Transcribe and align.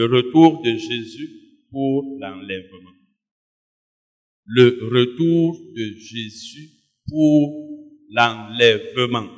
le 0.00 0.06
retour 0.06 0.62
de 0.62 0.76
Jésus 0.78 1.30
pour 1.70 2.16
l'enlèvement. 2.18 2.94
Le 4.46 4.88
retour 4.90 5.60
de 5.76 5.94
Jésus 5.98 6.70
pour 7.06 7.68
l'enlèvement. 8.08 9.28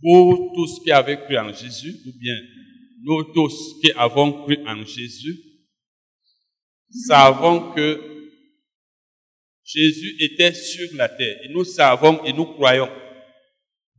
Pour 0.00 0.52
tous 0.56 0.80
qui 0.82 0.90
avaient 0.90 1.22
cru 1.24 1.38
en 1.38 1.52
Jésus, 1.52 1.94
ou 2.06 2.18
bien 2.18 2.36
nous 3.02 3.22
tous 3.32 3.80
qui 3.80 3.92
avons 3.92 4.42
cru 4.42 4.58
en 4.66 4.84
Jésus, 4.84 5.38
savons 7.06 7.72
que 7.74 8.32
Jésus 9.62 10.16
était 10.18 10.52
sur 10.52 10.96
la 10.96 11.08
terre. 11.08 11.38
Et 11.44 11.52
nous 11.52 11.64
savons 11.64 12.24
et 12.24 12.32
nous 12.32 12.46
croyons 12.46 12.90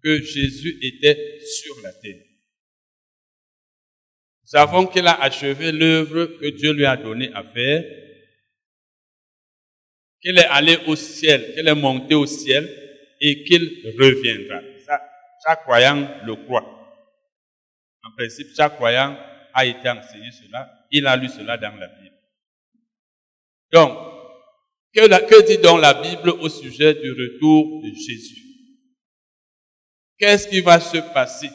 que 0.04 0.22
Jésus 0.22 0.78
était 0.82 1.40
sur 1.46 1.82
la 1.82 1.94
terre. 1.94 2.27
Savons 4.48 4.88
qu'il 4.88 5.06
a 5.06 5.22
achevé 5.22 5.74
l'œuvre 5.74 6.24
que 6.40 6.48
Dieu 6.52 6.72
lui 6.72 6.86
a 6.86 6.96
donné 6.96 7.30
à 7.34 7.44
faire, 7.44 7.84
qu'il 10.22 10.40
est 10.40 10.46
allé 10.46 10.78
au 10.88 10.96
ciel, 10.96 11.54
qu'il 11.54 11.68
est 11.68 11.76
monté 11.76 12.16
au 12.16 12.26
ciel 12.26 12.66
et 13.20 13.44
qu'il 13.44 13.94
reviendra. 14.00 14.62
Ça, 14.86 15.02
chaque 15.46 15.64
croyant 15.64 16.10
le 16.24 16.34
croit. 16.46 16.64
En 18.04 18.12
principe, 18.16 18.48
chaque 18.56 18.76
croyant 18.76 19.20
a 19.54 19.66
été 19.66 19.90
enseigné 19.90 20.32
cela, 20.32 20.72
il 20.92 21.06
a 21.06 21.18
lu 21.18 21.28
cela 21.28 21.58
dans 21.58 21.76
la 21.76 21.88
Bible. 21.90 22.16
Donc, 23.74 23.98
que, 24.94 25.26
que 25.26 25.46
dit 25.46 25.58
donc 25.58 25.82
la 25.82 25.94
Bible 25.94 26.30
au 26.30 26.48
sujet 26.48 26.94
du 26.94 27.12
retour 27.12 27.84
de 27.84 27.90
Jésus? 27.90 28.44
Qu'est-ce 30.18 30.48
qui 30.48 30.62
va 30.62 30.80
se 30.80 31.00
passer 31.14 31.50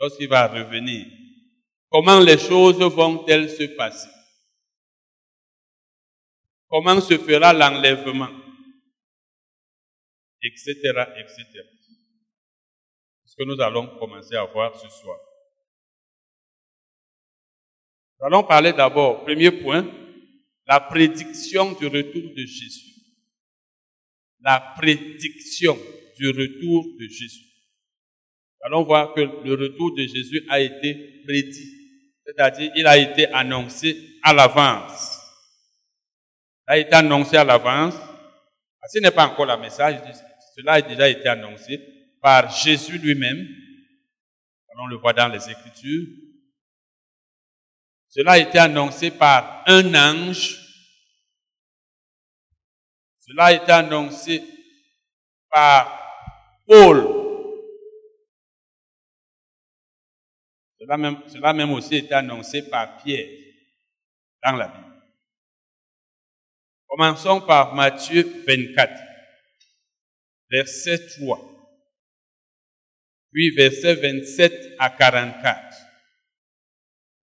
lorsqu'il 0.00 0.28
va 0.28 0.46
revenir? 0.46 1.04
Comment 1.90 2.20
les 2.20 2.38
choses 2.38 2.78
vont-elles 2.78 3.50
se 3.50 3.64
passer? 3.76 4.08
Comment 6.68 7.00
se 7.00 7.16
fera 7.16 7.52
l'enlèvement? 7.52 8.30
Etc. 10.42 10.72
etc. 10.74 11.62
Ce 13.24 13.36
que 13.36 13.44
nous 13.44 13.60
allons 13.60 13.98
commencer 13.98 14.34
à 14.34 14.44
voir 14.44 14.74
ce 14.78 14.88
soir? 14.88 15.18
Nous 18.18 18.26
allons 18.26 18.44
parler 18.44 18.72
d'abord, 18.72 19.24
premier 19.24 19.50
point, 19.50 19.86
la 20.66 20.80
prédiction 20.80 21.72
du 21.72 21.86
retour 21.86 22.22
de 22.34 22.44
Jésus. 22.44 22.94
La 24.40 24.74
prédiction 24.76 25.78
du 26.18 26.28
retour 26.28 26.84
de 26.98 27.06
Jésus. 27.08 27.46
Allons 28.62 28.84
voir 28.84 29.14
que 29.14 29.20
le 29.20 29.54
retour 29.54 29.94
de 29.94 30.02
Jésus 30.02 30.44
a 30.48 30.60
été 30.60 31.22
prédit. 31.24 31.75
C'est-à-dire, 32.26 32.72
il 32.74 32.86
a 32.86 32.96
été 32.96 33.32
annoncé 33.32 34.18
à 34.22 34.32
l'avance. 34.32 35.20
Il 36.66 36.72
a 36.72 36.78
été 36.78 36.94
annoncé 36.94 37.36
à 37.36 37.44
l'avance. 37.44 37.94
Ce 38.88 38.98
n'est 38.98 39.12
pas 39.12 39.26
encore 39.26 39.46
le 39.46 39.56
message. 39.58 40.00
Cela 40.56 40.74
a 40.74 40.82
déjà 40.82 41.08
été 41.08 41.28
annoncé 41.28 41.80
par 42.20 42.50
Jésus 42.50 42.98
lui-même. 42.98 43.46
On 44.78 44.86
le 44.86 44.96
voit 44.96 45.12
dans 45.12 45.28
les 45.28 45.48
Écritures. 45.48 46.06
Cela 48.08 48.32
a 48.32 48.38
été 48.38 48.58
annoncé 48.58 49.10
par 49.10 49.62
un 49.66 49.94
ange. 49.94 50.58
Cela 53.20 53.44
a 53.44 53.52
été 53.52 53.72
annoncé 53.72 54.42
par 55.50 55.98
Paul. 56.66 57.25
Cela 60.86 60.96
même, 60.98 61.56
même 61.56 61.72
aussi 61.72 61.96
été 61.96 62.14
annoncé 62.14 62.62
par 62.62 63.02
Pierre 63.02 63.28
dans 64.44 64.56
la 64.56 64.68
Bible. 64.68 65.02
Commençons 66.86 67.40
par 67.40 67.74
Matthieu 67.74 68.22
24, 68.46 69.02
verset 70.48 71.08
3, 71.18 71.40
puis 73.32 73.50
verset 73.56 73.96
27 73.96 74.76
à 74.78 74.90
44. 74.90 75.76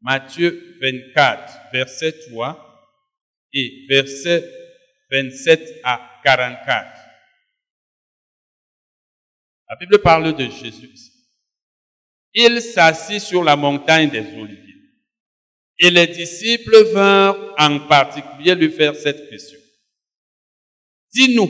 Matthieu 0.02 0.78
24, 0.82 1.72
verset 1.72 2.12
3 2.30 3.00
et 3.54 3.86
verset 3.90 4.44
27 5.10 5.80
à 5.86 6.20
44. 6.26 7.00
La 9.70 9.76
Bible 9.78 10.02
parle 10.02 10.36
de 10.36 10.50
Jésus. 10.50 11.13
Il 12.34 12.62
s'assit 12.62 13.20
sur 13.20 13.44
la 13.44 13.56
montagne 13.56 14.10
des 14.10 14.20
Oliviers. 14.20 14.60
Et 15.80 15.90
les 15.90 16.08
disciples 16.08 16.92
vinrent 16.94 17.54
en 17.58 17.80
particulier 17.88 18.56
lui 18.56 18.70
faire 18.70 18.96
cette 18.96 19.30
question. 19.30 19.60
Dis-nous, 21.14 21.50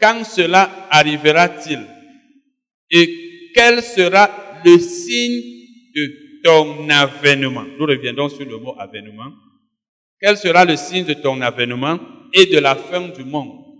quand 0.00 0.24
cela 0.24 0.88
arrivera-t-il 0.90 1.80
Et 2.90 3.50
quel 3.54 3.82
sera 3.82 4.30
le 4.64 4.78
signe 4.78 5.42
de 5.94 6.40
ton 6.42 6.88
avènement? 6.88 7.64
Nous 7.78 7.86
reviendrons 7.86 8.28
sur 8.28 8.44
le 8.44 8.58
mot 8.58 8.74
avènement. 8.78 9.32
Quel 10.20 10.36
sera 10.36 10.64
le 10.64 10.76
signe 10.76 11.04
de 11.04 11.14
ton 11.14 11.40
avènement 11.40 11.98
et 12.32 12.46
de 12.46 12.58
la 12.58 12.74
fin 12.74 13.08
du 13.08 13.24
monde? 13.24 13.71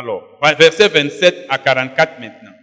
Alors, 0.00 0.38
verset 0.58 0.88
27 0.88 1.46
à 1.50 1.58
44 1.58 2.20
maintenant. 2.20 2.54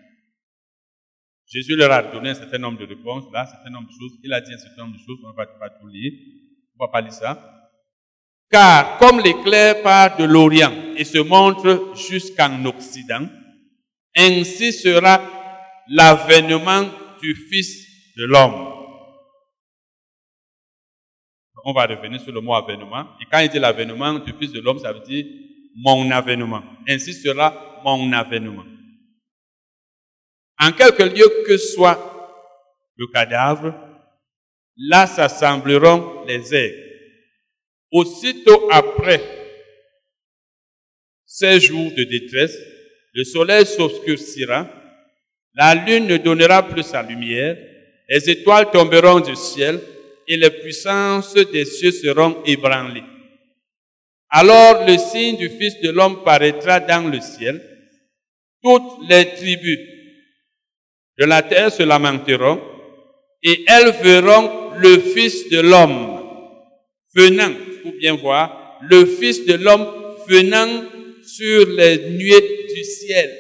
Jésus 1.46 1.76
leur 1.76 1.92
a 1.92 2.02
donné 2.02 2.32
un 2.32 2.34
certain 2.34 2.58
nombre 2.58 2.80
de 2.80 2.88
réponses, 2.88 3.26
là, 3.32 3.44
un 3.44 3.46
certain 3.46 3.70
nombre 3.70 3.88
de 3.90 3.94
choses. 3.94 4.18
Il 4.24 4.34
a 4.34 4.42
dit 4.42 4.52
un 4.52 4.58
certain 4.58 4.82
nombre 4.82 4.96
de 4.98 5.04
choses, 5.04 5.20
on 5.24 5.30
ne 5.30 5.36
va 5.36 5.46
pas 5.46 5.70
tout 5.70 5.88
lire. 5.88 6.14
On 6.74 6.84
ne 6.84 6.88
va 6.88 6.92
pas 6.92 7.02
lire 7.02 7.14
ça. 7.14 7.70
Car 8.50 8.98
comme 8.98 9.20
l'éclair 9.20 9.84
part 9.84 10.18
de 10.18 10.24
l'Orient 10.24 10.74
et 10.96 11.04
se 11.04 11.20
montre 11.20 11.94
jusqu'en 12.10 12.66
Occident, 12.66 13.28
ainsi 14.16 14.74
sera 14.74 15.22
l'avènement 15.90 16.90
du 17.22 17.36
Fils 17.36 17.86
de 18.18 18.26
l'homme. 18.26 18.74
On 21.66 21.74
va 21.74 21.86
revenir 21.86 22.20
sur 22.20 22.32
le 22.32 22.42
mot 22.42 22.56
avènement. 22.56 23.10
Et 23.22 23.26
quand 23.32 23.40
il 23.40 23.50
dit 23.50 23.60
l'avènement 23.60 24.18
du 24.18 24.34
Fils 24.40 24.52
de 24.54 24.60
l'homme, 24.60 24.80
ça 24.80 24.92
veut 24.92 25.02
dire 25.02 25.26
mon 25.76 26.10
avènement. 26.10 26.64
Ainsi 26.88 27.14
sera 27.14 27.82
mon 27.84 28.12
avènement. 28.14 28.66
En 30.60 30.72
quelque 30.72 31.04
lieu 31.04 31.44
que 31.46 31.58
soit 31.58 32.00
le 32.96 33.08
cadavre, 33.08 33.74
là 34.78 35.06
s'assembleront 35.06 36.26
les 36.26 36.54
aigles. 36.56 36.84
Aussitôt 37.92 38.70
après 38.72 39.22
ces 41.26 41.60
jours 41.60 41.92
de 41.92 42.04
détresse, 42.04 42.58
le 43.14 43.24
soleil 43.24 43.66
s'obscurcira 43.66 44.68
la 45.58 45.74
lune 45.74 46.06
ne 46.06 46.18
donnera 46.18 46.62
plus 46.62 46.84
sa 46.84 47.02
lumière, 47.02 47.58
les 48.08 48.30
étoiles 48.30 48.70
tomberont 48.70 49.20
du 49.20 49.36
ciel 49.36 49.80
et 50.28 50.38
les 50.38 50.52
puissances 50.52 51.34
des 51.34 51.66
cieux 51.66 51.92
seront 51.92 52.44
ébranlées. 52.46 53.04
Alors 54.30 54.86
le 54.86 54.98
signe 54.98 55.38
du 55.38 55.50
Fils 55.50 55.80
de 55.82 55.90
l'homme 55.92 56.24
paraîtra 56.24 56.80
dans 56.80 57.10
le 57.10 57.20
ciel. 57.22 57.62
Toutes 58.64 59.10
les 59.10 59.26
tribus 59.36 59.80
de 61.20 61.26
la 61.26 61.42
terre 61.42 61.72
se 61.72 61.84
lamenteront 61.84 62.60
et 63.44 63.64
elles 63.68 63.92
verront 64.02 64.72
le 64.78 65.00
Fils 65.00 65.50
de 65.50 65.60
l'homme 65.60 66.22
venant, 67.16 67.54
faut 67.84 67.98
bien 68.00 68.16
voir, 68.16 68.80
le 68.82 69.06
Fils 69.06 69.46
de 69.46 69.54
l'homme 69.54 69.88
venant 70.28 70.84
sur 71.24 71.68
les 71.70 72.10
nuées 72.10 72.68
du 72.76 72.84
ciel 72.84 73.32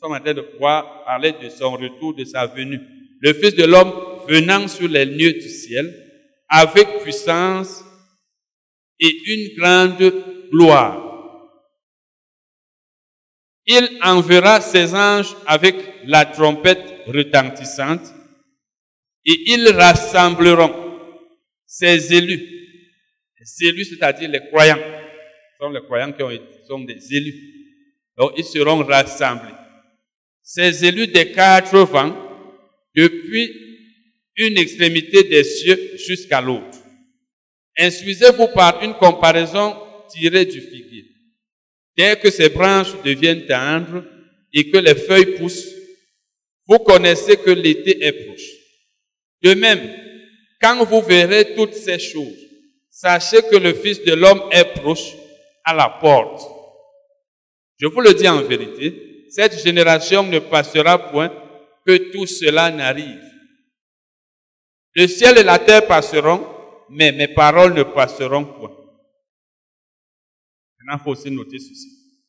sommes 0.00 0.12
en 0.12 0.20
train 0.20 0.34
de 0.34 0.40
pouvoir 0.40 1.04
parler 1.04 1.34
de 1.42 1.48
son 1.50 1.72
retour, 1.72 2.14
de 2.14 2.24
sa 2.24 2.46
venue. 2.46 2.80
Le 3.20 3.34
Fils 3.34 3.54
de 3.54 3.64
l'homme 3.64 3.92
venant 4.26 4.66
sur 4.66 4.88
les 4.88 5.04
lieux 5.04 5.34
du 5.34 5.48
ciel 5.48 5.94
avec 6.48 7.02
puissance 7.02 7.84
et 9.00 9.32
une 9.32 9.56
grande 9.56 10.12
gloire. 10.50 11.06
Il 13.66 13.98
enverra 14.02 14.60
ses 14.60 14.94
anges 14.94 15.34
avec 15.46 15.76
la 16.04 16.24
trompette 16.24 17.04
retentissante 17.06 18.12
et 19.24 19.52
ils 19.52 19.68
rassembleront 19.68 20.74
ses 21.66 22.14
élus. 22.14 22.46
Les 23.38 23.68
élus, 23.68 23.84
c'est-à-dire 23.84 24.28
les 24.28 24.48
croyants. 24.48 24.78
Ce 24.78 25.64
sont 25.64 25.70
les 25.70 25.82
croyants 25.82 26.12
qui 26.12 26.22
ont 26.22 26.30
sont 26.66 26.80
des 26.80 27.14
élus. 27.14 27.34
Donc, 28.16 28.32
ils 28.36 28.44
seront 28.44 28.84
rassemblés 28.84 29.54
ces 30.52 30.84
élus 30.84 31.06
des 31.06 31.30
quatre 31.30 31.78
vents, 31.78 32.16
depuis 32.96 33.52
une 34.36 34.58
extrémité 34.58 35.22
des 35.22 35.44
cieux 35.44 35.96
jusqu'à 35.96 36.40
l'autre. 36.40 36.78
Instruisez-vous 37.78 38.48
par 38.48 38.82
une 38.82 38.94
comparaison 38.94 39.76
tirée 40.10 40.44
du 40.44 40.60
figuier. 40.60 41.04
Dès 41.96 42.16
que 42.18 42.30
ses 42.30 42.48
branches 42.48 42.94
deviennent 43.04 43.46
tendres 43.46 44.04
et 44.52 44.70
que 44.70 44.78
les 44.78 44.94
feuilles 44.94 45.36
poussent, 45.36 45.74
vous 46.66 46.78
connaissez 46.78 47.36
que 47.36 47.50
l'été 47.50 48.04
est 48.04 48.12
proche. 48.12 48.48
De 49.42 49.54
même, 49.54 49.80
quand 50.60 50.84
vous 50.84 51.00
verrez 51.00 51.54
toutes 51.54 51.74
ces 51.74 51.98
choses, 51.98 52.38
sachez 52.90 53.42
que 53.42 53.56
le 53.56 53.72
Fils 53.72 54.04
de 54.04 54.12
l'homme 54.12 54.42
est 54.50 54.72
proche 54.80 55.14
à 55.64 55.74
la 55.74 55.88
porte. 55.88 56.42
Je 57.78 57.86
vous 57.86 58.00
le 58.00 58.14
dis 58.14 58.28
en 58.28 58.42
vérité, 58.42 59.26
cette 59.30 59.62
génération 59.62 60.22
ne 60.22 60.38
passera 60.38 61.10
point 61.10 61.32
que 61.86 62.12
tout 62.12 62.26
cela 62.26 62.70
n'arrive. 62.70 63.22
Le 64.94 65.06
ciel 65.06 65.38
et 65.38 65.42
la 65.42 65.58
terre 65.58 65.86
passeront, 65.86 66.46
mais 66.90 67.12
mes 67.12 67.28
paroles 67.28 67.74
ne 67.74 67.82
passeront 67.82 68.44
point. 68.44 68.76
Maintenant, 70.78 70.98
il 70.98 71.04
faut 71.04 71.10
aussi 71.10 71.30
noter 71.30 71.58
ceci. 71.58 71.88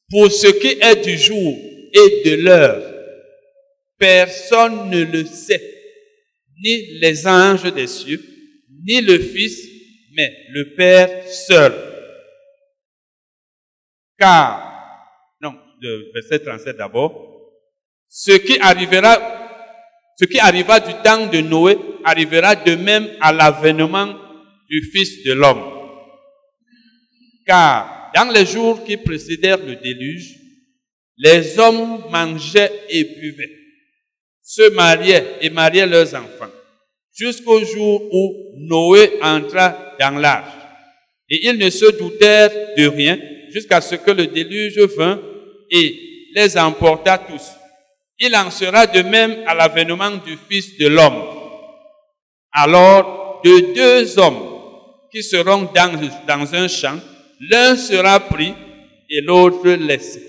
Pour 0.10 0.32
ce 0.32 0.48
qui 0.48 0.78
est 0.80 1.04
du 1.04 1.18
jour 1.18 1.58
et 1.94 2.30
de 2.30 2.36
l'heure, 2.44 2.84
personne 3.98 4.90
ne 4.90 5.04
le 5.04 5.26
sait, 5.26 5.62
ni 6.64 7.00
les 7.00 7.28
anges 7.28 7.74
des 7.74 7.88
cieux, 7.88 8.22
ni 8.86 9.02
le 9.02 9.20
Fils, 9.20 9.68
mais 10.14 10.32
le 10.50 10.76
Père 10.76 11.28
seul. 11.28 11.74
Car, 14.18 15.38
non, 15.42 15.56
le 15.80 16.12
verset 16.14 16.40
37 16.40 16.78
d'abord, 16.78 17.30
ce 18.08 18.34
qui 18.34 18.60
arrivera 18.60 19.40
ce 20.20 20.26
qui 20.26 20.40
arriva 20.40 20.80
du 20.80 20.94
temps 21.02 21.26
de 21.26 21.40
Noé 21.40 21.80
arrivera 22.04 22.56
de 22.56 22.76
même 22.76 23.10
à 23.22 23.32
l'avènement 23.32 24.14
du 24.72 24.82
Fils 24.84 25.24
de 25.24 25.34
l'homme. 25.34 25.64
Car 27.46 28.12
dans 28.16 28.32
les 28.32 28.46
jours 28.46 28.84
qui 28.86 28.96
précédèrent 28.96 29.64
le 29.64 29.76
déluge, 29.76 30.38
les 31.18 31.60
hommes 31.60 32.06
mangeaient 32.10 32.72
et 32.90 33.04
buvaient, 33.04 33.52
se 34.42 34.70
mariaient 34.72 35.38
et 35.42 35.50
mariaient 35.50 35.86
leurs 35.86 36.16
enfants, 36.16 36.52
jusqu'au 37.14 37.64
jour 37.66 38.02
où 38.14 38.56
Noé 38.60 39.20
entra 39.22 39.96
dans 40.00 40.18
l'arche. 40.18 40.56
Et 41.30 41.48
ils 41.48 41.58
ne 41.58 41.70
se 41.70 41.98
doutèrent 41.98 42.52
de 42.78 42.88
rien 42.88 43.20
jusqu'à 43.50 43.82
ce 43.82 43.96
que 43.96 44.12
le 44.12 44.28
déluge 44.28 44.80
vint 44.98 45.22
et 45.70 45.96
les 46.34 46.58
emporta 46.58 47.18
tous. 47.18 47.52
Il 48.20 48.34
en 48.36 48.50
sera 48.50 48.88
de 48.88 49.02
même 49.02 49.44
à 49.46 49.54
l'avènement 49.54 50.12
du 50.12 50.38
Fils 50.50 50.78
de 50.78 50.88
l'homme. 50.88 51.24
Alors, 52.54 53.42
de 53.44 53.74
deux 53.74 54.20
hommes 54.20 54.51
qui 55.12 55.24
seront 55.24 55.70
dans, 55.74 56.10
dans 56.28 56.56
un 56.56 56.68
champ, 56.68 57.00
l'un 57.50 57.76
sera 57.76 58.20
pris 58.20 58.54
et 59.10 59.22
l'autre 59.22 59.70
laissé. 59.70 60.22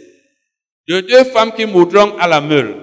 De 0.88 1.00
deux 1.00 1.25
femmes 1.25 1.52
qui 1.52 1.64
mourront 1.64 2.17
à 2.19 2.26
la 2.26 2.40
meule, 2.40 2.75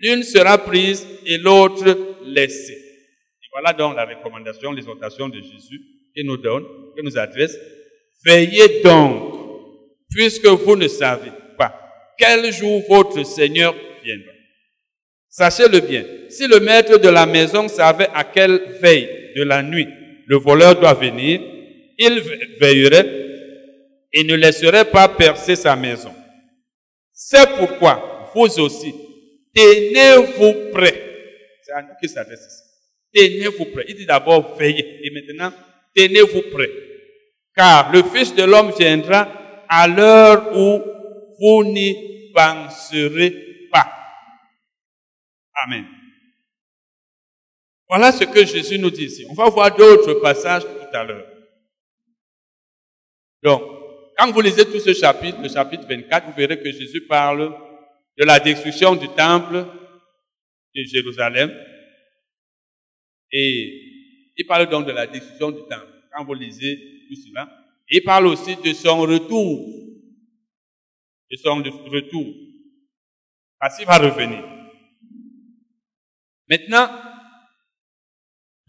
l'une 0.00 0.22
sera 0.22 0.58
prise 0.58 1.06
et 1.24 1.38
l'autre 1.38 1.96
laissée. 2.24 2.74
Et 2.74 3.46
voilà 3.52 3.72
donc 3.72 3.96
la 3.96 4.04
recommandation, 4.04 4.72
l'exhortation 4.72 5.28
de 5.28 5.40
Jésus 5.40 5.80
qui 6.14 6.24
nous 6.24 6.36
donne, 6.36 6.64
qui 6.96 7.04
nous 7.04 7.16
adresse. 7.16 7.56
Veillez 8.24 8.82
donc, 8.82 9.34
puisque 10.10 10.46
vous 10.46 10.76
ne 10.76 10.88
savez 10.88 11.30
pas 11.56 11.78
quel 12.18 12.52
jour 12.52 12.82
votre 12.88 13.24
Seigneur 13.24 13.74
viendra. 14.02 14.32
Sachez-le 15.28 15.80
bien, 15.80 16.04
si 16.30 16.48
le 16.48 16.58
maître 16.60 16.98
de 16.98 17.08
la 17.08 17.26
maison 17.26 17.68
savait 17.68 18.08
à 18.14 18.24
quelle 18.24 18.78
veille 18.80 19.32
de 19.36 19.42
la 19.42 19.62
nuit 19.62 19.86
le 20.26 20.36
voleur 20.36 20.78
doit 20.78 20.94
venir, 20.94 21.40
il 21.98 22.22
veillerait 22.60 23.06
et 24.12 24.24
ne 24.24 24.34
laisserait 24.34 24.84
pas 24.84 25.08
percer 25.08 25.56
sa 25.56 25.74
maison. 25.76 26.14
C'est 27.12 27.56
pourquoi 27.56 28.30
vous 28.34 28.60
aussi, 28.60 28.94
tenez-vous 29.54 30.70
prêts. 30.72 31.02
C'est 31.62 31.72
à 31.72 31.82
nous 31.82 31.94
qui 32.00 32.08
s'adresse 32.08 32.40
ici. 32.46 32.62
Tenez-vous 33.14 33.64
prêts. 33.66 33.86
Il 33.88 33.96
dit 33.96 34.06
d'abord 34.06 34.56
veillez 34.56 35.00
et 35.02 35.10
maintenant 35.10 35.52
tenez-vous 35.94 36.42
prêts. 36.52 36.70
Car 37.56 37.90
le 37.92 38.02
Fils 38.02 38.34
de 38.34 38.44
l'homme 38.44 38.72
viendra 38.78 39.28
à 39.68 39.88
l'heure 39.88 40.54
où 40.54 40.82
vous 41.40 41.64
n'y 41.64 42.30
penserez 42.34 43.46
Amen. 45.64 45.95
Voilà 47.88 48.12
ce 48.12 48.24
que 48.24 48.44
Jésus 48.44 48.78
nous 48.78 48.90
dit 48.90 49.04
ici. 49.04 49.26
On 49.30 49.34
va 49.34 49.48
voir 49.48 49.74
d'autres 49.74 50.14
passages 50.14 50.62
tout 50.62 50.96
à 50.96 51.04
l'heure. 51.04 51.26
Donc, 53.42 53.62
quand 54.18 54.32
vous 54.32 54.40
lisez 54.40 54.64
tout 54.64 54.80
ce 54.80 54.92
chapitre, 54.92 55.40
le 55.40 55.48
chapitre 55.48 55.86
24, 55.86 56.26
vous 56.26 56.36
verrez 56.36 56.58
que 56.58 56.70
Jésus 56.72 57.06
parle 57.06 57.54
de 58.18 58.24
la 58.24 58.40
destruction 58.40 58.96
du 58.96 59.08
temple 59.08 59.66
de 60.74 60.82
Jérusalem. 60.82 61.54
Et 63.30 64.32
il 64.36 64.46
parle 64.46 64.68
donc 64.68 64.86
de 64.86 64.92
la 64.92 65.06
destruction 65.06 65.50
du 65.50 65.60
temple. 65.68 65.92
Quand 66.12 66.24
vous 66.24 66.34
lisez 66.34 66.76
tout 67.08 67.16
cela, 67.16 67.48
il 67.88 68.02
parle 68.02 68.26
aussi 68.26 68.56
de 68.56 68.72
son 68.72 69.00
retour. 69.00 69.68
De 71.30 71.36
son 71.36 71.56
retour. 71.56 72.34
Parce 73.60 73.76
qu'il 73.76 73.86
va 73.86 73.98
revenir. 73.98 74.44
Maintenant, 76.48 76.88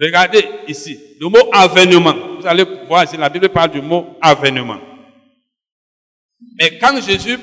regardez 0.05 0.45
ici, 0.67 0.99
le 1.19 1.27
mot 1.27 1.49
avènement. 1.51 2.37
Vous 2.39 2.47
allez 2.47 2.63
voir 2.87 3.03
ici, 3.03 3.17
la 3.17 3.29
Bible 3.29 3.49
parle 3.49 3.71
du 3.71 3.81
mot 3.81 4.17
avènement. 4.21 4.79
Mais 6.59 6.77
quand 6.77 6.99
Jésus 7.01 7.39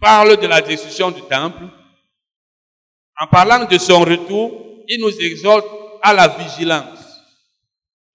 parle 0.00 0.36
de 0.36 0.46
la 0.46 0.60
destruction 0.60 1.10
du 1.10 1.22
temple, 1.22 1.64
en 3.20 3.26
parlant 3.28 3.64
de 3.64 3.78
son 3.78 4.00
retour, 4.00 4.84
il 4.88 5.00
nous 5.00 5.16
exhorte 5.20 5.66
à 6.02 6.12
la 6.12 6.28
vigilance. 6.28 7.00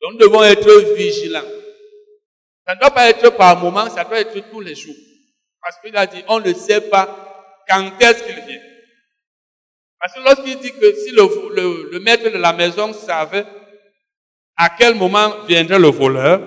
Donc 0.02 0.14
nous 0.14 0.20
devons 0.20 0.44
être 0.44 0.96
vigilants. 0.96 1.42
Ça 2.68 2.76
ne 2.76 2.80
doit 2.80 2.92
pas 2.92 3.10
être 3.10 3.30
par 3.36 3.60
moment, 3.60 3.90
ça 3.90 4.04
doit 4.04 4.20
être 4.20 4.50
tous 4.52 4.60
les 4.62 4.76
jours. 4.76 4.96
Parce 5.62 5.80
qu'il 5.82 5.96
a 5.98 6.06
dit, 6.06 6.24
on 6.28 6.40
ne 6.40 6.54
sait 6.54 6.82
pas 6.82 7.64
quand 7.68 7.92
est-ce 8.00 8.24
qu'il 8.24 8.36
vient. 8.46 8.62
Parce 10.00 10.14
que 10.14 10.20
lorsqu'il 10.22 10.58
dit 10.60 10.72
que 10.72 10.96
si 10.96 11.12
le, 11.12 11.90
le, 11.92 12.00
maître 12.00 12.30
de 12.30 12.38
la 12.38 12.54
maison 12.54 12.94
savait 12.94 13.46
à 14.60 14.70
quel 14.78 14.94
moment 14.94 15.46
viendrait 15.46 15.80
le 15.80 15.88
voleur, 15.88 16.42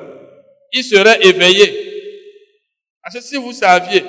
il 0.73 0.85
serait 0.85 1.26
éveillé. 1.26 1.64
Parce 3.03 3.17
que 3.17 3.23
si 3.23 3.37
vous 3.37 3.53
saviez, 3.53 4.05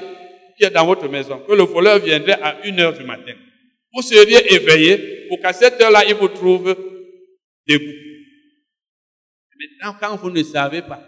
qui 0.58 0.66
est 0.66 0.70
dans 0.70 0.86
votre 0.86 1.08
maison, 1.08 1.40
que 1.40 1.54
le 1.54 1.64
voleur 1.64 2.00
viendrait 2.00 2.40
à 2.42 2.66
une 2.66 2.80
heure 2.80 2.94
du 2.94 3.04
matin, 3.04 3.34
vous 3.94 4.02
seriez 4.02 4.54
éveillé 4.54 5.28
pour 5.30 5.40
qu'à 5.40 5.54
cette 5.54 5.82
heure-là, 5.82 6.04
il 6.06 6.16
vous 6.16 6.28
trouve 6.28 6.76
debout. 7.68 7.94
Maintenant, 9.58 9.98
quand 10.00 10.16
vous 10.18 10.30
ne 10.30 10.44
savez 10.44 10.82
pas, 10.82 11.02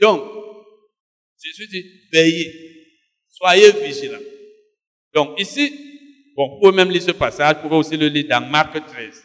donc, 0.00 0.24
Jésus 1.38 1.68
dit, 1.68 1.84
veillez, 2.12 2.50
soyez 3.28 3.70
vigilants. 3.72 4.18
Donc, 5.14 5.38
ici, 5.38 5.92
Bon, 6.34 6.48
vous 6.48 6.60
pouvez 6.60 6.72
même 6.72 6.90
lire 6.90 7.02
ce 7.02 7.10
passage, 7.10 7.56
vous 7.56 7.62
pouvez 7.68 7.76
aussi 7.76 7.96
le 7.96 8.08
lire 8.08 8.26
dans 8.28 8.40
Marc 8.40 8.72
13. 8.72 9.22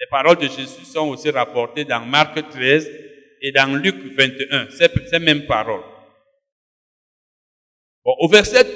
Les 0.00 0.06
paroles 0.10 0.38
de 0.38 0.48
Jésus 0.48 0.84
sont 0.84 1.08
aussi 1.08 1.30
rapportées 1.30 1.84
dans 1.84 2.04
Marc 2.04 2.48
13 2.50 2.90
et 3.42 3.52
dans 3.52 3.74
Luc 3.74 3.96
21, 4.16 4.68
ces, 4.70 5.18
mêmes 5.18 5.46
paroles. 5.46 5.82
Au 8.04 8.28
verset 8.28 8.66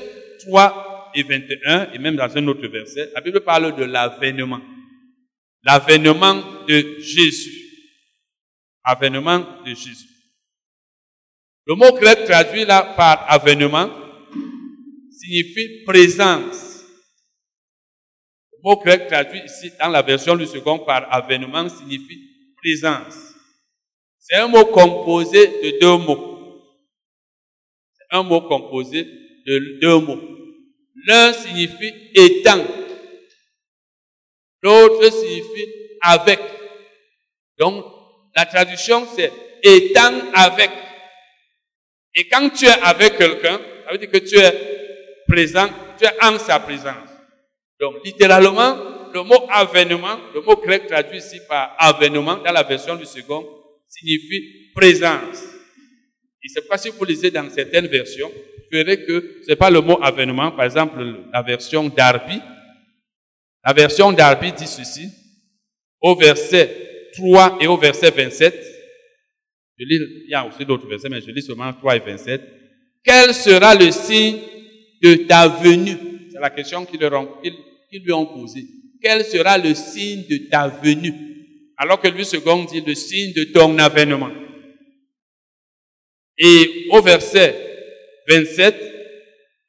3 0.41 1.13
et 1.15 1.23
21, 1.23 1.93
et 1.93 1.99
même 1.99 2.17
dans 2.17 2.37
un 2.37 2.47
autre 2.49 2.67
verset, 2.67 3.11
la 3.15 3.21
Bible 3.21 3.41
parle 3.41 3.75
de 3.77 3.85
l'avènement. 3.85 4.61
L'avènement 5.65 6.65
de 6.67 6.97
Jésus. 6.99 7.59
Avènement 8.85 9.39
de 9.65 9.75
Jésus. 9.75 10.09
Le 11.67 11.77
mot 11.77 11.93
grec 11.93 12.25
traduit 12.25 12.65
là 12.65 12.95
par 12.97 13.31
avènement 13.31 13.89
signifie 15.11 15.85
présence 15.85 16.72
mot 18.63 18.77
grec 18.77 19.09
traduit 19.09 19.43
ici 19.45 19.73
dans 19.79 19.89
la 19.89 20.03
version 20.03 20.37
du 20.37 20.47
second 20.47 20.79
par 20.81 21.13
avènement 21.13 21.69
signifie 21.69 22.21
présence. 22.57 23.35
C'est 24.19 24.37
un 24.37 24.49
mot 24.49 24.65
composé 24.67 25.47
de 25.47 25.81
deux 25.81 25.97
mots. 25.97 26.63
C'est 27.95 28.17
un 28.17 28.23
mot 28.23 28.43
composé 28.43 29.05
de 29.05 29.81
deux 29.81 29.99
mots. 29.99 30.21
L'un 31.07 31.33
signifie 31.33 31.93
étant. 32.15 32.65
L'autre 34.63 35.11
signifie 35.11 35.69
avec. 36.01 36.39
Donc, 37.59 37.85
la 38.37 38.47
traduction 38.47 39.07
c'est 39.15 39.33
étant 39.63 40.13
avec. 40.35 40.71
Et 42.15 42.29
quand 42.29 42.51
tu 42.51 42.67
es 42.67 42.81
avec 42.83 43.17
quelqu'un, 43.17 43.59
ça 43.85 43.93
veut 43.93 43.99
dire 43.99 44.11
que 44.11 44.19
tu 44.19 44.37
es 44.39 44.53
présent, 45.27 45.69
tu 45.99 46.05
es 46.05 46.25
en 46.25 46.39
sa 46.39 46.61
présence. 46.61 47.12
Donc, 47.83 47.97
littéralement, 48.05 49.11
le 49.13 49.25
mot 49.25 49.45
avènement, 49.51 50.17
le 50.33 50.41
mot 50.41 50.55
grec 50.55 50.87
traduit 50.87 51.19
ici 51.19 51.41
par 51.49 51.75
avènement, 51.79 52.37
dans 52.37 52.53
la 52.53 52.63
version 52.63 52.95
du 52.95 53.05
second, 53.05 53.45
signifie 53.89 54.71
présence. 54.73 55.43
Et 56.45 56.49
c'est 56.49 56.69
pas 56.69 56.79
si 56.79 56.91
vous 56.91 57.05
lisez 57.05 57.33
dans 57.33 57.51
certaines 57.51 57.89
versions, 57.89 58.31
vous 58.31 58.69
verrez 58.71 59.05
que 59.05 59.41
c'est 59.45 59.57
pas 59.57 59.69
le 59.69 59.81
mot 59.81 59.99
avènement, 60.01 60.53
par 60.53 60.65
exemple, 60.65 61.05
la 61.33 61.43
version 61.43 61.89
Darby, 61.89 62.41
La 63.65 63.73
version 63.73 64.13
d'Arbi 64.13 64.53
dit 64.53 64.67
ceci, 64.67 65.09
au 66.01 66.15
verset 66.17 67.11
3 67.15 67.59
et 67.61 67.67
au 67.67 67.77
verset 67.77 68.11
27. 68.11 68.55
Je 69.79 69.85
lis, 69.85 70.01
il 70.25 70.31
y 70.31 70.35
a 70.35 70.47
aussi 70.47 70.65
d'autres 70.65 70.87
versets, 70.87 71.09
mais 71.09 71.21
je 71.21 71.31
lis 71.31 71.43
seulement 71.43 71.73
3 71.73 71.97
et 71.97 72.01
27. 72.01 72.43
Quel 73.05 73.35
sera 73.35 73.75
le 73.75 73.91
signe 73.91 74.39
de 75.03 75.15
ta 75.27 75.49
venue? 75.49 75.97
C'est 76.33 76.41
la 76.41 76.51
question 76.51 76.85
qu'ils 77.93 78.03
lui 78.03 78.13
ont 78.13 78.27
posée. 78.27 78.67
Quel 79.03 79.25
sera 79.25 79.59
le 79.59 79.75
signe 79.75 80.25
de 80.29 80.49
ta 80.49 80.69
venue? 80.69 81.13
Alors 81.77 82.01
que 82.01 82.09
lui 82.09 82.25
second 82.25 82.65
dit 82.65 82.81
le 82.81 82.95
signe 82.95 83.33
de 83.35 83.45
ton 83.53 83.79
avènement. 83.79 84.31
Et 86.39 86.87
au 86.91 87.03
verset 87.03 87.55
27, 88.29 88.75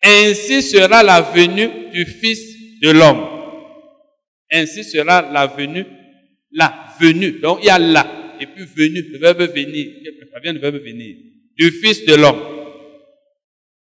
ainsi 0.03 0.61
sera 0.61 1.03
la 1.03 1.21
venue 1.21 1.91
du 1.91 2.05
Fils 2.05 2.79
de 2.81 2.91
l'homme. 2.91 3.25
Ainsi 4.51 4.83
sera 4.83 5.21
la 5.21 5.47
venue, 5.47 5.85
la 6.51 6.95
venue. 6.99 7.39
Donc 7.39 7.59
il 7.61 7.65
y 7.65 7.69
a 7.69 7.79
la, 7.79 8.35
et 8.39 8.45
puis 8.45 8.65
venue, 8.65 9.01
le 9.11 9.19
verbe 9.19 9.41
venir, 9.53 9.87
ça 10.31 10.39
vient 10.39 10.53
du 10.53 10.59
verbe 10.59 10.75
venir, 10.75 11.15
du 11.57 11.71
Fils 11.71 12.05
de 12.05 12.15
l'homme. 12.15 12.41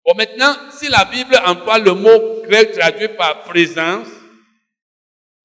Bon, 0.05 0.15
maintenant, 0.17 0.55
si 0.71 0.89
la 0.89 1.05
Bible 1.05 1.39
emploie 1.45 1.79
le 1.79 1.95
mot 1.95 2.43
grec 2.47 2.73
traduit 2.73 3.09
par 3.09 3.45
présence, 3.45 4.09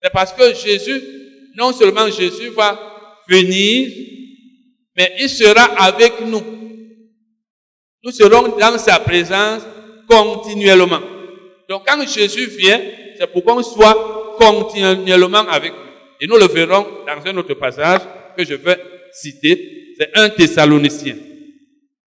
c'est 0.03 0.11
parce 0.11 0.33
que 0.33 0.53
Jésus, 0.53 1.01
non 1.55 1.71
seulement 1.71 2.09
Jésus 2.09 2.49
va 2.49 2.77
venir, 3.29 3.89
mais 4.97 5.13
il 5.19 5.29
sera 5.29 5.63
avec 5.81 6.19
nous. 6.25 6.43
Nous 8.03 8.11
serons 8.11 8.57
dans 8.57 8.77
sa 8.77 8.99
présence 8.99 9.63
continuellement. 10.09 10.99
Donc 11.69 11.83
quand 11.87 12.05
Jésus 12.05 12.47
vient, 12.47 12.81
c'est 13.17 13.31
pour 13.31 13.43
qu'on 13.45 13.63
soit 13.63 14.35
continuellement 14.37 15.47
avec 15.47 15.71
lui. 15.71 15.79
Et 16.19 16.27
nous 16.27 16.37
le 16.37 16.47
verrons 16.47 16.85
dans 17.07 17.25
un 17.25 17.37
autre 17.37 17.53
passage 17.53 18.01
que 18.37 18.43
je 18.43 18.55
vais 18.55 18.77
citer. 19.13 19.93
C'est 19.97 20.09
un 20.15 20.29
Thessalonicien. 20.29 21.15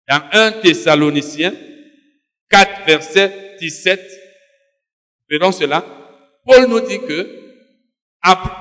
Dans 0.08 0.22
un 0.32 0.52
Thessalonicien, 0.52 1.54
4 2.50 2.86
verset 2.86 3.56
17, 3.58 4.00
verrons 5.30 5.52
cela. 5.52 5.84
Paul 6.44 6.66
nous 6.68 6.80
dit 6.80 6.98
que, 7.00 7.45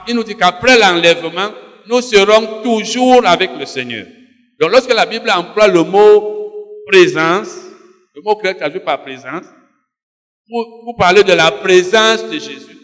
il 0.07 0.15
nous 0.15 0.24
dit 0.24 0.36
qu'après 0.36 0.77
l'enlèvement, 0.77 1.51
nous 1.88 2.01
serons 2.01 2.62
toujours 2.63 3.25
avec 3.25 3.51
le 3.57 3.65
Seigneur. 3.65 4.05
Donc 4.60 4.72
lorsque 4.72 4.93
la 4.93 5.05
Bible 5.05 5.29
emploie 5.29 5.67
le 5.67 5.84
mot 5.84 6.51
présence, 6.88 7.57
le 8.15 8.22
mot 8.22 8.36
grec 8.36 8.57
traduit 8.57 8.79
par 8.79 9.01
présence, 9.01 9.45
pour, 10.48 10.95
parler 10.98 11.24
de 11.24 11.34
la 11.34 11.51
présence 11.51 12.24
de 12.25 12.34
Jésus. 12.34 12.77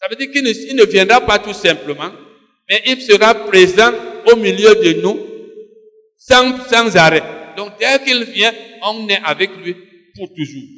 Ça 0.00 0.08
veut 0.08 0.16
dire 0.16 0.30
qu'il 0.30 0.76
ne, 0.76 0.84
viendra 0.84 1.20
pas 1.20 1.38
tout 1.38 1.52
simplement, 1.52 2.10
mais 2.68 2.82
il 2.86 3.00
sera 3.02 3.34
présent 3.34 3.92
au 4.32 4.36
milieu 4.36 4.74
de 4.74 5.00
nous 5.00 5.18
sans, 6.16 6.58
sans 6.66 6.96
arrêt. 6.96 7.22
Donc 7.56 7.72
dès 7.78 8.02
qu'il 8.04 8.24
vient, 8.24 8.52
on 8.82 9.08
est 9.08 9.20
avec 9.24 9.50
lui 9.56 9.76
pour 10.16 10.28
toujours. 10.34 10.68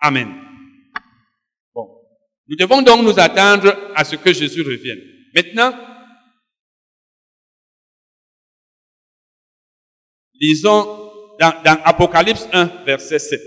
Amen. 0.00 0.45
Nous 2.48 2.56
devons 2.56 2.82
donc 2.82 3.02
nous 3.02 3.18
attendre 3.18 3.92
à 3.94 4.04
ce 4.04 4.16
que 4.16 4.32
Jésus 4.32 4.62
revienne. 4.62 5.00
Maintenant, 5.34 5.74
lisons 10.40 11.06
dans, 11.38 11.80
Apocalypse 11.84 12.48
1, 12.52 12.84
verset 12.84 13.18
7. 13.18 13.40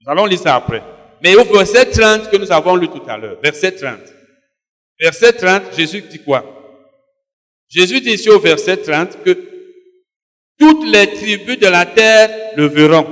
Nous 0.00 0.10
allons 0.10 0.26
lire 0.26 0.40
ça 0.40 0.56
après. 0.56 0.82
Mais 1.22 1.34
au 1.36 1.44
verset 1.44 1.90
30 1.90 2.30
que 2.30 2.36
nous 2.36 2.52
avons 2.52 2.76
lu 2.76 2.88
tout 2.88 3.02
à 3.06 3.16
l'heure, 3.16 3.40
verset 3.42 3.72
30. 3.72 3.98
Verset 5.00 5.32
30, 5.34 5.76
Jésus 5.76 6.02
dit 6.02 6.22
quoi? 6.22 6.44
Jésus 7.68 8.00
dit 8.00 8.12
ici 8.12 8.30
au 8.30 8.38
verset 8.38 8.78
30 8.78 9.22
que 9.22 9.48
toutes 10.58 10.86
les 10.86 11.14
tribus 11.14 11.58
de 11.58 11.68
la 11.68 11.86
terre 11.86 12.54
le 12.56 12.66
verront, 12.66 13.06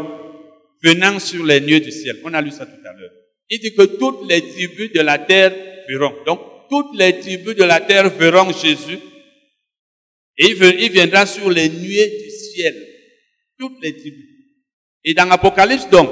venant 0.83 1.19
sur 1.21 1.45
les 1.45 1.61
nuées 1.61 1.81
du 1.81 1.93
ciel. 1.93 2.21
On 2.25 2.35
a 2.35 2.41
lu 2.41 2.51
ça 2.51 2.67
tout 2.67 2.73
à 2.85 2.93
l'heure. 2.93 3.13
Il 3.49 3.61
dit 3.61 3.75
que 3.75 3.83
toutes 3.83 4.29
les 4.29 4.43
tribus 4.43 4.93
de 4.93 5.01
la 5.01 5.19
terre 5.19 5.55
verront. 5.89 6.15
Donc, 6.25 6.41
toutes 6.69 6.97
les 6.97 7.19
tribus 7.21 7.55
de 7.55 7.65
la 7.65 7.81
terre 7.81 8.11
verront 8.11 8.53
Jésus. 8.53 8.99
Et 10.39 10.51
il 10.51 10.93
viendra 10.93 11.25
sur 11.27 11.49
les 11.51 11.69
nuées 11.69 12.19
du 12.19 12.31
ciel 12.31 12.75
toutes 13.59 13.81
les 13.83 13.97
tribus. 13.97 14.27
Et 15.05 15.15
dans 15.15 15.31
Apocalypse 15.31 15.89
donc, 15.89 16.11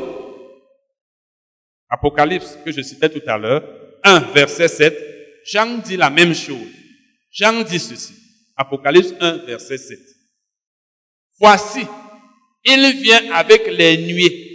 Apocalypse 1.88 2.58
que 2.64 2.72
je 2.72 2.80
citais 2.82 3.08
tout 3.08 3.22
à 3.26 3.36
l'heure, 3.36 3.62
1 4.02 4.20
verset 4.32 4.68
7, 4.68 4.96
Jean 5.44 5.78
dit 5.78 5.96
la 5.96 6.10
même 6.10 6.34
chose. 6.34 6.68
Jean 7.30 7.62
dit 7.62 7.78
ceci. 7.78 8.14
Apocalypse 8.56 9.14
1 9.20 9.38
verset 9.46 9.78
7. 9.78 9.98
Voici, 11.38 11.80
il 12.64 13.02
vient 13.02 13.32
avec 13.32 13.66
les 13.66 13.98
nuées 13.98 14.53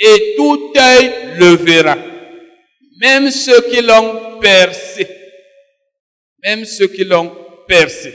et 0.00 0.34
tout 0.36 0.72
œil 0.76 1.36
le 1.38 1.56
verra, 1.56 1.96
même 3.00 3.30
ceux 3.30 3.60
qui 3.68 3.82
l'ont 3.82 4.40
percé, 4.40 5.06
même 6.42 6.64
ceux 6.64 6.88
qui 6.88 7.04
l'ont 7.04 7.64
percé. 7.68 8.14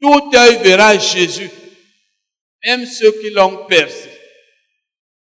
Tout 0.00 0.30
œil 0.34 0.56
verra 0.64 0.98
Jésus, 0.98 1.48
même 2.64 2.84
ceux 2.86 3.12
qui 3.20 3.30
l'ont 3.30 3.66
percé, 3.66 4.10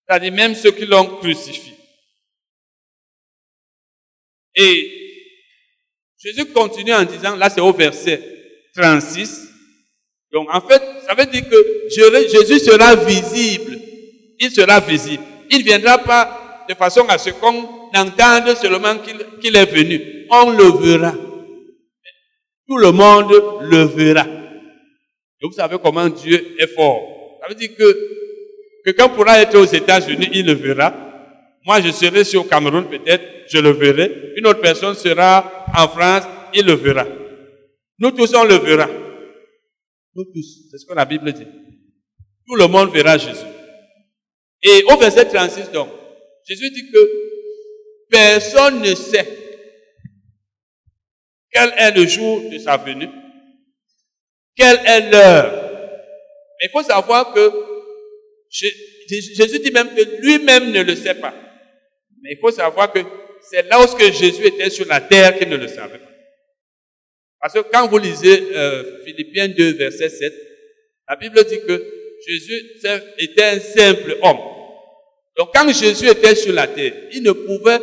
c'est-à-dire 0.07 0.33
même 0.33 0.55
ceux 0.55 0.73
qui 0.73 0.87
l'ont 0.87 1.19
crucifié. 1.19 1.75
Et 4.55 4.91
Jésus 6.17 6.47
continue 6.47 6.95
en 6.95 7.05
disant, 7.05 7.37
là 7.37 7.51
c'est 7.51 7.61
au 7.61 7.75
verset 7.75 8.23
36, 8.75 9.54
donc 10.35 10.49
en 10.53 10.61
fait, 10.61 10.83
ça 11.07 11.15
veut 11.15 11.25
dire 11.25 11.49
que 11.49 11.89
Jésus 11.89 12.59
sera 12.59 12.95
visible. 12.97 13.79
Il 14.39 14.51
sera 14.51 14.81
visible. 14.81 15.23
Il 15.51 15.61
ne 15.61 15.65
viendra 15.65 15.97
pas 15.97 16.67
de 16.69 16.75
façon 16.75 17.07
à 17.09 17.17
ce 17.17 17.31
qu'on 17.31 17.67
entende 17.95 18.55
seulement 18.61 18.97
qu'il 19.41 19.57
est 19.57 19.73
venu. 19.73 20.27
On 20.31 20.51
le 20.51 20.65
verra. 20.79 21.15
Tout 22.69 22.77
le 22.77 22.93
monde 22.93 23.33
le 23.63 23.85
verra 23.85 24.27
vous 25.47 25.53
savez 25.53 25.77
comment 25.83 26.09
Dieu 26.09 26.57
est 26.59 26.67
fort. 26.69 27.39
Ça 27.43 27.49
veut 27.49 27.55
dire 27.55 27.71
que 27.77 27.99
quelqu'un 28.85 29.09
pourra 29.09 29.41
être 29.41 29.57
aux 29.59 29.65
États-Unis, 29.65 30.29
il 30.33 30.47
le 30.47 30.55
verra. 30.55 30.95
Moi, 31.67 31.81
je 31.81 31.91
serai 31.91 32.25
sur 32.25 32.49
Cameroun 32.49 32.85
peut-être, 32.85 33.25
je 33.49 33.59
le 33.59 33.71
verrai. 33.71 34.33
Une 34.37 34.47
autre 34.47 34.61
personne 34.61 34.95
sera 34.95 35.67
en 35.77 35.89
France, 35.89 36.25
il 36.55 36.65
le 36.65 36.75
verra. 36.75 37.05
Nous 37.99 38.11
tous, 38.11 38.35
on 38.35 38.45
le 38.45 38.57
verra. 38.57 38.89
Nous 40.15 40.25
tous. 40.25 40.69
C'est 40.71 40.79
ce 40.79 40.87
que 40.87 40.95
la 40.95 41.05
Bible 41.05 41.33
dit. 41.33 41.47
Tout 42.47 42.57
le 42.57 42.67
monde 42.67 42.93
verra 42.93 43.19
Jésus. 43.19 43.47
Et 44.63 44.83
au 44.85 44.97
verset 44.97 45.27
36, 45.27 45.71
donc, 45.73 45.89
Jésus 46.47 46.71
dit 46.71 46.91
que 46.91 46.99
personne 48.11 48.81
ne 48.81 48.95
sait 48.95 49.29
quel 51.51 51.73
est 51.77 51.91
le 51.93 52.07
jour 52.07 52.51
de 52.51 52.59
sa 52.59 52.77
venue 52.77 53.09
quelle 54.57 54.81
est 54.87 55.11
l'heure 55.11 55.71
Il 56.63 56.71
faut 56.71 56.83
savoir 56.83 57.33
que 57.33 57.51
Jésus 58.51 59.59
dit 59.59 59.73
même 59.73 59.95
que 59.95 60.21
lui-même 60.23 60.71
ne 60.71 60.83
le 60.83 60.95
sait 60.95 61.15
pas. 61.15 61.35
Mais 62.23 62.33
il 62.33 62.39
faut 62.41 62.53
savoir 62.53 62.93
que 62.93 63.01
c'est 63.51 63.69
lorsque 63.71 64.13
Jésus 64.13 64.47
était 64.47 64.71
sur 64.71 64.87
la 64.87 65.01
terre 65.01 65.37
qu'il 65.39 65.49
ne 65.49 65.57
le 65.57 65.69
savait 65.69 65.99
pas. 65.99 66.14
Parce 67.45 67.53
que 67.53 67.71
quand 67.71 67.87
vous 67.89 67.99
lisez 67.99 68.43
euh, 68.57 69.05
Philippiens 69.05 69.49
2, 69.49 69.75
verset 69.75 70.09
7, 70.09 70.33
la 71.07 71.17
Bible 71.17 71.45
dit 71.45 71.61
que 71.69 71.85
Jésus 72.27 72.59
était 73.19 73.45
un 73.45 73.61
simple 73.61 74.17
homme. 74.23 74.39
Donc 75.37 75.51
quand 75.53 75.71
Jésus 75.71 76.09
était 76.09 76.37
sur 76.37 76.55
la 76.55 76.67
terre, 76.69 76.95
il 77.13 77.23
ne 77.23 77.33
pouvait 77.33 77.81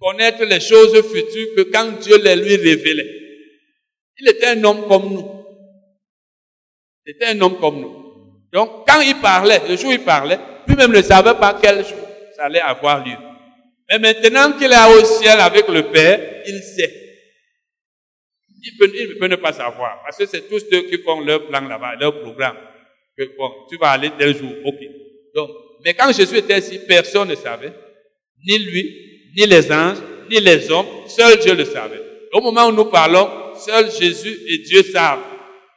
connaître 0.00 0.44
les 0.44 0.58
choses 0.58 0.92
futures 1.02 1.54
que 1.56 1.70
quand 1.70 2.00
Dieu 2.00 2.20
les 2.20 2.34
lui 2.34 2.56
révélait. 2.56 3.06
Il 4.18 4.28
était 4.28 4.46
un 4.46 4.64
homme 4.64 4.88
comme 4.88 5.14
nous. 5.14 5.44
C'était 7.06 7.26
un 7.26 7.40
homme 7.42 7.60
comme 7.60 7.80
nous. 7.80 7.94
Donc, 8.52 8.88
quand 8.88 9.02
il 9.02 9.20
parlait, 9.20 9.60
le 9.68 9.76
jour 9.76 9.90
où 9.90 9.92
il 9.92 10.00
parlait, 10.00 10.40
lui-même 10.66 10.90
ne 10.90 11.00
savait 11.00 11.34
pas 11.34 11.56
quel 11.62 11.86
jour 11.86 12.08
ça 12.34 12.46
allait 12.46 12.60
avoir 12.60 13.06
lieu. 13.06 13.16
Mais 13.88 14.00
maintenant 14.00 14.58
qu'il 14.58 14.72
est 14.72 14.98
au 14.98 15.04
ciel 15.04 15.38
avec 15.38 15.68
le 15.68 15.92
Père, 15.92 16.42
il 16.44 16.60
sait. 16.60 17.09
Il 18.62 18.76
peut, 19.18 19.26
ne 19.26 19.36
pas 19.36 19.52
savoir. 19.52 20.02
Parce 20.02 20.16
que 20.18 20.26
c'est 20.26 20.48
tous 20.48 20.60
ceux 20.70 20.82
qui 20.82 20.98
font 20.98 21.20
leur 21.20 21.46
plan 21.46 21.66
là-bas, 21.66 21.94
leur 21.98 22.20
programme. 22.20 22.56
Tu 23.16 23.76
vas 23.78 23.90
aller 23.90 24.10
tel 24.18 24.36
jour. 24.36 24.52
Donc, 25.34 25.50
mais 25.84 25.94
quand 25.94 26.12
Jésus 26.12 26.36
était 26.36 26.58
ici, 26.58 26.80
personne 26.86 27.28
ne 27.28 27.34
savait. 27.34 27.72
Ni 28.46 28.58
lui, 28.58 29.30
ni 29.36 29.46
les 29.46 29.70
anges, 29.72 29.98
ni 30.30 30.40
les 30.40 30.70
hommes. 30.70 30.86
Seul 31.06 31.38
Dieu 31.38 31.54
le 31.54 31.64
savait. 31.64 32.00
Au 32.32 32.40
moment 32.40 32.66
où 32.68 32.72
nous 32.72 32.86
parlons, 32.86 33.54
seul 33.56 33.90
Jésus 33.90 34.38
et 34.48 34.58
Dieu 34.58 34.82
savent. 34.82 35.24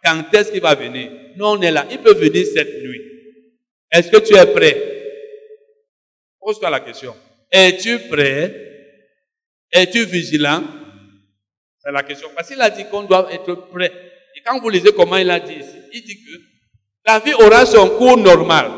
Quand 0.04 0.22
est-ce 0.34 0.52
qu'il 0.52 0.62
va 0.62 0.76
venir 0.76 1.10
Nous, 1.36 1.46
on 1.46 1.62
est 1.62 1.72
là. 1.72 1.86
Il 1.90 2.00
peut 2.00 2.14
venir 2.14 2.46
cette 2.46 2.84
nuit. 2.84 3.02
Est-ce 3.92 4.10
que 4.10 4.18
tu 4.18 4.36
es 4.36 4.46
prêt? 4.46 4.78
Pose-toi 6.40 6.70
la 6.70 6.80
question. 6.82 7.16
Es-tu 7.52 8.00
prêt? 8.10 8.54
Es-tu 9.72 10.06
vigilant? 10.06 10.64
C'est 11.84 11.92
la 11.92 12.04
question. 12.04 12.30
Parce 12.36 12.48
qu'il 12.48 12.62
a 12.62 12.70
dit 12.70 12.86
qu'on 12.90 13.04
doit 13.04 13.28
être 13.32 13.54
prêt. 13.72 13.92
Et 14.36 14.42
quand 14.46 14.60
vous 14.60 14.70
lisez 14.70 14.94
comment 14.94 15.18
il 15.18 15.30
a 15.30 15.40
dit 15.40 15.54
ici, 15.54 15.78
il 15.94 16.04
dit 16.04 16.16
que 16.16 16.32
la 17.06 17.20
vie 17.20 17.34
aura 17.34 17.66
son 17.66 17.90
cours 17.90 18.18
normal, 18.18 18.72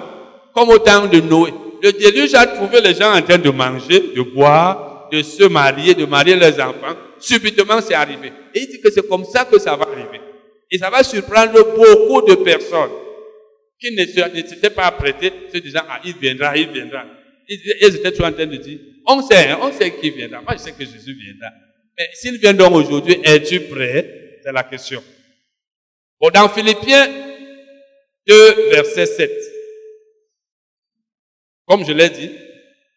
comme 0.53 0.69
au 0.69 0.79
temps 0.79 1.05
de 1.05 1.19
Noé. 1.19 1.53
Le 1.83 1.91
déluge 1.91 2.33
a 2.33 2.47
trouvé 2.47 2.81
les 2.81 2.95
gens 2.95 3.13
en 3.13 3.21
train 3.21 3.37
de 3.37 3.49
manger, 3.51 4.13
de 4.15 4.21
boire, 4.21 5.07
de 5.11 5.21
se 5.21 5.43
marier, 5.43 5.93
de 5.93 6.05
marier 6.05 6.35
leurs 6.35 6.59
enfants. 6.59 6.95
Subitement, 7.19 7.79
c'est 7.81 7.93
arrivé. 7.93 8.33
Et 8.53 8.61
il 8.61 8.67
dit 8.67 8.81
que 8.81 8.89
c'est 8.91 9.07
comme 9.07 9.23
ça 9.23 9.45
que 9.45 9.59
ça 9.59 9.75
va 9.75 9.85
arriver. 9.85 10.19
Et 10.71 10.77
ça 10.79 10.89
va 10.89 11.03
surprendre 11.03 11.53
beaucoup 11.75 12.27
de 12.27 12.35
personnes 12.35 12.89
qui 13.79 13.91
ne 13.95 14.03
s'étaient 14.05 14.71
pas 14.71 14.85
apprêtées, 14.85 15.31
se 15.53 15.59
disant, 15.59 15.81
ah, 15.87 15.99
il 16.03 16.15
viendra, 16.17 16.57
il 16.57 16.69
viendra. 16.69 17.05
Ils 17.47 17.95
étaient 17.95 18.11
toujours 18.11 18.25
en 18.25 18.31
train 18.31 18.47
de 18.47 18.55
dire, 18.55 18.79
on 19.05 19.21
sait, 19.21 19.49
hein, 19.49 19.59
on 19.61 19.71
sait 19.71 19.91
qui 19.91 20.09
viendra. 20.09 20.41
Moi, 20.41 20.53
je 20.53 20.57
sais 20.57 20.71
que 20.71 20.83
Jésus 20.83 21.13
viendra. 21.13 21.49
Mais 21.97 22.09
s'il 22.13 22.37
vient 22.39 22.53
donc 22.53 22.73
aujourd'hui, 22.73 23.17
es-tu 23.23 23.61
prêt? 23.61 24.39
C'est 24.43 24.51
la 24.51 24.63
question. 24.63 25.03
Bon, 26.19 26.29
dans 26.29 26.49
Philippiens 26.49 27.07
2, 28.27 28.69
verset 28.71 29.05
7. 29.05 29.31
Comme 31.65 31.85
je 31.85 31.93
l'ai 31.93 32.09
dit, 32.09 32.31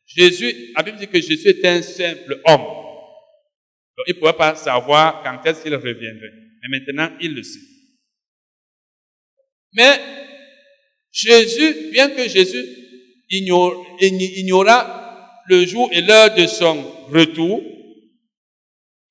Jésus, 0.06 0.72
la 0.76 0.82
Bible 0.82 0.98
dit 0.98 1.08
que 1.08 1.20
Jésus 1.20 1.48
est 1.48 1.64
un 1.64 1.82
simple 1.82 2.40
homme. 2.46 2.64
Donc, 3.96 4.06
il 4.06 4.14
ne 4.14 4.20
pouvait 4.20 4.32
pas 4.32 4.54
savoir 4.54 5.22
quand 5.22 5.48
est-ce 5.48 5.62
qu'il 5.62 5.74
reviendrait. 5.74 6.32
Mais 6.62 6.78
maintenant, 6.78 7.10
il 7.20 7.34
le 7.34 7.42
sait. 7.42 7.60
Mais 9.72 10.00
Jésus, 11.10 11.90
bien 11.92 12.10
que 12.10 12.28
Jésus 12.28 12.64
ignora 13.30 15.42
le 15.46 15.66
jour 15.66 15.88
et 15.92 16.00
l'heure 16.00 16.34
de 16.34 16.46
son 16.46 16.82
retour, 17.08 17.62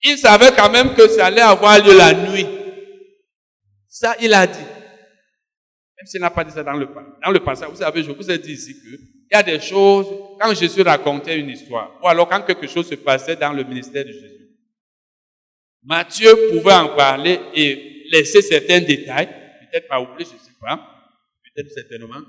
il 0.04 0.18
savait 0.18 0.51
quand 0.56 0.70
même 0.70 0.94
que 0.94 1.08
ça 1.08 1.27
allait 1.27 1.42
avoir 1.42 1.84
lieu 1.84 1.98
la 1.98 2.13
nuit. 2.13 2.48
Ça, 3.88 4.16
il 4.22 4.34
a 4.34 4.46
dit. 4.46 4.60
Même 4.60 6.06
s'il 6.06 6.22
n'a 6.22 6.30
pas 6.30 6.44
dit 6.44 6.51
ça 6.51 6.63
dans 6.63 6.74
le, 6.74 6.88
dans 7.24 7.32
le 7.32 7.39
passé, 7.39 7.66
vous 7.68 7.77
savez, 7.77 8.04
je 8.04 8.12
vous 8.12 8.32
ai 8.32 8.38
dit 8.38 8.54
ici 8.54 8.75
que 8.75 9.18
il 9.30 9.36
y 9.36 9.36
a 9.36 9.44
des 9.44 9.60
choses, 9.60 10.08
quand 10.39 10.54
Jésus 10.54 10.82
racontait 10.82 11.38
une 11.38 11.50
histoire, 11.50 12.00
ou 12.01 12.08
alors 12.08 12.30
quand 12.30 12.42
quelque 12.44 12.68
chose 12.68 12.88
se 12.88 12.96
passait 12.96 13.36
dans 13.36 13.51
le 13.51 13.63
ministère 13.63 14.06
de 14.06 14.12
Jésus, 14.12 14.38
Matthieu 15.84 16.34
pouvait 16.50 16.74
en 16.74 16.96
parler 16.96 17.39
et 17.54 18.04
laisser 18.12 18.42
certains 18.42 18.80
détails, 18.80 19.27
peut-être 19.27 19.88
pas 19.88 20.00
oublier, 20.00 20.25
je 20.30 20.36
ne 20.36 20.39
sais 20.39 20.56
pas, 20.62 20.77
peut-être 21.44 21.72
certainement. 21.72 22.22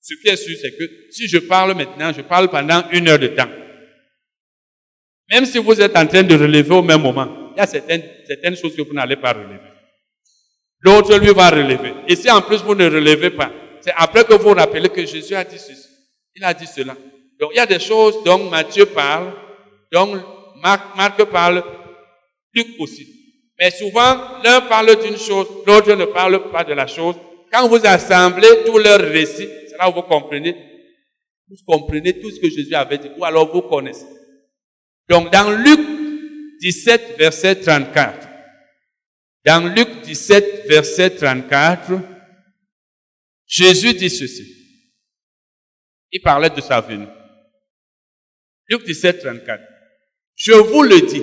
Ce 0.00 0.14
qui 0.14 0.28
est 0.28 0.36
sûr, 0.36 0.56
c'est 0.60 0.76
que 0.76 0.84
si 1.10 1.28
je 1.28 1.38
parle 1.38 1.74
maintenant, 1.74 2.12
je 2.12 2.22
parle 2.22 2.48
pendant 2.48 2.88
une 2.90 3.08
heure 3.08 3.18
de 3.18 3.28
temps. 3.28 3.48
Même 5.32 5.46
si 5.46 5.56
vous 5.56 5.80
êtes 5.80 5.96
en 5.96 6.06
train 6.06 6.22
de 6.22 6.34
relever 6.34 6.74
au 6.74 6.82
même 6.82 7.00
moment, 7.00 7.26
il 7.56 7.58
y 7.58 7.62
a 7.62 7.66
certaines, 7.66 8.54
choses 8.54 8.76
que 8.76 8.82
vous 8.82 8.92
n'allez 8.92 9.16
pas 9.16 9.32
relever. 9.32 9.60
L'autre, 10.80 11.16
lui, 11.16 11.32
va 11.32 11.48
relever. 11.48 11.94
Et 12.06 12.16
si 12.16 12.30
en 12.30 12.42
plus 12.42 12.58
vous 12.58 12.74
ne 12.74 12.84
relevez 12.84 13.30
pas, 13.30 13.50
c'est 13.80 13.94
après 13.96 14.24
que 14.24 14.34
vous 14.34 14.50
rappelez 14.50 14.90
que 14.90 15.06
Jésus 15.06 15.34
a 15.34 15.42
dit 15.42 15.58
ceci. 15.58 15.88
Il 16.36 16.44
a 16.44 16.52
dit 16.52 16.66
cela. 16.66 16.94
Donc, 17.40 17.52
il 17.54 17.56
y 17.56 17.60
a 17.60 17.66
des 17.66 17.78
choses 17.78 18.22
dont 18.24 18.50
Matthieu 18.50 18.84
parle, 18.84 19.32
dont 19.90 20.22
Marc, 20.62 20.94
Marc 20.96 21.24
parle, 21.24 21.64
Luc 22.52 22.66
aussi. 22.78 23.08
Mais 23.58 23.70
souvent, 23.70 24.18
l'un 24.44 24.60
parle 24.60 25.02
d'une 25.02 25.16
chose, 25.16 25.46
l'autre 25.66 25.94
ne 25.94 26.04
parle 26.04 26.50
pas 26.50 26.62
de 26.62 26.74
la 26.74 26.86
chose. 26.86 27.14
Quand 27.50 27.66
vous 27.68 27.80
assemblez 27.86 28.64
tous 28.66 28.76
leurs 28.76 29.00
récits, 29.00 29.48
c'est 29.66 29.78
là 29.78 29.88
où 29.88 29.94
vous 29.94 30.02
comprenez, 30.02 30.54
vous 31.48 31.56
comprenez 31.66 32.20
tout 32.20 32.30
ce 32.30 32.38
que 32.38 32.50
Jésus 32.50 32.74
avait 32.74 32.98
dit, 32.98 33.08
ou 33.16 33.24
alors 33.24 33.50
vous 33.50 33.62
connaissez. 33.62 34.04
Donc, 35.12 35.30
dans 35.30 35.50
Luc 35.50 35.78
17, 36.62 37.16
verset 37.18 37.56
34, 37.56 38.28
dans 39.44 39.74
Luc 39.74 40.00
17, 40.04 40.66
verset 40.66 41.10
34, 41.10 42.00
Jésus 43.46 43.92
dit 43.92 44.08
ceci. 44.08 44.56
Il 46.12 46.22
parlait 46.22 46.48
de 46.48 46.62
sa 46.62 46.80
venue. 46.80 47.08
Luc 48.70 48.86
17, 48.86 49.20
34. 49.20 49.62
Je 50.34 50.52
vous 50.52 50.82
le 50.82 51.02
dis, 51.02 51.22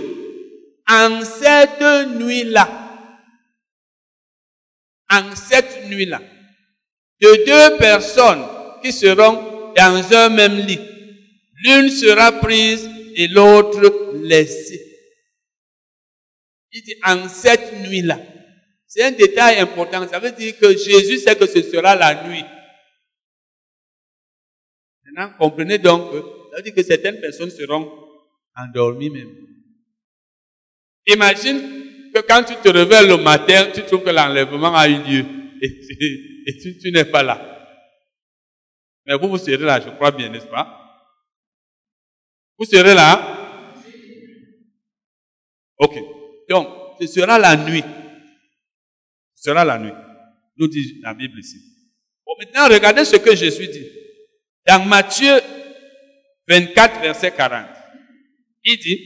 en 0.88 1.26
cette 1.26 1.82
nuit-là, 2.16 2.70
en 5.10 5.36
cette 5.36 5.90
nuit-là, 5.90 6.22
de 7.22 7.44
deux 7.44 7.78
personnes 7.80 8.46
qui 8.84 8.92
seront 8.92 9.74
dans 9.76 10.14
un 10.14 10.30
même 10.30 10.58
lit, 10.60 10.80
l'une 11.64 11.90
sera 11.90 12.34
prise 12.34 12.88
et 13.20 13.28
l'autre 13.28 14.14
laissée. 14.16 14.82
Il 16.72 16.82
dit 16.82 16.96
en 17.06 17.28
cette 17.28 17.82
nuit-là. 17.82 18.18
C'est 18.88 19.04
un 19.04 19.12
détail 19.12 19.60
important. 19.60 20.08
Ça 20.08 20.20
veut 20.20 20.32
dire 20.32 20.58
que 20.58 20.72
Jésus 20.72 21.18
sait 21.18 21.36
que 21.36 21.46
ce 21.46 21.62
sera 21.62 21.96
la 21.98 22.24
nuit. 22.26 22.46
Maintenant, 25.04 25.36
comprenez 25.38 25.80
donc 25.80 26.12
que 26.12 26.18
ça 26.50 26.58
veut 26.58 26.64
dire 26.64 26.74
que 26.74 26.82
certaines 26.82 27.20
personnes 27.20 27.50
seront 27.50 27.92
endormies 28.56 29.10
même. 29.10 29.36
Imagine 31.08 32.12
que 32.14 32.22
quand 32.22 32.44
tu 32.44 32.56
te 32.56 32.70
réveilles 32.70 33.08
le 33.08 33.18
matin, 33.18 33.70
tu 33.74 33.84
trouves 33.84 34.04
que 34.04 34.12
l'enlèvement 34.12 34.74
a 34.74 34.88
eu 34.88 35.04
lieu 35.04 35.26
et 35.62 36.58
tu, 36.58 36.92
n'es 36.92 37.04
pas 37.04 37.24
là. 37.24 37.68
Mais 39.06 39.18
vous, 39.18 39.28
vous 39.28 39.38
serez 39.38 39.58
là, 39.58 39.82
je 39.82 39.90
crois 39.90 40.12
bien, 40.12 40.30
n'est-ce 40.30 40.48
pas? 40.48 40.79
Vous 42.60 42.66
serez 42.66 42.94
là? 42.94 43.38
Ok. 45.78 45.96
Donc, 46.50 46.68
ce 47.00 47.08
sera 47.08 47.40
la 47.40 47.56
nuit. 47.56 47.84
Ce 49.34 49.46
sera 49.46 49.64
la 49.64 49.78
nuit. 49.78 49.94
Nous 50.58 50.68
dit 50.68 51.00
la 51.02 51.14
Bible 51.14 51.40
ici. 51.40 51.58
Bon, 52.26 52.34
maintenant, 52.38 52.68
regardez 52.68 53.06
ce 53.06 53.16
que 53.16 53.34
Jésus 53.34 53.68
dit. 53.68 53.88
Dans 54.68 54.84
Matthieu 54.86 55.40
24, 56.48 57.02
verset 57.02 57.32
40. 57.32 57.66
Il 58.66 58.78
dit, 58.78 59.00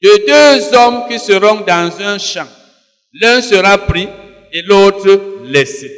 de 0.00 0.26
deux 0.26 0.74
hommes 0.74 1.08
qui 1.08 1.18
seront 1.18 1.60
dans 1.60 2.00
un 2.00 2.18
champ, 2.18 2.48
l'un 3.12 3.42
sera 3.42 3.76
pris 3.76 4.08
et 4.52 4.62
l'autre 4.62 5.42
laissé. 5.44 5.92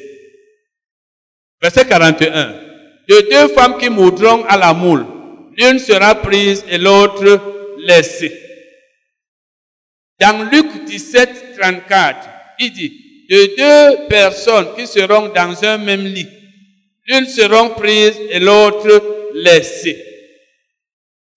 Verset 1.62 1.86
41. 1.86 2.52
De 3.08 3.30
deux 3.30 3.54
femmes 3.54 3.78
qui 3.78 3.88
moudront 3.88 4.44
à 4.46 4.56
la 4.56 4.72
moule, 4.72 5.06
l'une 5.60 5.78
sera 5.78 6.14
prise 6.14 6.64
et 6.68 6.78
l'autre 6.78 7.40
laissée. 7.78 8.32
Dans 10.18 10.48
Luc 10.50 10.84
17, 10.84 11.58
34, 11.58 12.28
il 12.60 12.72
dit, 12.72 12.92
de 13.28 13.56
deux 13.56 14.06
personnes 14.08 14.74
qui 14.76 14.86
seront 14.86 15.28
dans 15.28 15.64
un 15.64 15.78
même 15.78 16.04
lit, 16.04 16.28
l'une 17.06 17.26
seront 17.26 17.70
prises 17.70 18.18
et 18.30 18.40
l'autre 18.40 19.30
laissée. 19.34 20.02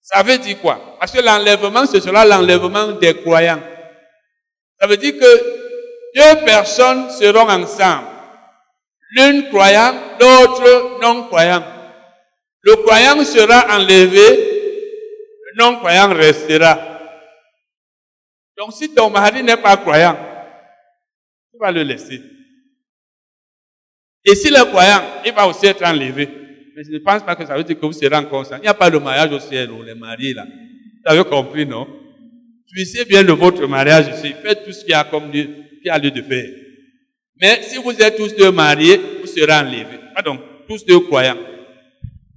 Ça 0.02 0.24
veut 0.24 0.38
dire 0.38 0.60
quoi? 0.60 0.98
Parce 1.00 1.12
que 1.12 1.22
l'enlèvement, 1.22 1.86
ce 1.86 2.00
sera 2.00 2.26
l'enlèvement 2.26 2.94
des 2.94 3.16
croyants. 3.16 3.62
Ça 4.80 4.88
veut 4.88 4.98
dire 4.98 5.14
que 5.18 5.34
deux 6.16 6.46
personnes 6.46 7.10
seront 7.10 7.50
ensemble. 7.50 8.08
L'une 9.16 9.50
croyant, 9.50 9.94
l'autre 10.20 11.00
non 11.02 11.24
croyant. 11.24 11.64
Le 12.64 12.76
croyant 12.78 13.24
sera 13.26 13.78
enlevé, 13.78 14.22
le 15.46 15.64
non 15.64 15.76
croyant 15.78 16.14
restera. 16.14 16.80
Donc 18.58 18.74
si 18.74 18.94
ton 18.94 19.10
mari 19.10 19.44
n'est 19.44 19.58
pas 19.58 19.76
croyant, 19.78 20.18
tu 21.52 21.60
vas 21.60 21.72
le 21.72 21.84
laisser. 21.84 22.22
Et 24.26 24.36
s'il 24.36 24.56
est 24.56 24.70
croyant, 24.70 25.02
il 25.26 25.34
va 25.34 25.48
aussi 25.48 25.66
être 25.66 25.84
enlevé. 25.84 26.30
Mais 26.76 26.84
je 26.84 26.92
ne 26.92 27.00
pense 27.00 27.22
pas 27.24 27.36
que 27.36 27.46
ça 27.46 27.56
veut 27.56 27.64
dire 27.64 27.78
que 27.78 27.86
vous 27.86 27.92
serez 27.92 28.16
en 28.16 28.24
conscience. 28.24 28.60
Il 28.60 28.64
n'y 28.64 28.70
a 28.70 28.74
pas 28.74 28.90
de 28.90 28.98
mariage 28.98 29.32
au 29.32 29.40
ciel, 29.40 29.70
ou 29.70 29.84
les 29.84 29.94
mariés 29.94 30.34
là. 30.34 30.46
Vous 30.46 31.12
avez 31.12 31.30
compris, 31.30 31.66
non? 31.66 31.86
Jouissez 32.74 33.04
bien 33.06 33.24
de 33.24 33.34
votre 33.34 33.68
mariage 33.68 34.08
ici. 34.08 34.34
Faites 34.42 34.64
tout 34.64 34.72
ce 34.72 34.82
qu'il 34.82 34.92
y 34.92 34.94
a 34.94 35.04
comme 35.04 35.32
lieu, 35.32 35.50
lieu 35.84 36.12
de 36.12 36.22
faire. 36.22 36.50
Mais 37.42 37.62
si 37.64 37.78
vous 37.78 37.92
êtes 37.92 38.16
tous 38.16 38.34
deux 38.36 38.52
mariés, 38.52 39.00
vous 39.20 39.28
serez 39.28 39.52
enlevés. 39.52 40.00
Pardon, 40.16 40.40
tous 40.68 40.86
deux 40.86 41.02
croyants. 41.02 41.38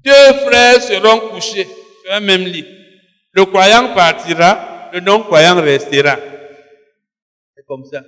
Deux 0.07 0.35
frères 0.47 0.81
seront 0.81 1.19
couchés 1.31 1.65
sur 1.65 2.13
un 2.13 2.21
même 2.21 2.45
lit. 2.45 2.65
Le 3.33 3.45
croyant 3.45 3.93
partira, 3.93 4.89
le 4.93 5.01
non-croyant 5.01 5.61
restera. 5.61 6.17
C'est 7.57 7.67
comme 7.67 7.85
ça. 7.85 8.05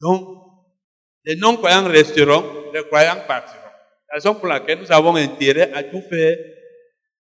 Donc, 0.00 0.38
les 1.24 1.34
non-croyants 1.34 1.88
resteront, 1.88 2.44
les 2.72 2.84
croyants 2.84 3.24
partiront. 3.26 3.58
La 4.08 4.14
raison 4.14 4.36
pour 4.36 4.46
laquelle 4.46 4.78
nous 4.78 4.92
avons 4.92 5.16
intérêt 5.16 5.72
à 5.72 5.82
tout 5.82 6.02
faire, 6.08 6.38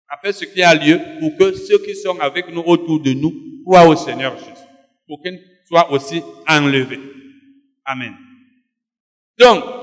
à 0.09 0.17
faire 0.19 0.35
ce 0.35 0.45
qui 0.45 0.61
a 0.61 0.75
lieu 0.75 0.99
pour 1.19 1.35
que 1.35 1.51
ceux 1.55 1.79
qui 1.79 1.95
sont 1.95 2.19
avec 2.19 2.49
nous 2.49 2.61
autour 2.61 3.01
de 3.01 3.13
nous 3.13 3.33
croient 3.65 3.87
au 3.87 3.95
Seigneur 3.95 4.37
Jésus. 4.37 4.51
Pour 5.07 5.19
qu'ils 5.23 5.41
soient 5.67 5.91
aussi 5.91 6.21
enlevés. 6.47 6.99
Amen. 7.85 8.13
Donc, 9.39 9.82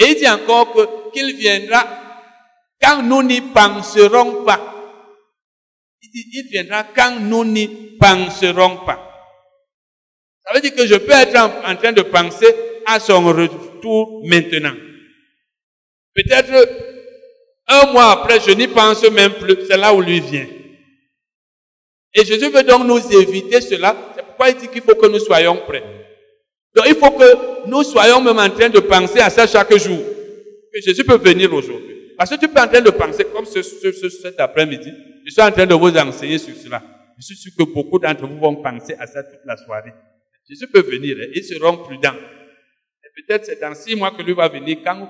et 0.00 0.12
il 0.12 0.14
dit 0.16 0.28
encore 0.28 1.12
qu'il 1.12 1.36
viendra 1.36 1.86
quand 2.80 3.02
nous 3.02 3.22
n'y 3.22 3.42
penserons 3.42 4.44
pas. 4.44 4.74
Il 6.02 6.10
dit, 6.10 6.26
il 6.32 6.48
viendra 6.50 6.84
quand 6.84 7.20
nous 7.20 7.44
n'y 7.44 7.68
penserons 7.98 8.78
pas. 8.86 9.06
Ça 10.42 10.54
veut 10.54 10.62
dire 10.62 10.74
que 10.74 10.86
je 10.86 10.94
peux 10.94 11.12
être 11.12 11.36
en, 11.36 11.76
train 11.76 11.92
de 11.92 12.00
penser 12.00 12.46
à 12.86 12.98
son 12.98 13.26
retour 13.26 14.22
maintenant. 14.24 14.74
Peut-être 16.14 16.68
un 17.68 17.92
mois 17.92 18.12
après, 18.12 18.40
je 18.40 18.52
n'y 18.52 18.68
pense 18.68 19.02
même 19.10 19.34
plus. 19.34 19.66
C'est 19.68 19.76
là 19.76 19.92
où 19.92 20.00
lui 20.00 20.20
vient. 20.20 20.48
Et 22.14 22.24
Jésus 22.24 22.48
veut 22.48 22.62
donc 22.62 22.84
nous 22.86 22.98
éviter 23.12 23.60
cela. 23.60 23.94
C'est 24.16 24.24
pourquoi 24.24 24.48
il 24.48 24.56
dit 24.56 24.68
qu'il 24.68 24.82
faut 24.82 24.94
que 24.94 25.06
nous 25.06 25.20
soyons 25.20 25.58
prêts. 25.58 25.84
Il 26.86 26.94
faut 26.94 27.10
que 27.10 27.68
nous 27.68 27.82
soyons 27.82 28.20
même 28.20 28.38
en 28.38 28.50
train 28.50 28.68
de 28.68 28.80
penser 28.80 29.20
à 29.20 29.30
ça 29.30 29.46
chaque 29.46 29.76
jour. 29.76 29.98
Que 30.72 30.80
Jésus 30.80 31.04
peut 31.04 31.18
venir 31.18 31.52
aujourd'hui. 31.52 32.12
Parce 32.16 32.30
que 32.30 32.36
tu 32.36 32.48
peux 32.48 32.60
en 32.60 32.68
train 32.68 32.80
de 32.80 32.90
penser, 32.90 33.24
comme 33.34 33.46
ce, 33.46 33.62
cet 33.62 34.38
après-midi, 34.38 34.92
je 35.24 35.30
suis 35.32 35.42
en 35.42 35.50
train 35.50 35.66
de 35.66 35.74
vous 35.74 35.96
enseigner 35.96 36.38
sur 36.38 36.54
cela. 36.54 36.82
Je 37.18 37.24
suis 37.24 37.36
sûr 37.36 37.52
que 37.58 37.64
beaucoup 37.64 37.98
d'entre 37.98 38.26
vous 38.26 38.38
vont 38.38 38.56
penser 38.56 38.94
à 38.98 39.06
ça 39.06 39.22
toute 39.22 39.40
la 39.46 39.56
soirée. 39.56 39.92
Jésus 40.48 40.66
peut 40.68 40.82
venir, 40.82 41.16
hein, 41.20 41.30
ils 41.34 41.44
seront 41.44 41.78
prudents. 41.78 42.14
Et 43.04 43.22
peut-être 43.22 43.44
c'est 43.46 43.60
dans 43.60 43.74
six 43.74 43.96
mois 43.96 44.10
que 44.10 44.22
lui 44.22 44.34
va 44.34 44.48
venir, 44.48 44.78
quand 44.84 45.08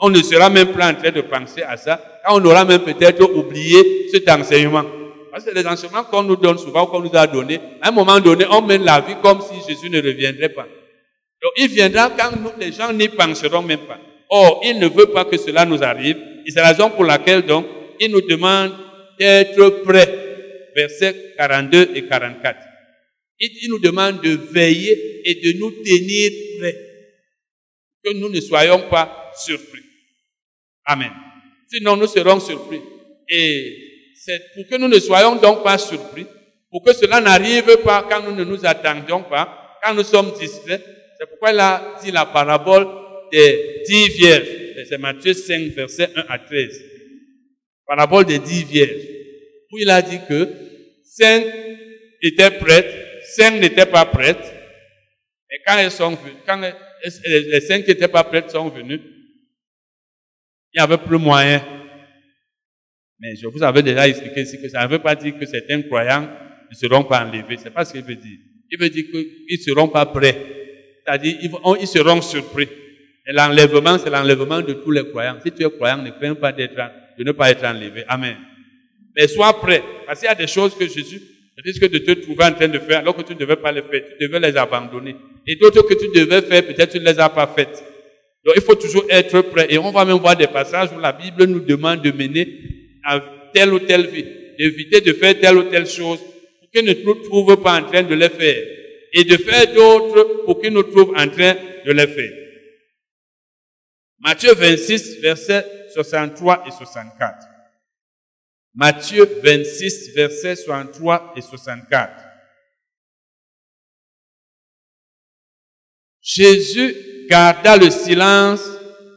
on 0.00 0.10
ne 0.10 0.22
sera 0.22 0.50
même 0.50 0.68
plus 0.68 0.82
en 0.82 0.94
train 0.94 1.10
de 1.10 1.20
penser 1.22 1.62
à 1.62 1.76
ça, 1.76 2.00
quand 2.24 2.40
on 2.40 2.44
aura 2.44 2.64
même 2.64 2.80
peut-être 2.80 3.22
oublié 3.34 4.08
cet 4.10 4.28
enseignement. 4.28 4.84
Parce 5.30 5.44
que 5.44 5.54
les 5.54 5.66
enseignements 5.66 6.04
qu'on 6.04 6.22
nous 6.22 6.36
donne 6.36 6.58
souvent, 6.58 6.86
qu'on 6.86 7.00
nous 7.00 7.14
a 7.14 7.26
donné, 7.26 7.58
à 7.80 7.88
un 7.88 7.90
moment 7.90 8.20
donné, 8.20 8.44
on 8.50 8.60
mène 8.62 8.84
la 8.84 9.00
vie 9.00 9.16
comme 9.22 9.40
si 9.40 9.54
Jésus 9.66 9.88
ne 9.88 10.00
reviendrait 10.02 10.50
pas. 10.50 10.66
Donc 11.42 11.52
il 11.56 11.68
viendra 11.68 12.10
quand 12.10 12.36
nous, 12.40 12.52
les 12.58 12.72
gens 12.72 12.92
n'y 12.92 13.08
penseront 13.08 13.62
même 13.62 13.80
pas. 13.80 13.98
Or, 14.28 14.62
il 14.64 14.78
ne 14.78 14.88
veut 14.88 15.06
pas 15.06 15.24
que 15.24 15.36
cela 15.36 15.64
nous 15.64 15.82
arrive. 15.82 16.16
Et 16.46 16.50
c'est 16.50 16.60
la 16.60 16.68
raison 16.68 16.90
pour 16.90 17.04
laquelle, 17.04 17.42
donc, 17.42 17.66
il 18.00 18.10
nous 18.10 18.22
demande 18.22 18.72
d'être 19.18 19.82
prêts. 19.84 20.18
Versets 20.74 21.34
42 21.36 21.90
et 21.94 22.06
44. 22.06 22.58
Il 23.40 23.68
nous 23.68 23.78
demande 23.78 24.22
de 24.22 24.30
veiller 24.52 25.20
et 25.24 25.34
de 25.34 25.58
nous 25.58 25.70
tenir 25.70 26.30
prêts. 26.58 26.78
Que 28.04 28.14
nous 28.14 28.30
ne 28.30 28.40
soyons 28.40 28.88
pas 28.88 29.32
surpris. 29.36 29.82
Amen. 30.86 31.10
Sinon, 31.68 31.96
nous 31.96 32.06
serons 32.06 32.40
surpris. 32.40 32.80
Et 33.28 33.76
c'est 34.14 34.40
pour 34.54 34.66
que 34.68 34.76
nous 34.76 34.88
ne 34.88 34.98
soyons 34.98 35.36
donc 35.36 35.62
pas 35.62 35.76
surpris, 35.78 36.26
pour 36.70 36.82
que 36.82 36.92
cela 36.92 37.20
n'arrive 37.20 37.76
pas 37.78 38.06
quand 38.08 38.22
nous 38.22 38.34
ne 38.34 38.44
nous 38.44 38.64
attendions 38.64 39.22
pas, 39.24 39.78
quand 39.82 39.94
nous 39.94 40.04
sommes 40.04 40.32
distraits. 40.38 40.82
C'est 41.22 41.28
pourquoi 41.28 41.52
il 41.52 41.60
a 41.60 42.00
dit 42.02 42.10
la 42.10 42.26
parabole 42.26 42.84
des 43.30 43.84
dix 43.86 44.08
vierges. 44.08 44.48
C'est 44.88 44.98
Matthieu 44.98 45.32
5, 45.32 45.68
verset 45.68 46.10
1 46.16 46.24
à 46.28 46.36
13. 46.40 46.80
Parabole 47.86 48.24
des 48.24 48.40
dix 48.40 48.64
vierges. 48.64 49.06
Où 49.70 49.78
il 49.78 49.88
a 49.88 50.02
dit 50.02 50.18
que 50.28 50.48
cinq 51.04 51.44
étaient 52.20 52.50
prêtes, 52.50 52.92
cinq 53.36 53.60
n'étaient 53.60 53.86
pas 53.86 54.04
prêtes. 54.04 54.52
Et 55.48 55.60
quand 55.64 55.78
elles 55.78 55.92
sont 55.92 56.10
venues, 56.10 56.34
quand 56.44 56.60
les 56.60 57.60
cinq 57.60 57.84
qui 57.84 57.90
n'étaient 57.90 58.08
pas 58.08 58.24
prêtes 58.24 58.50
sont 58.50 58.68
venues, 58.68 59.00
il 60.74 60.78
n'y 60.78 60.82
avait 60.82 60.98
plus 60.98 61.18
moyen. 61.18 61.64
Mais 63.20 63.36
je 63.36 63.46
vous 63.46 63.62
avais 63.62 63.84
déjà 63.84 64.08
expliqué 64.08 64.40
ici 64.40 64.60
que 64.60 64.68
ça 64.68 64.84
ne 64.84 64.90
veut 64.90 64.98
pas 64.98 65.14
dire 65.14 65.38
que 65.38 65.46
certains 65.46 65.82
croyants 65.82 66.28
ne 66.68 66.74
seront 66.74 67.04
pas 67.04 67.24
enlevés. 67.24 67.58
C'est 67.62 67.70
pas 67.70 67.84
ce 67.84 67.92
qu'il 67.92 68.02
veut 68.02 68.16
dire. 68.16 68.38
Il 68.72 68.76
veut 68.80 68.90
dire 68.90 69.04
qu'ils 69.08 69.56
ne 69.56 69.62
seront 69.62 69.86
pas 69.86 70.06
prêts. 70.06 70.61
C'est-à-dire, 71.04 71.36
ils, 71.80 71.86
seront 71.86 72.20
surpris. 72.22 72.68
Et 73.26 73.32
l'enlèvement, 73.32 73.98
c'est 73.98 74.10
l'enlèvement 74.10 74.60
de 74.60 74.72
tous 74.74 74.90
les 74.90 75.08
croyants. 75.08 75.38
Si 75.44 75.52
tu 75.52 75.64
es 75.64 75.70
croyant, 75.70 75.98
ne 75.98 76.10
crains 76.10 76.34
pas 76.34 76.52
d'être, 76.52 76.74
de 77.18 77.24
ne 77.24 77.32
pas 77.32 77.50
être 77.50 77.64
enlevé. 77.64 78.04
Amen. 78.08 78.36
Mais 79.16 79.28
sois 79.28 79.52
prêt. 79.60 79.82
Parce 80.06 80.20
qu'il 80.20 80.28
y 80.28 80.32
a 80.32 80.34
des 80.34 80.46
choses 80.46 80.74
que 80.74 80.86
Jésus 80.86 81.20
risque 81.64 81.88
de 81.88 81.98
te 81.98 82.12
trouver 82.12 82.44
en 82.44 82.52
train 82.52 82.68
de 82.68 82.78
faire 82.78 83.00
alors 83.00 83.14
que 83.14 83.22
tu 83.22 83.34
ne 83.34 83.38
devais 83.38 83.56
pas 83.56 83.72
les 83.72 83.82
faire. 83.82 84.02
Tu 84.18 84.26
devais 84.26 84.40
les 84.40 84.56
abandonner. 84.56 85.16
Et 85.46 85.56
d'autres 85.56 85.82
que 85.82 85.94
tu 85.94 86.08
devais 86.14 86.42
faire, 86.42 86.64
peut-être 86.66 86.92
tu 86.92 86.98
ne 86.98 87.04
les 87.04 87.18
as 87.18 87.28
pas 87.28 87.46
faites. 87.46 87.84
Donc 88.44 88.54
il 88.56 88.62
faut 88.62 88.74
toujours 88.74 89.04
être 89.08 89.40
prêt. 89.42 89.66
Et 89.70 89.78
on 89.78 89.90
va 89.90 90.04
même 90.04 90.18
voir 90.18 90.36
des 90.36 90.46
passages 90.46 90.88
où 90.96 91.00
la 91.00 91.12
Bible 91.12 91.44
nous 91.44 91.60
demande 91.60 92.02
de 92.02 92.10
mener 92.10 92.48
à 93.04 93.20
telle 93.52 93.72
ou 93.72 93.78
telle 93.80 94.06
vie, 94.06 94.24
d'éviter 94.58 95.00
de 95.00 95.12
faire 95.12 95.38
telle 95.38 95.58
ou 95.58 95.62
telle 95.64 95.86
chose 95.86 96.18
pour 96.18 96.70
qu'ils 96.72 96.84
ne 96.84 96.94
nous 97.04 97.14
trouvent 97.14 97.56
pas 97.62 97.80
en 97.80 97.84
train 97.84 98.02
de 98.02 98.14
les 98.14 98.28
faire. 98.28 98.64
Et 99.12 99.24
de 99.24 99.36
faire 99.36 99.72
d'autres 99.74 100.44
pour 100.44 100.60
qu'ils 100.60 100.72
nous 100.72 100.82
trouvent 100.82 101.14
en 101.16 101.28
train 101.28 101.54
de 101.84 101.92
les 101.92 102.06
faire. 102.06 102.32
Matthieu 104.20 104.54
26, 104.54 105.20
versets 105.20 105.66
63 105.92 106.64
et 106.66 106.70
64. 106.70 107.46
Matthieu 108.74 109.28
26, 109.42 110.14
versets 110.14 110.56
63 110.56 111.34
et 111.36 111.42
64. 111.42 112.24
Jésus 116.22 117.26
garda 117.28 117.76
le 117.76 117.90
silence. 117.90 118.62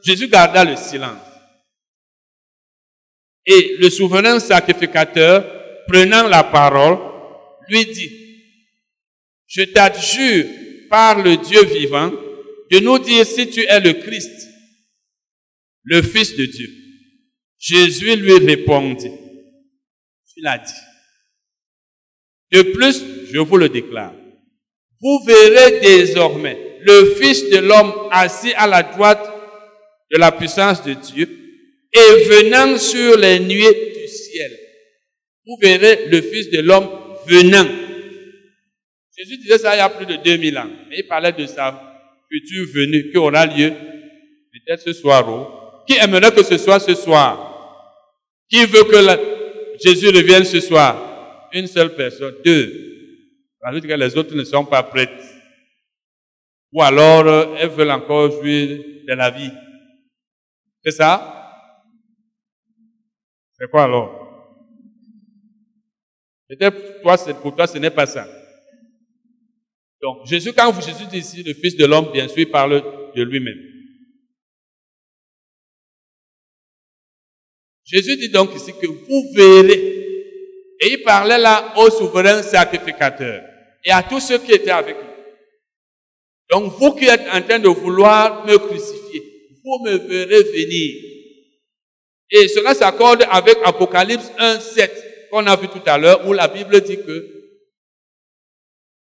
Jésus 0.03 0.27
garda 0.27 0.65
le 0.65 0.75
silence. 0.75 1.21
Et 3.45 3.77
le 3.79 3.89
souverain 3.91 4.39
sacrificateur, 4.39 5.45
prenant 5.87 6.27
la 6.27 6.43
parole, 6.43 6.97
lui 7.69 7.85
dit, 7.85 8.24
je 9.47 9.63
t'adjure 9.63 10.45
par 10.89 11.21
le 11.21 11.37
Dieu 11.37 11.63
vivant 11.65 12.11
de 12.71 12.79
nous 12.79 12.99
dire 12.99 13.25
si 13.25 13.49
tu 13.49 13.61
es 13.61 13.79
le 13.79 13.93
Christ, 13.93 14.47
le 15.83 16.01
Fils 16.01 16.35
de 16.35 16.45
Dieu. 16.45 16.69
Jésus 17.59 18.15
lui 18.15 18.37
répondit, 18.45 19.11
tu 20.33 20.41
l'as 20.41 20.57
dit. 20.57 20.73
De 22.51 22.61
plus, 22.61 23.03
je 23.31 23.39
vous 23.39 23.57
le 23.57 23.69
déclare, 23.69 24.13
vous 25.01 25.19
verrez 25.25 25.79
désormais 25.81 26.79
le 26.81 27.15
Fils 27.15 27.49
de 27.49 27.57
l'homme 27.57 27.93
assis 28.11 28.53
à 28.53 28.67
la 28.67 28.83
droite 28.83 29.31
de 30.11 30.17
la 30.17 30.31
puissance 30.31 30.83
de 30.83 30.93
Dieu 30.93 31.27
et 31.91 32.23
venant 32.25 32.77
sur 32.77 33.17
les 33.17 33.39
nuées 33.39 33.93
du 33.95 34.07
ciel. 34.07 34.51
Vous 35.45 35.57
verrez 35.61 36.07
le 36.07 36.21
Fils 36.21 36.49
de 36.51 36.59
l'homme 36.59 36.89
venant. 37.27 37.84
Jésus 39.17 39.37
disait 39.37 39.57
ça 39.57 39.75
il 39.75 39.77
y 39.77 39.81
a 39.81 39.89
plus 39.89 40.05
de 40.05 40.15
2000 40.15 40.57
ans, 40.57 40.69
mais 40.89 40.99
il 40.99 41.07
parlait 41.07 41.31
de 41.31 41.45
sa 41.45 41.81
future 42.29 42.65
venue 42.73 43.11
qui 43.11 43.17
aura 43.17 43.45
lieu 43.45 43.71
peut-être 44.51 44.81
ce 44.81 44.93
soir. 44.93 45.25
Oh. 45.27 45.83
Qui 45.87 45.97
aimerait 45.97 46.33
que 46.33 46.43
ce 46.43 46.57
soit 46.57 46.79
ce 46.79 46.95
soir 46.95 48.43
Qui 48.49 48.65
veut 48.65 48.83
que 48.83 49.77
Jésus 49.83 50.07
revienne 50.07 50.43
ce 50.43 50.59
soir 50.59 51.49
Une 51.53 51.67
seule 51.67 51.95
personne. 51.95 52.35
Deux. 52.43 52.85
Parce 53.61 53.79
que 53.79 53.87
les 53.87 54.17
autres 54.17 54.35
ne 54.35 54.43
sont 54.43 54.65
pas 54.65 54.83
prêtes. 54.83 55.09
Ou 56.71 56.81
alors, 56.81 57.25
euh, 57.25 57.55
elles 57.57 57.69
veulent 57.69 57.91
encore 57.91 58.31
jouir 58.31 58.83
de 59.07 59.13
la 59.13 59.29
vie. 59.29 59.51
C'est 60.83 60.91
ça? 60.91 61.31
C'est 63.57 63.69
quoi 63.69 63.83
alors? 63.83 64.21
Peut-être 66.49 67.01
toi, 67.01 67.17
pour 67.41 67.55
toi, 67.55 67.65
ce 67.65 67.77
n'est 67.77 67.89
pas 67.89 68.05
ça. 68.05 68.27
Donc, 70.05 70.23
Jésus, 70.27 70.53
quand 70.53 70.71
vous, 70.71 70.83
Jésus 70.83 71.07
dit 71.07 71.17
ici, 71.17 71.41
le 71.41 71.55
Fils 71.55 71.75
de 71.75 71.83
l'homme, 71.83 72.11
bien 72.13 72.27
sûr, 72.27 72.37
il 72.37 72.51
parle 72.51 72.79
de 73.15 73.23
lui-même. 73.23 73.57
Jésus 77.83 78.15
dit 78.15 78.29
donc 78.29 78.55
ici 78.55 78.71
que 78.79 78.85
vous 78.85 79.33
verrez. 79.33 79.73
Et 80.79 80.91
il 80.91 81.01
parlait 81.03 81.39
là 81.39 81.73
au 81.77 81.89
souverain 81.89 82.43
sacrificateur 82.43 83.43
et 83.83 83.89
à 83.89 84.03
tous 84.03 84.19
ceux 84.19 84.37
qui 84.37 84.51
étaient 84.51 84.69
avec 84.69 84.95
lui. 84.95 85.07
Donc 86.51 86.73
vous 86.73 86.93
qui 86.93 87.05
êtes 87.05 87.27
en 87.33 87.41
train 87.41 87.57
de 87.57 87.69
vouloir 87.69 88.45
me 88.45 88.59
crucifier, 88.59 89.23
vous 89.63 89.85
me 89.85 89.97
verrez 89.97 90.43
venir. 90.43 91.01
Et 92.29 92.47
cela 92.47 92.75
s'accorde 92.75 93.25
avec 93.27 93.57
Apocalypse 93.63 94.31
1, 94.37 94.59
7 94.59 95.29
qu'on 95.31 95.47
a 95.47 95.55
vu 95.55 95.67
tout 95.67 95.81
à 95.87 95.97
l'heure 95.97 96.27
où 96.27 96.33
la 96.33 96.47
Bible 96.47 96.79
dit 96.81 96.97
que 96.97 97.35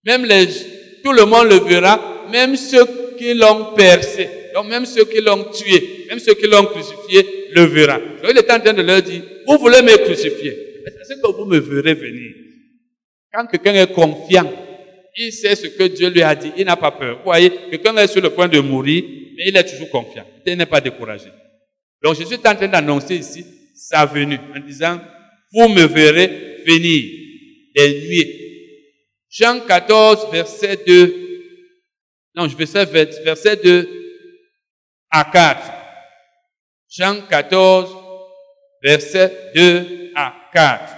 même 0.05 0.25
les, 0.27 0.49
tout 1.05 1.13
le 1.13 1.27
monde 1.27 1.49
le 1.49 1.61
verra, 1.61 2.27
même 2.33 2.57
ceux 2.57 2.87
qui 3.19 3.35
l'ont 3.35 3.75
percé, 3.75 4.29
donc 4.55 4.69
même 4.69 4.87
ceux 4.87 5.05
qui 5.05 5.21
l'ont 5.21 5.45
tué, 5.45 6.07
même 6.09 6.19
ceux 6.19 6.35
qui 6.35 6.47
l'ont 6.47 6.65
crucifié, 6.65 7.49
le 7.53 7.65
verra. 7.65 7.99
Donc 7.99 8.31
il 8.31 8.39
est 8.39 8.51
en 8.51 8.59
train 8.59 8.73
de 8.73 8.83
leur 8.83 9.03
dire, 9.03 9.23
vous 9.47 9.59
voulez 9.59 9.83
me 9.83 9.97
crucifier. 9.99 10.57
C'est 11.07 11.21
que 11.21 11.27
vous 11.27 11.45
me 11.45 11.59
verrez 11.59 11.95
venir. 11.95 12.33
Quand 13.33 13.47
quelqu'un 13.47 13.75
est 13.75 13.93
confiant, 13.93 14.51
il 15.17 15.33
sait 15.33 15.55
ce 15.55 15.67
que 15.67 15.85
Dieu 15.85 16.09
lui 16.09 16.23
a 16.23 16.35
dit, 16.35 16.53
il 16.57 16.65
n'a 16.65 16.77
pas 16.77 16.91
peur. 16.91 17.19
Vous 17.19 17.25
voyez, 17.25 17.51
quelqu'un 17.71 17.97
est 17.99 18.07
sur 18.07 18.23
le 18.23 18.31
point 18.31 18.49
de 18.49 18.59
mourir, 18.61 19.05
mais 19.37 19.45
il 19.49 19.57
est 19.57 19.65
toujours 19.65 19.91
confiant. 19.91 20.27
Il 20.47 20.57
n'est 20.57 20.67
pas 20.67 20.81
découragé. 20.81 21.27
Donc 22.03 22.17
Jésus 22.17 22.35
est 22.35 22.49
en 22.49 22.55
train 22.55 22.69
d'annoncer 22.69 23.17
ici 23.17 23.45
sa 23.75 24.07
venue 24.07 24.39
en 24.57 24.61
disant, 24.61 25.01
vous 25.53 25.69
me 25.69 25.83
verrez 25.87 26.63
venir 26.67 27.03
des 27.75 28.01
nuits. 28.09 28.44
Jean 29.37 29.67
14, 29.67 30.31
verset 30.31 30.85
2. 30.87 31.25
Non, 32.37 32.49
je 32.49 32.57
vais 32.57 32.67
faire 32.67 32.87
verset 32.87 33.57
2 33.57 33.89
à 35.11 35.25
4. 35.25 35.73
Jean 36.89 37.21
14, 37.29 37.91
versets 38.81 39.51
2 39.57 40.13
à 40.15 40.33
4. 40.53 40.95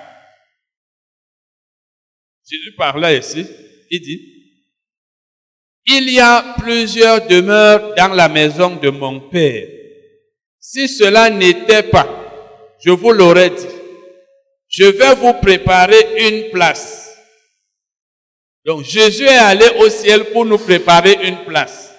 Jésus 2.46 2.74
parlait 2.76 3.18
ici, 3.18 3.46
il 3.90 4.00
dit, 4.02 4.20
il 5.86 6.10
y 6.10 6.20
a 6.20 6.56
plusieurs 6.58 7.26
demeures 7.26 7.94
dans 7.94 8.12
la 8.12 8.28
maison 8.28 8.76
de 8.76 8.90
mon 8.90 9.30
Père. 9.30 9.66
Si 10.60 10.88
cela 10.88 11.30
n'était 11.30 11.84
pas, 11.84 12.06
je 12.84 12.90
vous 12.90 13.12
l'aurais 13.12 13.50
dit. 13.50 13.66
Je 14.68 14.84
vais 14.84 15.14
vous 15.14 15.32
préparer 15.40 16.28
une 16.28 16.50
place. 16.50 17.05
Donc 18.66 18.82
Jésus 18.84 19.22
est 19.22 19.28
allé 19.28 19.64
au 19.78 19.88
ciel 19.88 20.24
pour 20.32 20.44
nous 20.44 20.58
préparer 20.58 21.16
une 21.22 21.44
place. 21.44 21.94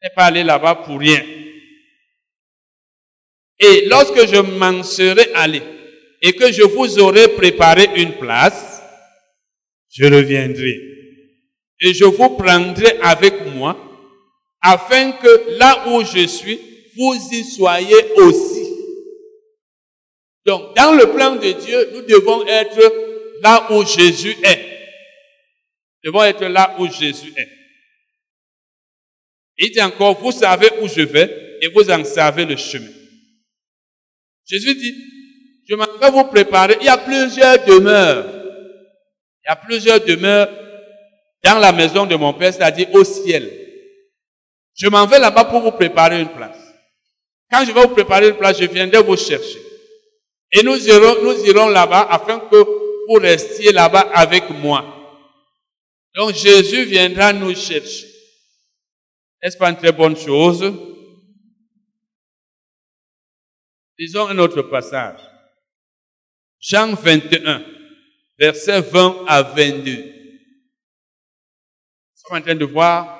Il 0.00 0.06
n'est 0.06 0.14
pas 0.14 0.26
allé 0.26 0.44
là-bas 0.44 0.76
pour 0.76 1.00
rien. 1.00 1.20
Et 3.58 3.86
lorsque 3.88 4.28
je 4.28 4.40
m'en 4.40 4.84
serai 4.84 5.32
allé 5.34 5.60
et 6.22 6.32
que 6.34 6.52
je 6.52 6.62
vous 6.62 7.00
aurai 7.00 7.26
préparé 7.28 7.90
une 7.96 8.12
place, 8.12 8.80
je 9.90 10.04
reviendrai. 10.04 10.80
Et 11.80 11.92
je 11.92 12.04
vous 12.04 12.30
prendrai 12.36 12.96
avec 13.02 13.46
moi 13.46 13.76
afin 14.62 15.12
que 15.12 15.58
là 15.58 15.88
où 15.88 16.04
je 16.04 16.28
suis, 16.28 16.60
vous 16.96 17.14
y 17.32 17.42
soyez 17.42 18.12
aussi. 18.18 18.68
Donc, 20.46 20.76
dans 20.76 20.92
le 20.92 21.10
plan 21.12 21.34
de 21.34 21.50
Dieu, 21.52 21.90
nous 21.92 22.02
devons 22.02 22.46
être 22.46 23.09
là 23.42 23.66
où 23.70 23.84
Jésus 23.84 24.36
est. 24.42 24.70
Nous 26.02 26.12
devons 26.12 26.24
être 26.24 26.44
là 26.46 26.76
où 26.78 26.90
Jésus 26.90 27.32
est. 27.36 27.48
Il 29.58 29.70
dit 29.72 29.82
encore, 29.82 30.18
vous 30.18 30.32
savez 30.32 30.70
où 30.80 30.88
je 30.88 31.02
vais 31.02 31.58
et 31.60 31.68
vous 31.68 31.90
en 31.90 32.02
savez 32.04 32.46
le 32.46 32.56
chemin. 32.56 32.90
Jésus 34.46 34.74
dit, 34.74 34.94
je 35.68 35.74
m'en 35.74 35.86
vais 35.98 36.10
vous 36.10 36.24
préparer. 36.24 36.78
Il 36.80 36.86
y 36.86 36.88
a 36.88 36.96
plusieurs 36.96 37.64
demeures. 37.64 38.26
Il 39.44 39.48
y 39.48 39.52
a 39.52 39.56
plusieurs 39.56 40.00
demeures 40.00 40.48
dans 41.44 41.58
la 41.58 41.72
maison 41.72 42.06
de 42.06 42.16
mon 42.16 42.32
Père, 42.32 42.52
c'est-à-dire 42.52 42.88
au 42.94 43.04
ciel. 43.04 43.50
Je 44.74 44.88
m'en 44.88 45.06
vais 45.06 45.18
là-bas 45.18 45.44
pour 45.44 45.60
vous 45.60 45.72
préparer 45.72 46.20
une 46.20 46.28
place. 46.28 46.56
Quand 47.50 47.64
je 47.64 47.72
vais 47.72 47.82
vous 47.82 47.94
préparer 47.94 48.28
une 48.28 48.36
place, 48.36 48.58
je 48.58 48.64
viendrai 48.64 49.02
vous 49.02 49.16
chercher. 49.16 49.58
Et 50.52 50.62
nous 50.62 50.88
irons, 50.88 51.22
nous 51.22 51.44
irons 51.44 51.68
là-bas 51.68 52.08
afin 52.10 52.40
que 52.40 52.79
restiez 53.18 53.72
là-bas 53.72 54.10
avec 54.14 54.48
moi. 54.50 54.96
Donc 56.14 56.34
Jésus 56.34 56.84
viendra 56.84 57.32
nous 57.32 57.54
chercher. 57.54 58.06
Est-ce 59.42 59.56
pas 59.56 59.70
une 59.70 59.76
très 59.76 59.92
bonne 59.92 60.16
chose? 60.16 60.72
Disons 63.98 64.28
un 64.28 64.38
autre 64.38 64.62
passage. 64.62 65.20
Jean 66.60 66.94
21, 66.94 67.64
versets 68.38 68.80
20 68.80 69.24
à 69.26 69.42
22. 69.42 69.92
Nous 69.92 70.10
sommes 72.14 72.38
en 72.38 72.42
train 72.42 72.54
de 72.54 72.64
voir 72.64 73.16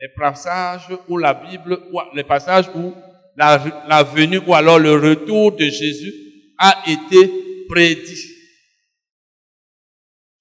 les 0.00 0.08
passages 0.08 0.88
où 1.08 1.16
la 1.16 1.32
Bible, 1.32 1.80
ou 1.92 2.00
les 2.14 2.24
passages 2.24 2.68
où 2.74 2.94
la 3.36 4.02
venue 4.02 4.40
ou 4.46 4.54
alors 4.54 4.78
le 4.78 4.92
retour 4.92 5.52
de 5.52 5.64
Jésus 5.64 6.12
a 6.58 6.82
été 6.86 7.64
prédit. 7.68 8.31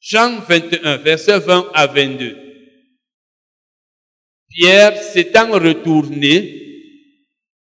Jean 0.01 0.39
21, 0.39 0.97
versets 0.97 1.39
20 1.39 1.71
à 1.75 1.85
22. 1.85 2.35
Pierre 4.49 4.97
s'étant 4.97 5.51
retourné, 5.51 6.57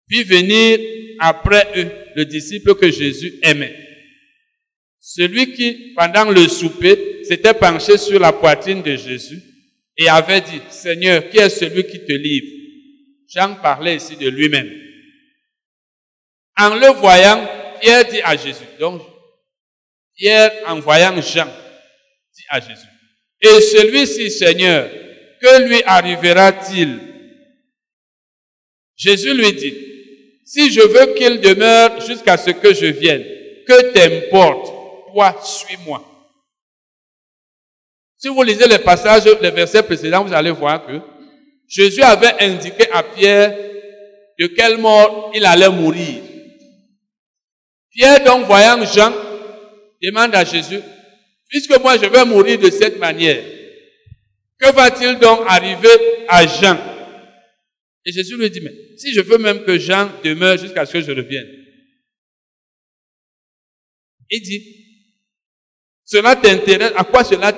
puis 0.06 0.22
venir 0.22 0.78
après 1.18 1.66
eux 1.76 1.90
le 2.14 2.24
disciple 2.24 2.74
que 2.76 2.90
Jésus 2.90 3.34
aimait. 3.42 3.76
Celui 5.00 5.52
qui, 5.54 5.92
pendant 5.96 6.30
le 6.30 6.46
souper, 6.46 7.24
s'était 7.24 7.54
penché 7.54 7.98
sur 7.98 8.20
la 8.20 8.32
poitrine 8.32 8.82
de 8.82 8.94
Jésus 8.96 9.42
et 9.96 10.08
avait 10.08 10.40
dit, 10.40 10.60
Seigneur, 10.70 11.28
qui 11.28 11.38
est 11.38 11.50
celui 11.50 11.84
qui 11.84 11.98
te 11.98 12.12
livre? 12.12 12.46
Jean 13.28 13.56
parlait 13.56 13.96
ici 13.96 14.16
de 14.16 14.28
lui-même. 14.28 14.70
En 16.58 16.76
le 16.76 16.92
voyant, 16.98 17.48
Pierre 17.80 18.04
dit 18.08 18.20
à 18.22 18.36
Jésus, 18.36 18.64
donc 18.78 19.02
Pierre, 20.16 20.52
en 20.66 20.78
voyant 20.80 21.20
Jean, 21.22 21.48
Jésus, 22.58 22.88
et 23.40 23.60
celui-ci, 23.60 24.30
Seigneur, 24.30 24.90
que 25.40 25.62
lui 25.62 25.82
arrivera-t-il? 25.84 26.98
Jésus 28.96 29.32
lui 29.32 29.52
dit, 29.52 29.74
si 30.44 30.70
je 30.70 30.80
veux 30.80 31.14
qu'il 31.14 31.40
demeure 31.40 32.00
jusqu'à 32.00 32.36
ce 32.36 32.50
que 32.50 32.74
je 32.74 32.86
vienne, 32.86 33.24
que 33.66 33.92
t'importe, 33.92 34.66
toi, 35.12 35.40
suis-moi. 35.42 36.04
Si 38.18 38.28
vous 38.28 38.42
lisez 38.42 38.68
les 38.68 38.78
passages, 38.78 39.24
les 39.40 39.50
versets 39.50 39.82
précédents, 39.82 40.24
vous 40.24 40.34
allez 40.34 40.50
voir 40.50 40.84
que 40.84 41.00
Jésus 41.66 42.02
avait 42.02 42.42
indiqué 42.42 42.90
à 42.92 43.02
Pierre 43.02 43.56
de 44.38 44.46
quelle 44.48 44.76
mort 44.76 45.30
il 45.34 45.46
allait 45.46 45.70
mourir. 45.70 46.22
Pierre, 47.90 48.22
donc, 48.24 48.44
voyant 48.46 48.84
Jean, 48.84 49.12
demande 50.02 50.34
à 50.34 50.44
Jésus, 50.44 50.80
puisque 51.50 51.78
moi 51.80 51.98
je 51.98 52.06
vais 52.06 52.24
mourir 52.24 52.58
de 52.58 52.70
cette 52.70 52.98
manière, 52.98 53.42
que 54.58 54.72
va-t-il 54.72 55.18
donc 55.18 55.40
arriver 55.46 55.88
à 56.28 56.46
Jean? 56.46 56.78
Et 58.06 58.12
Jésus 58.12 58.36
lui 58.36 58.50
dit, 58.50 58.60
mais 58.62 58.74
si 58.96 59.12
je 59.12 59.20
veux 59.20 59.38
même 59.38 59.64
que 59.64 59.78
Jean 59.78 60.10
demeure 60.24 60.56
jusqu'à 60.56 60.86
ce 60.86 60.94
que 60.94 61.00
je 61.00 61.12
revienne. 61.12 61.48
Il 64.30 64.40
dit, 64.42 64.76
cela 66.04 66.36
t'intéresse, 66.36 66.92
à 66.96 67.04
quoi 67.04 67.24
cela, 67.24 67.52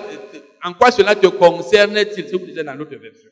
en 0.65 0.73
quoi 0.75 0.91
cela 0.91 1.15
te 1.15 1.27
concerne-t-il, 1.27 2.27
si 2.27 2.33
vous 2.33 2.47
lisez 2.47 2.65
dans 2.65 2.75
l'autre 2.75 2.97
version. 2.97 3.31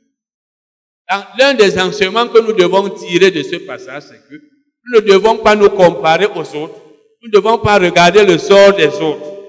L'un 1.38 1.55
des 1.55 1.79
enseignements 1.79 2.29
que 2.29 2.38
nous 2.38 2.53
devons 2.53 2.88
tirer 2.90 3.31
de 3.31 3.42
ce 3.42 3.57
passage, 3.57 4.05
c'est 4.05 4.29
que 4.29 4.35
nous 4.35 5.01
ne 5.01 5.01
devons 5.01 5.38
pas 5.38 5.57
nous 5.57 5.70
comparer 5.70 6.27
aux 6.27 6.57
autres. 6.57 6.81
Nous 7.23 7.29
ne 7.29 7.33
devons 7.33 7.59
pas 7.59 7.79
regarder 7.79 8.25
le 8.25 8.38
sort 8.38 8.75
des 8.75 8.87
autres. 8.87 9.39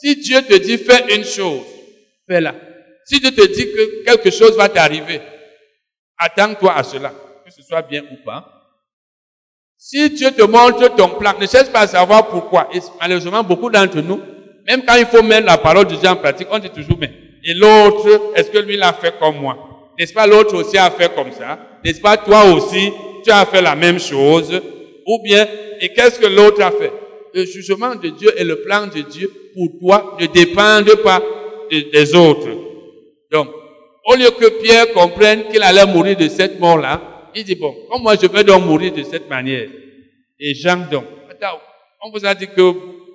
Si 0.00 0.16
Dieu 0.16 0.42
te 0.42 0.54
dit 0.58 0.76
fais 0.76 1.16
une 1.16 1.24
chose, 1.24 1.62
fais-la. 2.28 2.54
Si 3.06 3.18
Dieu 3.18 3.30
te 3.30 3.46
dit 3.46 3.72
que 3.72 4.04
quelque 4.04 4.30
chose 4.30 4.54
va 4.56 4.68
t'arriver, 4.68 5.20
attends-toi 6.18 6.74
à 6.76 6.82
cela, 6.82 7.14
que 7.44 7.50
ce 7.50 7.62
soit 7.62 7.80
bien 7.82 8.02
ou 8.02 8.22
pas. 8.24 8.52
Si 9.78 10.10
Dieu 10.10 10.32
te 10.32 10.42
montre 10.42 10.94
ton 10.96 11.08
plan, 11.10 11.32
ne 11.40 11.46
cherche 11.46 11.70
pas 11.70 11.80
à 11.80 11.86
savoir 11.86 12.28
pourquoi. 12.28 12.68
Malheureusement, 13.00 13.42
beaucoup 13.42 13.70
d'entre 13.70 14.00
nous, 14.00 14.20
même 14.66 14.84
quand 14.84 14.96
il 14.96 15.06
faut 15.06 15.22
mettre 15.22 15.46
la 15.46 15.56
parole 15.56 15.86
de 15.86 15.94
Dieu 15.94 16.08
en 16.08 16.16
pratique, 16.16 16.48
on 16.50 16.58
dit 16.58 16.70
toujours, 16.70 16.98
mais, 16.98 17.12
et 17.44 17.54
l'autre, 17.54 18.32
est-ce 18.34 18.50
que 18.50 18.58
lui 18.58 18.76
l'a 18.76 18.92
fait 18.92 19.14
comme 19.18 19.36
moi? 19.36 19.56
N'est-ce 19.98 20.12
pas 20.12 20.26
l'autre 20.26 20.56
aussi 20.56 20.76
a 20.76 20.90
fait 20.90 21.14
comme 21.14 21.32
ça? 21.32 21.58
N'est-ce 21.82 22.00
pas 22.00 22.18
toi 22.18 22.44
aussi, 22.52 22.92
tu 23.24 23.30
as 23.30 23.46
fait 23.46 23.62
la 23.62 23.74
même 23.74 23.98
chose? 23.98 24.60
Ou 25.06 25.22
bien, 25.22 25.46
et 25.80 25.88
qu'est-ce 25.90 26.18
que 26.18 26.26
l'autre 26.26 26.60
a 26.62 26.70
fait? 26.70 26.92
Le 27.32 27.44
jugement 27.46 27.94
de 27.94 28.10
Dieu 28.10 28.32
et 28.36 28.44
le 28.44 28.62
plan 28.62 28.86
de 28.86 29.00
Dieu 29.00 29.30
pour 29.56 29.78
toi 29.80 30.16
ne 30.20 30.26
dépendent 30.26 31.02
pas 31.02 31.22
des 31.70 32.14
autres. 32.14 32.48
Donc, 33.32 33.48
au 34.04 34.14
lieu 34.14 34.30
que 34.38 34.62
Pierre 34.62 34.92
comprenne 34.92 35.48
qu'il 35.50 35.62
allait 35.62 35.86
mourir 35.86 36.16
de 36.16 36.28
cette 36.28 36.60
mort-là, 36.60 37.30
il 37.34 37.42
dit, 37.44 37.54
bon, 37.54 37.74
comme 37.90 38.02
moi 38.02 38.14
je 38.20 38.26
vais 38.26 38.44
donc 38.44 38.64
mourir 38.64 38.92
de 38.92 39.02
cette 39.02 39.28
manière. 39.28 39.68
Et 40.38 40.54
Jean 40.54 40.86
donc, 40.90 41.04
on 42.02 42.10
vous 42.10 42.24
a 42.24 42.34
dit 42.34 42.46
que, 42.46 42.60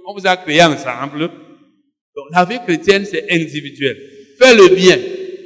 on 0.06 0.14
vous 0.14 0.28
a 0.28 0.36
créé 0.36 0.64
ensemble. 0.64 1.20
Donc, 1.20 2.26
la 2.32 2.44
vie 2.44 2.60
chrétienne, 2.66 3.06
c'est 3.06 3.32
individuel. 3.32 3.98
Fais 4.38 4.54
le 4.54 4.68
bien. 4.76 4.98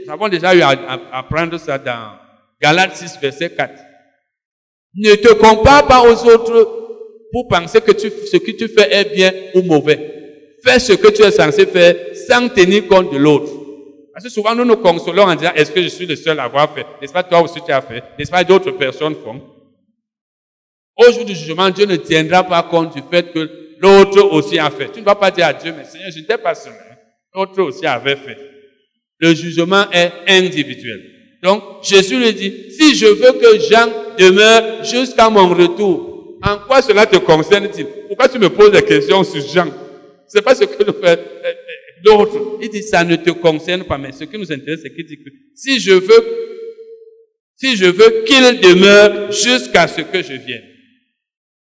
Nous 0.05 0.11
avons 0.11 0.29
déjà 0.29 0.55
eu 0.55 0.61
à, 0.61 0.71
apprendre 1.11 1.57
ça 1.59 1.77
dans 1.77 2.13
Galates 2.61 2.95
6, 2.95 3.19
verset 3.21 3.51
4. 3.51 3.73
Ne 4.95 5.15
te 5.15 5.33
compare 5.33 5.85
pas 5.87 6.01
aux 6.01 6.25
autres 6.25 6.85
pour 7.31 7.47
penser 7.47 7.81
que 7.81 7.91
ce 7.97 8.37
que 8.37 8.51
tu 8.51 8.67
fais 8.69 8.93
est 8.93 9.13
bien 9.13 9.33
ou 9.53 9.61
mauvais. 9.61 10.14
Fais 10.65 10.79
ce 10.79 10.93
que 10.93 11.09
tu 11.09 11.21
es 11.21 11.31
censé 11.31 11.67
faire 11.67 11.95
sans 12.27 12.49
tenir 12.49 12.87
compte 12.87 13.13
de 13.13 13.17
l'autre. 13.17 13.51
Parce 14.11 14.25
que 14.25 14.31
souvent, 14.31 14.55
nous 14.55 14.65
nous 14.65 14.77
consolons 14.77 15.23
en 15.23 15.35
disant, 15.35 15.51
est-ce 15.53 15.71
que 15.71 15.81
je 15.81 15.89
suis 15.89 16.07
le 16.07 16.15
seul 16.15 16.39
à 16.39 16.45
avoir 16.45 16.73
fait? 16.73 16.85
N'est-ce 16.99 17.13
pas 17.13 17.21
toi 17.21 17.41
aussi 17.41 17.59
tu 17.63 17.71
as 17.71 17.81
fait? 17.81 18.01
N'est-ce 18.17 18.31
pas 18.31 18.43
d'autres 18.43 18.71
personnes 18.71 19.15
font? 19.23 19.41
Au 20.97 21.11
jour 21.11 21.25
du 21.25 21.35
jugement, 21.35 21.69
Dieu 21.69 21.85
ne 21.85 21.97
tiendra 21.97 22.43
pas 22.43 22.63
compte 22.63 22.95
du 22.95 23.01
fait 23.11 23.31
que 23.31 23.47
l'autre 23.79 24.23
aussi 24.31 24.57
a 24.57 24.71
fait. 24.71 24.91
Tu 24.91 25.01
ne 25.01 25.05
vas 25.05 25.15
pas 25.15 25.29
dire 25.29 25.45
à 25.45 25.53
Dieu, 25.53 25.73
mais 25.77 25.83
Seigneur, 25.83 26.09
je 26.09 26.19
n'étais 26.19 26.37
pas 26.37 26.55
seul. 26.55 26.73
L'autre 27.35 27.61
aussi 27.61 27.85
avait 27.85 28.15
fait. 28.15 28.37
Le 29.19 29.35
jugement 29.35 29.85
est 29.91 30.11
individuel. 30.27 31.01
Donc, 31.43 31.61
Jésus 31.83 32.17
lui 32.17 32.33
dit, 32.33 32.71
si 32.71 32.95
je 32.95 33.05
veux 33.05 33.33
que 33.33 33.59
Jean 33.59 33.87
demeure 34.17 34.83
jusqu'à 34.83 35.29
mon 35.29 35.49
retour, 35.49 36.37
en 36.41 36.57
quoi 36.65 36.81
cela 36.81 37.05
te 37.05 37.17
concerne-t-il? 37.17 37.85
Pourquoi 38.07 38.29
tu 38.29 38.39
me 38.39 38.49
poses 38.49 38.71
des 38.71 38.81
questions 38.81 39.23
sur 39.23 39.41
Jean? 39.41 39.67
C'est 40.27 40.41
pas 40.41 40.55
ce 40.55 40.63
que 40.63 40.83
nous 40.83 40.93
faisons 40.93 41.21
l'autre. 42.05 42.59
Il 42.61 42.69
dit, 42.69 42.83
ça 42.83 43.03
ne 43.03 43.15
te 43.15 43.31
concerne 43.31 43.83
pas, 43.83 43.97
mais 43.97 44.11
ce 44.11 44.23
qui 44.23 44.37
nous 44.37 44.51
intéresse, 44.51 44.81
c'est 44.83 44.93
qu'il 44.93 45.05
dit 45.05 45.17
que 45.17 45.29
si 45.55 45.79
je 45.79 45.91
veux, 45.91 46.25
si 47.55 47.75
je 47.75 47.85
veux 47.85 48.23
qu'il 48.25 48.59
demeure 48.61 49.31
jusqu'à 49.31 49.87
ce 49.87 50.01
que 50.01 50.21
je 50.21 50.33
vienne. 50.33 50.63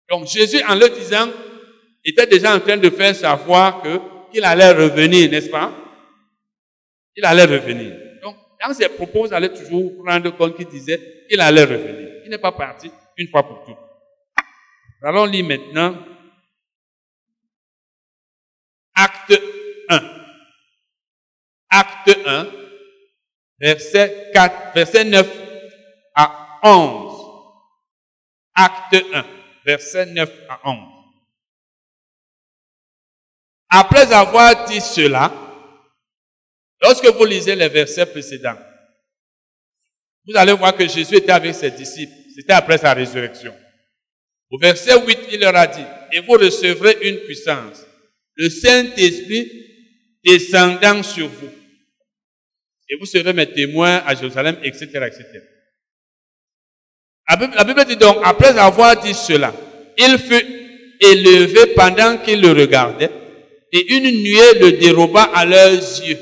Donc 0.10 0.28
Jésus, 0.28 0.62
en 0.68 0.76
le 0.76 0.90
disant, 0.90 1.30
était 2.04 2.28
déjà 2.28 2.56
en 2.56 2.60
train 2.60 2.78
de 2.78 2.90
faire 2.90 3.16
savoir 3.16 3.82
que 3.82 4.00
qu'il 4.32 4.44
allait 4.44 4.72
revenir, 4.72 5.30
n'est-ce 5.30 5.50
pas? 5.50 5.74
Il 7.16 7.24
allait 7.26 7.46
revenir. 7.46 7.94
Donc, 8.22 8.36
dans 8.62 8.74
ses 8.74 8.90
propos, 8.90 9.26
vous 9.26 9.34
allez 9.34 9.50
toujours 9.50 10.04
prendre 10.04 10.30
compte 10.36 10.58
qu'il 10.58 10.68
disait 10.68 11.00
qu'il 11.30 11.40
allait 11.40 11.64
revenir. 11.64 12.22
Il 12.26 12.30
n'est 12.30 12.38
pas 12.38 12.52
parti 12.52 12.92
une 13.18 13.28
fois 13.30 13.44
pour 13.48 13.64
toutes. 13.64 13.78
Allons 15.02 15.26
lire 15.26 15.46
maintenant 15.46 15.96
Acte 18.96 19.42
1. 19.90 20.02
Acte 21.70 22.18
1, 22.26 22.48
verset 23.60 24.32
4, 24.34 24.74
verset 24.74 25.04
9 25.04 25.28
à 26.16 26.60
11. 26.64 27.16
Acte 28.56 28.96
1, 29.14 29.26
verset 29.66 30.06
9 30.06 30.32
à 30.50 30.70
11. 30.70 30.96
Après 33.70 34.14
avoir 34.14 34.66
dit 34.66 34.80
cela, 34.80 35.32
lorsque 36.82 37.08
vous 37.08 37.26
lisez 37.26 37.56
les 37.56 37.68
versets 37.68 38.06
précédents, 38.06 38.58
vous 40.26 40.38
allez 40.38 40.54
voir 40.54 40.76
que 40.76 40.88
Jésus 40.88 41.18
était 41.18 41.32
avec 41.32 41.54
ses 41.54 41.72
disciples. 41.72 42.14
C'était 42.34 42.54
après 42.54 42.78
sa 42.78 42.94
résurrection. 42.94 43.54
Au 44.50 44.58
verset 44.58 45.06
8, 45.06 45.20
il 45.32 45.40
leur 45.42 45.56
a 45.56 45.68
dit, 45.68 45.86
et 46.14 46.22
vous 46.22 46.34
recevrez 46.34 46.98
une 47.02 47.20
puissance, 47.26 47.85
le 48.36 48.50
Saint-Esprit 48.50 49.52
descendant 50.24 51.04
sur 51.04 51.28
vous. 51.28 51.50
Et 52.90 52.96
vous 53.00 53.06
serez 53.06 53.34
mes 53.34 53.52
témoins 53.52 54.04
à 54.06 54.14
Jérusalem, 54.16 54.58
etc., 54.64 54.86
etc. 54.86 55.42
La 57.28 57.64
Bible 57.64 57.86
dit 57.86 57.98
donc, 57.98 58.18
après 58.24 58.58
avoir 58.58 59.02
dit 59.02 59.14
cela, 59.14 59.54
il 59.98 60.18
fut 60.20 60.46
élevé 61.00 61.74
pendant 61.76 62.18
qu'il 62.18 62.42
le 62.42 62.52
regardait, 62.52 63.10
et 63.72 63.96
une 63.96 64.12
nuée 64.12 64.60
le 64.60 64.74
déroba 64.74 65.24
à 65.34 65.46
leurs 65.46 65.72
yeux. 65.74 66.20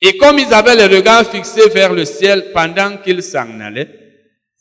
Et 0.00 0.16
comme 0.16 0.38
ils 0.38 0.52
avaient 0.52 0.76
les 0.76 0.96
regards 0.96 1.28
fixés 1.28 1.68
vers 1.70 1.92
le 1.92 2.04
ciel 2.04 2.52
pendant 2.52 2.98
qu'ils 2.98 3.22
s'en 3.22 3.58
allaient, 3.60 3.88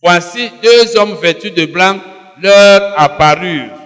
voici 0.01 0.49
deux 0.63 0.97
hommes 0.97 1.17
vêtus 1.21 1.51
de 1.51 1.65
blanc 1.65 2.01
leur 2.41 2.99
apparurent 2.99 3.76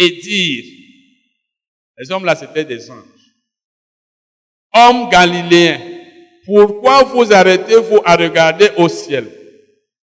et 0.00 0.10
dirent, 0.22 0.64
les 1.98 2.10
hommes 2.10 2.24
là 2.24 2.34
c'était 2.34 2.64
des 2.64 2.90
anges, 2.90 3.04
hommes 4.74 5.08
galiléens, 5.10 5.80
pourquoi 6.46 7.04
vous 7.04 7.32
arrêtez-vous 7.32 8.00
à 8.04 8.16
regarder 8.16 8.70
au 8.76 8.88
ciel? 8.88 9.26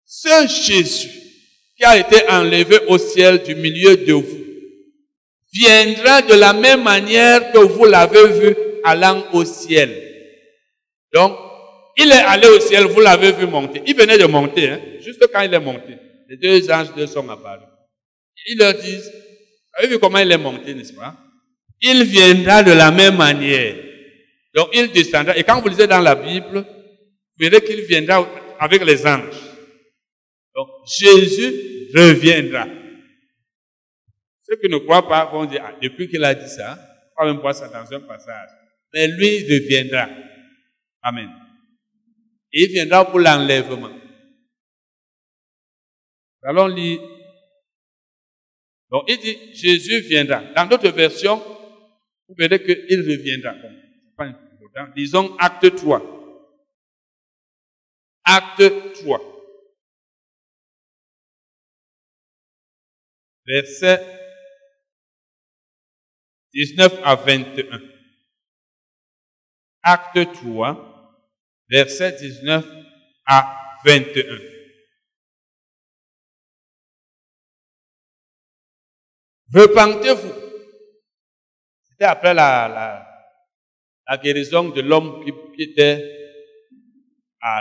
Ce 0.06 0.48
Jésus 0.48 1.10
qui 1.78 1.84
a 1.84 1.98
été 1.98 2.28
enlevé 2.30 2.80
au 2.88 2.98
ciel 2.98 3.44
du 3.44 3.56
milieu 3.56 3.98
de 3.98 4.14
vous 4.14 4.44
viendra 5.52 6.22
de 6.22 6.34
la 6.34 6.54
même 6.54 6.84
manière 6.84 7.52
que 7.52 7.60
vous 7.60 7.86
l'avez 7.86 8.28
vu 8.40 8.56
allant 8.84 9.24
au 9.34 9.46
ciel. 9.46 9.92
Donc, 11.14 11.38
il 11.98 12.12
est 12.12 12.24
allé 12.26 12.48
au 12.48 12.60
ciel, 12.60 12.86
vous 12.86 13.00
l'avez 13.00 13.32
vu 13.32 13.46
monter. 13.46 13.82
Il 13.86 13.96
venait 13.96 14.18
de 14.18 14.26
monter, 14.26 14.70
hein, 14.70 14.82
juste 15.00 15.28
quand 15.32 15.42
il 15.42 15.54
est 15.54 15.60
monté. 15.60 15.96
Les 16.28 16.38
deux 16.38 16.72
anges 16.72 16.94
deux 16.96 17.06
sont 17.06 17.30
apparus. 17.30 17.68
Ils 18.48 18.58
leur 18.58 18.74
disent, 18.74 19.12
vous 19.74 19.84
avez 19.84 19.88
vu 19.88 20.00
comment 20.00 20.20
il 20.20 20.32
est 20.32 20.38
monté, 20.38 20.74
n'est-ce 20.74 20.94
pas? 20.94 21.16
Il 21.82 22.04
viendra 22.04 22.64
de 22.64 22.72
la 22.72 22.92
même 22.92 23.18
manière. 23.18 23.76
Donc 24.54 24.70
il 24.74 24.92
descendra. 24.92 25.36
Et 25.36 25.44
quand 25.44 25.60
vous 25.62 25.68
lisez 25.68 25.88
dans 25.88 26.00
la 26.00 26.16
Bible, 26.16 26.60
vous 26.60 26.64
verrez 27.40 27.64
qu'il 27.64 27.82
viendra 27.82 28.28
avec 28.60 28.86
les 28.86 29.06
anges. 29.06 29.34
Donc 30.56 30.68
Jésus 30.86 31.90
reviendra. 31.94 32.68
Ceux 34.48 34.58
qui 34.58 34.70
ne 34.70 34.78
croient 34.78 35.08
pas 35.08 35.26
vont 35.26 35.46
dire, 35.46 35.64
ah, 35.66 35.74
depuis 35.82 36.08
qu'il 36.08 36.24
a 36.24 36.36
dit 36.36 36.50
ça, 36.50 36.78
pas 37.18 37.26
même 37.26 37.40
voir 37.40 37.56
ça 37.56 37.68
dans 37.68 37.92
un 37.92 38.00
passage. 38.02 38.50
Mais 38.94 39.08
lui 39.08 39.40
reviendra. 39.44 40.08
Amen. 41.02 41.30
Et 42.52 42.66
il 42.66 42.72
viendra 42.72 43.10
pour 43.10 43.20
l'enlèvement. 43.20 43.90
Allons 46.44 46.68
lire. 46.68 47.00
Donc 48.94 49.06
il 49.08 49.18
dit, 49.18 49.56
Jésus 49.56 50.02
viendra. 50.02 50.44
Dans 50.54 50.68
d'autres 50.68 50.92
versions, 50.92 51.40
vous 52.30 52.36
verrez 52.38 52.64
qu'il 52.64 53.00
reviendra. 53.02 53.56
Pas 54.16 54.26
important. 54.26 54.94
Disons 54.96 55.36
acte 55.38 55.76
3. 55.76 56.00
Acte 58.24 58.94
3. 59.02 59.20
Verset 63.48 64.00
19 66.54 67.00
à 67.04 67.16
21. 67.16 67.82
Acte 69.82 70.34
3, 70.34 71.20
verset 71.68 72.14
19 72.14 72.66
à 73.26 73.80
21. 73.84 74.53
Repentez-vous. 79.54 80.34
C'était 81.84 82.06
après 82.06 82.34
la, 82.34 83.06
la, 84.08 84.18
guérison 84.18 84.70
de 84.70 84.82
l'homme 84.82 85.24
qui, 85.24 85.64
était 85.64 86.04
à, 87.40 87.60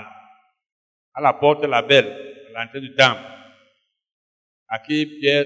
à, 1.12 1.20
la 1.20 1.34
porte 1.34 1.62
de 1.62 1.66
la 1.66 1.82
belle, 1.82 2.08
à 2.54 2.64
l'entrée 2.64 2.80
du 2.80 2.94
temple, 2.94 3.20
à 4.68 4.78
qui 4.78 5.04
Pierre 5.04 5.44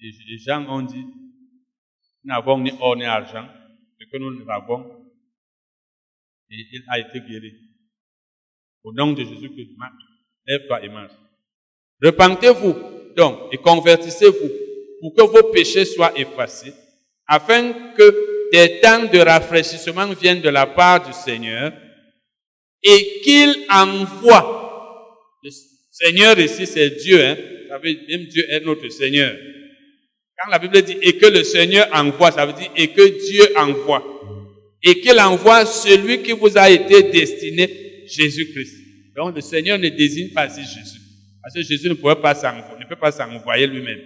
et 0.00 0.38
Jean 0.38 0.66
ont 0.66 0.82
dit, 0.82 1.04
nous 1.04 2.32
n'avons 2.32 2.58
ni 2.58 2.72
or 2.80 2.96
ni 2.96 3.04
argent, 3.04 3.46
ce 4.00 4.06
que 4.06 4.16
nous 4.16 4.48
avons, 4.48 5.10
et 6.50 6.56
il 6.72 6.84
a 6.88 6.98
été 7.00 7.20
guéri. 7.20 7.52
Au 8.82 8.92
nom 8.94 9.12
de 9.12 9.22
Jésus-Christ, 9.22 9.72
lève-toi 10.46 10.84
et 10.84 10.88
marche. 10.88 11.12
Repentez-vous 12.02 13.14
donc 13.14 13.52
et 13.52 13.58
convertissez-vous 13.58 14.67
pour 15.00 15.14
que 15.14 15.22
vos 15.22 15.50
péchés 15.50 15.84
soient 15.84 16.12
effacés, 16.16 16.72
afin 17.26 17.72
que 17.96 18.50
des 18.52 18.80
temps 18.80 19.04
de 19.04 19.18
rafraîchissement 19.18 20.08
viennent 20.08 20.40
de 20.40 20.48
la 20.48 20.66
part 20.66 21.06
du 21.06 21.12
Seigneur 21.12 21.72
et 22.82 23.20
qu'il 23.22 23.54
envoie. 23.70 25.18
Le 25.42 25.50
Seigneur 25.90 26.38
ici, 26.38 26.66
c'est 26.66 26.90
Dieu, 26.90 27.22
hein. 27.22 27.36
même 27.82 28.24
Dieu 28.26 28.44
est 28.48 28.60
notre 28.60 28.88
Seigneur. 28.88 29.36
Quand 30.38 30.50
la 30.50 30.58
Bible 30.58 30.80
dit 30.82 30.96
et 31.02 31.16
que 31.16 31.26
le 31.26 31.42
Seigneur 31.42 31.88
envoie, 31.92 32.30
ça 32.30 32.46
veut 32.46 32.52
dire 32.52 32.70
et 32.76 32.88
que 32.88 33.02
Dieu 33.02 33.44
envoie. 33.56 34.04
Et 34.82 35.00
qu'il 35.00 35.18
envoie 35.18 35.66
celui 35.66 36.22
qui 36.22 36.32
vous 36.32 36.56
a 36.56 36.70
été 36.70 37.02
destiné, 37.02 38.04
Jésus-Christ. 38.06 38.76
Donc 39.16 39.34
le 39.34 39.40
Seigneur 39.40 39.78
ne 39.78 39.88
désigne 39.88 40.30
pas 40.32 40.48
si 40.48 40.60
Jésus. 40.60 41.00
Parce 41.42 41.54
que 41.54 41.62
Jésus 41.62 41.88
ne, 41.88 41.94
pourrait 41.94 42.20
pas 42.20 42.34
ne 42.34 42.88
peut 42.88 42.96
pas 42.96 43.10
s'envoyer 43.10 43.66
lui-même. 43.66 44.00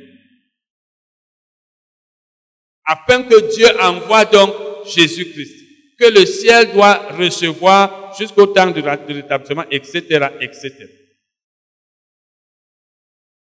Afin 2.92 3.22
que 3.22 3.54
Dieu 3.54 3.68
envoie 3.80 4.26
donc 4.26 4.54
Jésus-Christ. 4.84 5.56
Que 5.98 6.10
le 6.10 6.26
ciel 6.26 6.72
doit 6.72 6.94
recevoir 7.18 8.14
jusqu'au 8.18 8.46
temps 8.46 8.70
de 8.70 8.82
rétablissement, 8.82 9.64
etc., 9.70 10.28
etc. 10.40 10.74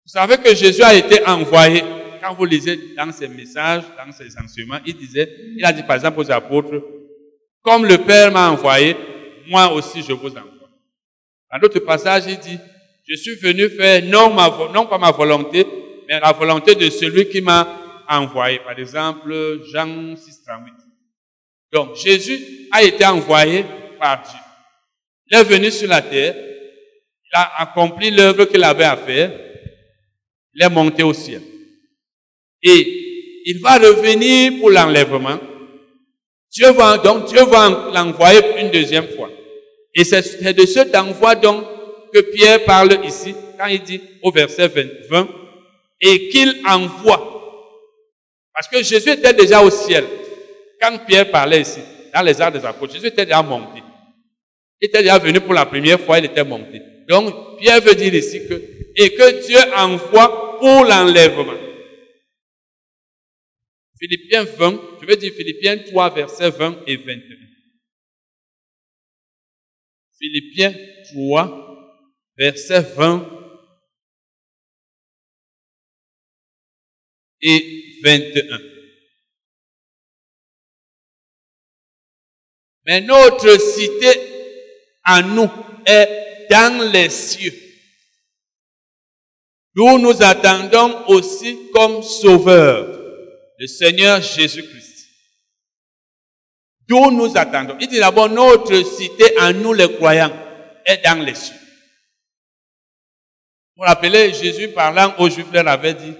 Vous 0.05 0.11
savez 0.11 0.37
que 0.37 0.53
Jésus 0.53 0.83
a 0.83 0.93
été 0.93 1.25
envoyé 1.25 1.83
quand 2.21 2.35
vous 2.35 2.45
lisez 2.45 2.93
dans 2.95 3.11
ses 3.11 3.27
messages, 3.27 3.83
dans 3.97 4.11
ses 4.11 4.37
enseignements, 4.37 4.79
il 4.85 4.95
disait, 4.95 5.27
il 5.57 5.65
a 5.65 5.73
dit 5.73 5.81
par 5.81 5.95
exemple 5.95 6.19
aux 6.19 6.29
apôtres, 6.29 6.83
comme 7.63 7.85
le 7.85 7.97
Père 7.97 8.31
m'a 8.31 8.51
envoyé, 8.51 8.95
moi 9.47 9.71
aussi 9.73 10.03
je 10.03 10.13
vous 10.13 10.29
envoie. 10.29 10.69
Dans 11.51 11.59
d'autres 11.59 11.79
passages, 11.79 12.25
il 12.27 12.37
dit, 12.37 12.59
je 13.07 13.15
suis 13.15 13.35
venu 13.37 13.69
faire 13.69 14.03
non, 14.03 14.35
non 14.71 14.85
pas 14.85 14.99
ma 14.99 15.09
volonté, 15.09 15.65
mais 16.07 16.19
la 16.19 16.31
volonté 16.31 16.75
de 16.75 16.87
celui 16.91 17.27
qui 17.27 17.41
m'a 17.41 17.80
envoyé. 18.17 18.59
Par 18.59 18.77
exemple, 18.77 19.61
Jean 19.71 20.15
6, 20.15 20.43
38. 20.45 20.73
Donc, 21.73 21.95
Jésus 21.95 22.67
a 22.71 22.83
été 22.83 23.05
envoyé 23.05 23.65
par 23.99 24.21
Dieu. 24.21 24.39
Il 25.29 25.37
est 25.37 25.43
venu 25.43 25.71
sur 25.71 25.87
la 25.87 26.01
terre, 26.01 26.35
il 26.35 27.29
a 27.33 27.61
accompli 27.61 28.11
l'œuvre 28.11 28.45
qu'il 28.45 28.63
avait 28.63 28.83
à 28.83 28.97
faire, 28.97 29.31
il 30.53 30.61
est 30.61 30.69
monté 30.69 31.03
au 31.03 31.13
ciel. 31.13 31.41
Et 32.61 33.41
il 33.45 33.59
va 33.61 33.77
revenir 33.77 34.59
pour 34.59 34.69
l'enlèvement. 34.69 35.39
Dieu 36.51 36.71
va, 36.73 36.97
donc 36.97 37.27
Dieu 37.27 37.43
va 37.45 37.91
l'envoyer 37.93 38.41
une 38.59 38.69
deuxième 38.69 39.07
fois. 39.07 39.29
Et 39.95 40.03
c'est 40.03 40.53
de 40.53 40.65
cet 40.65 40.95
envoi 40.95 41.35
donc 41.35 41.65
que 42.13 42.19
Pierre 42.19 42.65
parle 42.65 42.99
ici, 43.05 43.33
quand 43.57 43.67
il 43.67 43.81
dit 43.81 44.01
au 44.21 44.31
verset 44.31 44.67
20, 44.67 45.27
et 46.01 46.29
qu'il 46.29 46.61
envoie. 46.67 47.30
Parce 48.53 48.67
que 48.67 48.83
Jésus 48.83 49.09
était 49.11 49.33
déjà 49.33 49.61
au 49.61 49.69
ciel. 49.69 50.05
Quand 50.79 50.97
Pierre 51.05 51.29
parlait 51.31 51.61
ici, 51.61 51.79
dans 52.13 52.21
les 52.21 52.39
arts 52.41 52.51
des 52.51 52.65
apôtres, 52.65 52.93
Jésus 52.93 53.07
était 53.07 53.25
déjà 53.25 53.41
monté. 53.41 53.81
Il 54.81 54.87
était 54.87 55.01
déjà 55.01 55.17
venu 55.19 55.39
pour 55.39 55.53
la 55.53 55.65
première 55.65 55.99
fois, 55.99 56.19
il 56.19 56.25
était 56.25 56.43
monté. 56.43 56.81
Donc, 57.07 57.59
Pierre 57.59 57.81
veut 57.81 57.95
dire 57.95 58.13
ici 58.13 58.47
que, 58.47 58.53
et 58.95 59.13
que 59.13 59.45
Dieu 59.45 59.59
envoie 59.75 60.57
pour 60.59 60.83
l'enlèvement. 60.85 61.53
Philippiens 63.99 64.43
20, 64.43 64.81
je 65.01 65.05
veux 65.05 65.15
dire 65.15 65.33
Philippiens 65.33 65.77
3, 65.77 66.13
versets 66.15 66.49
20 66.49 66.83
et 66.87 66.97
21. 66.97 67.21
Philippiens 70.19 70.73
3, 71.13 72.01
versets 72.37 72.81
20 72.81 73.41
et 77.41 77.90
21. 78.03 78.59
Mais 82.85 83.01
notre 83.01 83.59
cité 83.59 84.19
à 85.03 85.21
nous 85.21 85.49
est 85.85 86.47
dans 86.49 86.91
les 86.91 87.09
cieux, 87.09 87.53
Nous 89.73 89.99
nous 89.99 90.21
attendons 90.21 91.07
aussi 91.07 91.57
comme 91.73 92.03
sauveur 92.03 92.99
le 93.57 93.67
Seigneur 93.67 94.21
Jésus-Christ. 94.21 95.07
D'où 96.87 97.09
nous 97.11 97.37
attendons. 97.37 97.77
Il 97.79 97.87
dit 97.87 97.99
d'abord, 97.99 98.27
notre 98.27 98.83
cité 98.83 99.37
à 99.37 99.53
nous 99.53 99.71
les 99.71 99.95
croyants 99.95 100.33
est 100.85 101.01
dans 101.05 101.23
les 101.23 101.35
cieux. 101.35 101.55
Vous 103.77 103.83
vous 103.83 103.83
rappelez, 103.83 104.33
Jésus 104.33 104.67
parlant 104.69 105.15
aux 105.19 105.29
Juifs 105.29 105.51
leur 105.53 105.67
avait 105.69 105.93
dit, 105.93 106.13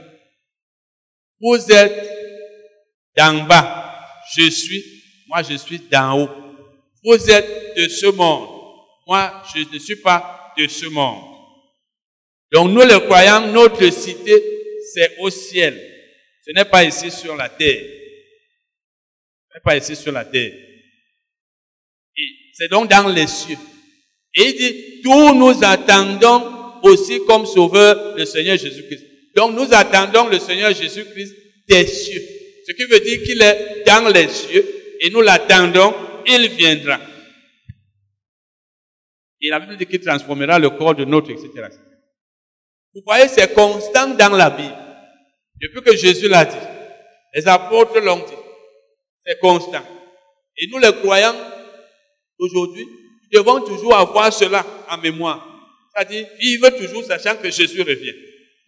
vous 1.41 1.71
êtes 1.71 2.09
d'en 3.17 3.43
bas, 3.43 3.99
je 4.35 4.49
suis, 4.49 4.83
moi 5.27 5.41
je 5.43 5.55
suis 5.55 5.79
d'en 5.79 6.21
haut. 6.21 6.29
Vous 7.03 7.29
êtes 7.29 7.75
de 7.75 7.87
ce 7.87 8.07
monde, 8.07 8.47
moi 9.07 9.43
je 9.53 9.63
ne 9.73 9.79
suis 9.79 9.95
pas 9.97 10.53
de 10.57 10.67
ce 10.67 10.85
monde. 10.85 11.23
Donc 12.51 12.69
nous 12.71 12.81
les 12.81 12.99
croyants, 13.01 13.47
notre 13.47 13.89
cité, 13.89 14.43
c'est 14.93 15.17
au 15.19 15.29
ciel. 15.29 15.89
Ce 16.45 16.51
n'est 16.51 16.65
pas 16.65 16.83
ici 16.83 17.09
sur 17.09 17.35
la 17.35 17.49
terre. 17.49 17.81
Ce 19.49 19.55
n'est 19.55 19.61
pas 19.63 19.77
ici 19.77 19.95
sur 19.95 20.11
la 20.11 20.25
terre. 20.25 20.53
C'est 22.53 22.69
donc 22.69 22.89
dans 22.89 23.07
les 23.07 23.27
cieux. 23.27 23.57
Et 24.33 24.49
il 24.49 24.57
dit, 24.57 25.01
tous 25.01 25.33
nous 25.33 25.63
attendons 25.63 26.79
aussi 26.83 27.19
comme 27.25 27.45
sauveur 27.45 28.15
le 28.15 28.25
Seigneur 28.25 28.57
Jésus-Christ. 28.57 29.10
Donc 29.41 29.55
nous 29.55 29.73
attendons 29.73 30.27
le 30.27 30.37
Seigneur 30.37 30.71
Jésus-Christ 30.71 31.35
des 31.67 31.87
cieux. 31.87 32.21
Ce 32.67 32.73
qui 32.73 32.83
veut 32.83 32.99
dire 32.99 33.23
qu'il 33.23 33.41
est 33.41 33.83
dans 33.87 34.07
les 34.07 34.27
cieux 34.27 34.63
et 34.99 35.09
nous 35.09 35.21
l'attendons, 35.21 35.95
il 36.27 36.47
viendra. 36.49 36.99
Et 39.41 39.49
la 39.49 39.59
Bible 39.59 39.77
dit 39.77 39.87
qu'il 39.87 39.99
transformera 39.99 40.59
le 40.59 40.69
corps 40.69 40.93
de 40.93 41.05
notre, 41.05 41.31
etc. 41.31 41.49
Vous 42.93 43.01
voyez, 43.03 43.27
c'est 43.29 43.51
constant 43.55 44.09
dans 44.09 44.35
la 44.35 44.51
Bible. 44.51 44.75
Depuis 45.59 45.81
que 45.81 45.97
Jésus 45.97 46.27
l'a 46.27 46.45
dit, 46.45 46.55
les 47.33 47.47
apôtres 47.47 47.99
l'ont 47.99 48.17
dit, 48.17 48.37
c'est 49.25 49.39
constant. 49.39 49.83
Et 50.55 50.67
nous 50.71 50.77
les 50.77 50.93
croyants, 50.93 51.33
aujourd'hui, 52.37 52.85
devons 53.33 53.61
toujours 53.61 53.95
avoir 53.95 54.31
cela 54.31 54.63
en 54.87 54.99
mémoire. 54.99 55.47
C'est-à-dire 55.95 56.27
vivre 56.39 56.69
toujours 56.77 57.03
sachant 57.05 57.37
que 57.37 57.49
Jésus 57.49 57.81
revient. 57.81 58.13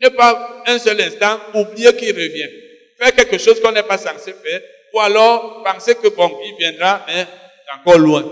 Ne 0.04 0.10
pas 0.10 0.64
un 0.68 0.78
seul 0.80 1.00
instant 1.00 1.40
oublier 1.54 1.96
qu'il 1.96 2.14
revient. 2.14 2.50
Faire 2.98 3.16
quelque 3.16 3.38
chose 3.38 3.62
qu'on 3.62 3.72
n'est 3.72 3.84
pas 3.84 3.98
censé 3.98 4.34
faire, 4.34 4.62
ou 4.94 5.00
alors 5.00 5.64
penser 5.64 5.96
que 5.96 6.10
bon, 6.10 6.40
il 6.44 6.56
viendra, 6.58 7.06
mais 7.08 7.26
encore 7.74 7.98
loin. 7.98 8.24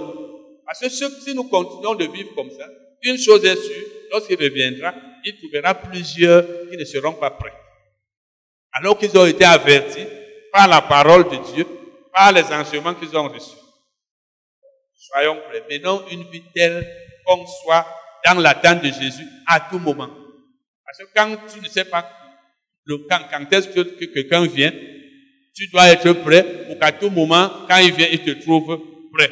Parce 0.65 0.81
que 0.81 0.89
si 0.89 1.33
nous 1.33 1.45
continuons 1.45 1.95
de 1.95 2.05
vivre 2.05 2.35
comme 2.35 2.51
ça, 2.51 2.67
une 3.03 3.17
chose 3.17 3.45
est 3.45 3.55
sûre, 3.55 3.87
lorsqu'il 4.11 4.35
reviendra, 4.35 4.93
il 5.23 5.37
trouvera 5.37 5.73
plusieurs 5.73 6.45
qui 6.69 6.75
ne 6.75 6.83
seront 6.83 7.13
pas 7.13 7.31
prêts. 7.31 7.53
Alors 8.73 8.97
qu'ils 8.97 9.17
ont 9.17 9.25
été 9.25 9.45
avertis 9.45 10.05
par 10.51 10.67
la 10.67 10.81
parole 10.81 11.23
de 11.29 11.53
Dieu, 11.53 11.65
par 12.13 12.33
les 12.33 12.43
enseignements 12.43 12.95
qu'ils 12.95 13.15
ont 13.15 13.29
reçus. 13.29 13.57
Soyons 14.97 15.37
prêts. 15.49 15.63
Menons 15.69 16.03
une 16.11 16.23
vie 16.29 16.43
telle 16.53 16.85
qu'on 17.25 17.45
soit 17.47 17.85
dans 18.25 18.39
l'attente 18.39 18.81
de 18.81 18.91
Jésus 18.91 19.25
à 19.47 19.59
tout 19.61 19.79
moment. 19.79 20.09
Parce 20.91 21.09
que 21.09 21.13
quand 21.15 21.37
tu 21.53 21.61
ne 21.61 21.69
sais 21.69 21.85
pas 21.85 22.05
le, 22.83 22.97
quand, 23.09 23.19
quand 23.31 23.53
est-ce 23.53 23.69
que, 23.69 23.79
que 23.79 24.05
quelqu'un 24.05 24.45
vient, 24.45 24.73
tu 25.55 25.67
dois 25.67 25.87
être 25.87 26.11
prêt 26.11 26.65
pour 26.67 26.77
qu'à 26.79 26.91
tout 26.91 27.09
moment, 27.09 27.49
quand 27.69 27.77
il 27.77 27.93
vient, 27.93 28.07
il 28.11 28.19
te 28.19 28.31
trouve 28.31 28.77
prêt. 29.13 29.31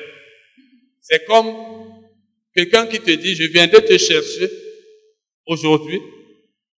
C'est 1.01 1.26
comme 1.26 1.53
quelqu'un 2.55 2.88
qui 2.88 3.01
te 3.01 3.12
dit, 3.12 3.36
je 3.36 3.43
viendrai 3.51 3.84
te 3.84 3.97
chercher 3.97 4.49
aujourd'hui 5.45 5.99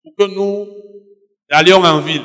pour 0.01 0.15
que 0.15 0.33
nous 0.33 0.67
allions 1.49 1.83
en 1.83 2.01
ville. 2.01 2.23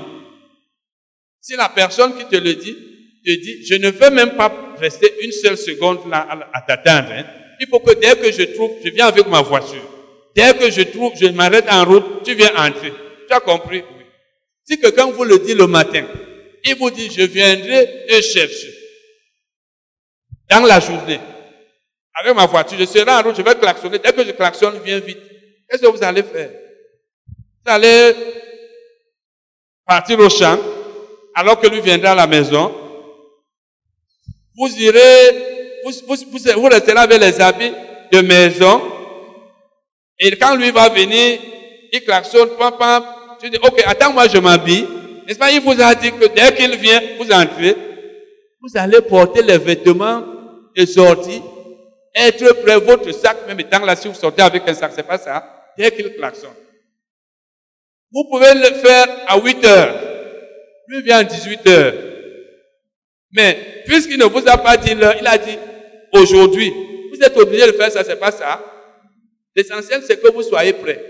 Si 1.43 1.57
la 1.57 1.69
personne 1.69 2.17
qui 2.17 2.25
te 2.25 2.37
le 2.37 2.55
dit, 2.55 2.75
te 3.23 3.33
dit, 3.33 3.67
je 3.67 3.75
ne 3.75 3.91
veux 3.91 4.11
même 4.11 4.35
pas 4.35 4.75
rester 4.79 5.13
une 5.23 5.33
seule 5.33 5.59
seconde 5.59 6.09
là 6.09 6.49
à, 6.55 6.63
t'attendre. 6.63 7.13
Hein. 7.13 7.27
Il 7.61 7.67
faut 7.67 7.81
que 7.81 7.93
dès 7.93 8.17
que 8.17 8.33
je 8.33 8.55
trouve, 8.55 8.71
je 8.83 8.89
viens 8.89 9.09
avec 9.09 9.27
ma 9.27 9.43
voiture. 9.43 9.96
Dès 10.37 10.53
que 10.55 10.70
je 10.70 10.82
trouve, 10.82 11.12
je 11.18 11.28
m'arrête 11.28 11.64
en 11.70 11.84
route, 11.87 12.22
tu 12.22 12.34
viens 12.34 12.55
entrer. 12.57 12.93
Tu 13.26 13.34
as 13.34 13.41
compris? 13.41 13.78
Oui. 13.78 14.05
Si 14.64 14.78
quelqu'un 14.78 15.07
vous 15.07 15.24
le 15.24 15.39
dit 15.39 15.55
le 15.55 15.66
matin, 15.66 16.05
il 16.62 16.76
vous 16.76 16.91
dit, 16.91 17.11
je 17.11 17.22
viendrai 17.22 18.07
te 18.07 18.20
chercher. 18.20 18.70
Dans 20.51 20.61
la 20.61 20.78
journée, 20.78 21.20
avec 22.20 22.37
ma 22.37 22.45
voiture, 22.45 22.78
je 22.78 22.84
serai 22.84 23.11
en 23.11 23.22
route, 23.22 23.37
je 23.37 23.43
vais 23.43 23.55
klaxonner. 23.55 23.99
Dès 23.99 24.12
que 24.12 24.24
je 24.24 24.32
klaxonne, 24.32 24.78
viens 24.84 25.01
vite. 25.01 25.18
Qu'est-ce 25.68 25.82
que 25.82 25.87
vous 25.87 26.05
allez 26.05 26.22
faire? 26.22 26.51
Vous 27.64 27.72
allez 27.72 28.14
partir 29.87 30.18
au 30.18 30.28
champ, 30.28 30.59
alors 31.34 31.59
que 31.59 31.66
lui 31.66 31.80
viendra 31.80 32.11
à 32.11 32.14
la 32.14 32.26
maison, 32.26 32.74
vous 34.55 34.68
irez, 34.78 35.82
vous, 35.84 35.93
vous, 36.07 36.16
vous, 36.30 36.68
resterez 36.68 36.99
avec 36.99 37.20
les 37.20 37.41
habits 37.41 37.72
de 38.12 38.20
maison, 38.20 38.96
et 40.19 40.37
quand 40.37 40.57
lui 40.57 40.71
va 40.71 40.89
venir, 40.89 41.39
il 41.93 42.01
klaxonne, 42.03 42.51
pam, 42.59 42.75
pam, 42.79 43.05
tu 43.41 43.51
dis, 43.51 43.59
ok, 43.62 43.83
attends-moi, 43.87 44.29
je 44.29 44.39
m'habille. 44.39 44.87
N'est-ce 45.27 45.39
pas, 45.39 45.51
il 45.51 45.61
vous 45.61 45.81
a 45.81 45.95
dit 45.95 46.12
que 46.12 46.27
dès 46.27 46.55
qu'il 46.55 46.77
vient, 46.77 47.01
vous 47.19 47.31
entrez, 47.31 47.77
vous 48.61 48.71
allez 48.75 49.01
porter 49.03 49.43
les 49.43 49.59
vêtements 49.59 50.23
de 50.75 50.87
sortie, 50.87 51.43
être 52.14 52.62
prêt, 52.62 52.79
votre 52.79 53.12
sac, 53.12 53.47
même 53.47 53.61
étant 53.61 53.85
là, 53.85 53.95
si 53.97 54.09
vous 54.09 54.14
sortez 54.14 54.43
avec 54.43 54.62
un 54.67 54.75
sac, 54.75 54.93
c'est 54.95 55.07
pas 55.07 55.19
ça, 55.19 55.45
dès 55.77 55.91
qu'il 55.91 56.14
klaxonne. 56.14 56.51
Vous 58.12 58.25
pouvez 58.31 58.55
le 58.55 58.75
faire 58.77 59.07
à 59.27 59.39
8 59.39 59.64
heures. 59.67 59.95
Lui 60.89 61.03
vient 61.03 61.19
à 61.19 61.25
18 61.25 61.67
heures. 61.67 61.95
Mais, 63.33 63.83
puisqu'il 63.85 64.19
ne 64.19 64.25
vous 64.25 64.49
a 64.49 64.57
pas 64.57 64.77
dit 64.77 64.95
l'heure, 64.95 65.17
il 65.21 65.27
a 65.27 65.37
dit 65.37 65.59
aujourd'hui. 66.12 66.73
Vous 67.12 67.21
êtes 67.21 67.37
obligé 67.37 67.67
de 67.67 67.73
faire 67.73 67.91
ça, 67.91 68.05
c'est 68.05 68.19
pas 68.19 68.31
ça. 68.31 68.62
L'essentiel, 69.57 70.03
c'est 70.07 70.21
que 70.21 70.29
vous 70.31 70.43
soyez 70.43 70.75
prêts. 70.75 71.03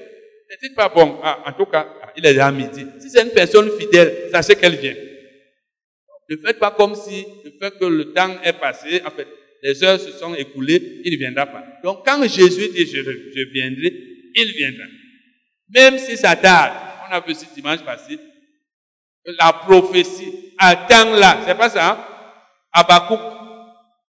Ne 0.48 0.68
dites 0.68 0.76
pas, 0.76 0.88
bon, 0.88 1.18
ah, 1.22 1.42
en 1.46 1.52
tout 1.52 1.66
cas, 1.66 1.86
il 2.16 2.24
est 2.24 2.30
déjà 2.32 2.50
midi. 2.52 2.86
Si 3.00 3.10
c'est 3.10 3.22
une 3.22 3.30
personne 3.30 3.68
fidèle, 3.78 4.28
sachez 4.30 4.54
qu'elle 4.54 4.76
vient. 4.76 4.94
Ne 6.30 6.36
faites 6.36 6.58
pas 6.58 6.70
comme 6.70 6.94
si 6.94 7.26
le 7.44 7.52
fait 7.60 7.78
que 7.78 7.84
le 7.84 8.12
temps 8.12 8.36
est 8.44 8.52
passé, 8.52 9.02
en 9.04 9.10
fait, 9.10 9.26
les 9.62 9.82
heures 9.82 10.00
se 10.00 10.12
sont 10.12 10.34
écoulées, 10.34 11.00
il 11.04 11.12
ne 11.12 11.18
viendra 11.18 11.46
pas. 11.46 11.64
Donc, 11.82 12.06
quand 12.06 12.22
Jésus 12.22 12.68
dit 12.68 12.86
je, 12.86 13.02
je 13.02 13.52
viendrai, 13.52 13.92
il 14.34 14.52
viendra. 14.52 14.84
Même 15.68 15.98
si 15.98 16.16
ça 16.16 16.36
tarde, 16.36 16.72
on 17.08 17.12
a 17.12 17.20
vu 17.20 17.34
ce 17.34 17.44
dimanche 17.54 17.80
passé, 17.84 18.18
la 19.38 19.52
prophétie. 19.52 20.52
Attends-la. 20.58 21.42
C'est 21.46 21.56
pas 21.56 21.70
ça? 21.70 21.90
Hein? 21.90 21.98
Abakouk. 22.72 23.20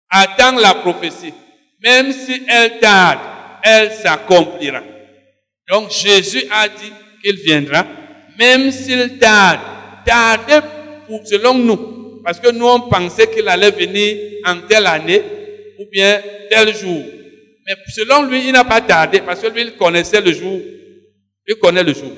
Attends 0.09 0.59
la 0.59 0.75
prophétie. 0.75 1.33
Même 1.81 2.11
si 2.11 2.43
elle 2.47 2.79
tarde, 2.79 3.19
elle 3.63 3.91
s'accomplira. 3.91 4.81
Donc 5.69 5.91
Jésus 5.91 6.43
a 6.51 6.67
dit 6.67 6.91
qu'il 7.23 7.35
viendra, 7.37 7.85
même 8.37 8.71
s'il 8.71 9.17
tarde. 9.19 9.59
Tarde 10.05 10.63
pour, 11.07 11.25
selon 11.25 11.53
nous. 11.55 12.21
Parce 12.23 12.39
que 12.39 12.51
nous, 12.51 12.67
on 12.67 12.81
pensait 12.81 13.29
qu'il 13.29 13.47
allait 13.47 13.71
venir 13.71 14.41
en 14.45 14.61
telle 14.67 14.87
année 14.87 15.21
ou 15.79 15.85
bien 15.91 16.21
tel 16.49 16.75
jour. 16.75 17.03
Mais 17.67 17.75
selon 17.87 18.23
lui, 18.23 18.47
il 18.47 18.51
n'a 18.51 18.63
pas 18.63 18.81
tardé 18.81 19.21
parce 19.21 19.41
que 19.41 19.47
lui, 19.47 19.61
il 19.61 19.77
connaissait 19.77 20.21
le 20.21 20.33
jour. 20.33 20.59
Il 21.47 21.55
connaît 21.55 21.83
le 21.83 21.93
jour. 21.93 22.11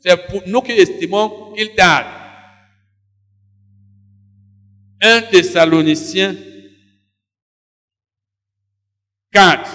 C'est 0.00 0.16
pour 0.28 0.42
nous 0.46 0.62
qui 0.62 0.72
estimons 0.72 1.52
qu'il 1.56 1.74
tarde. 1.74 2.06
1 5.00 5.22
Thessaloniciens 5.22 6.34
4, 9.32 9.70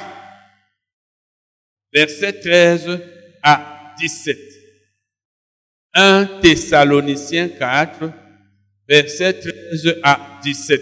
versets 1.93 2.39
13 2.39 2.99
à 3.43 3.93
17. 3.99 4.37
1 5.93 6.39
Thessaloniciens 6.41 7.49
4, 7.49 8.11
versets 8.87 9.33
13 9.33 9.99
à 10.03 10.39
17. 10.43 10.81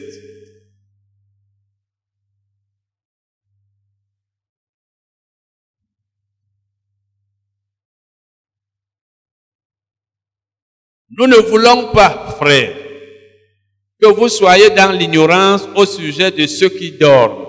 Nous 11.14 11.28
ne 11.28 11.36
voulons 11.36 11.92
pas, 11.92 12.34
frères, 12.40 12.74
que 14.02 14.08
vous 14.08 14.30
soyez 14.30 14.70
dans 14.70 14.98
l'ignorance 14.98 15.68
au 15.76 15.86
sujet 15.86 16.32
de 16.32 16.48
ceux 16.48 16.70
qui 16.70 16.94
dorment, 16.94 17.46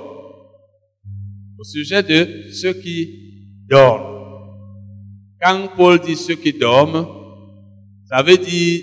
au 1.59 1.63
sujet 1.63 2.03
de 2.03 2.51
ceux 2.53 2.73
qui 2.73 3.22
dorment. 3.73 4.13
Quand 5.41 5.69
Paul 5.77 5.99
dit 5.99 6.17
ceux 6.17 6.37
qui 6.37 6.53
dorment, 6.53 7.07
ça 8.09 8.23
veut 8.23 8.37
dire 8.37 8.83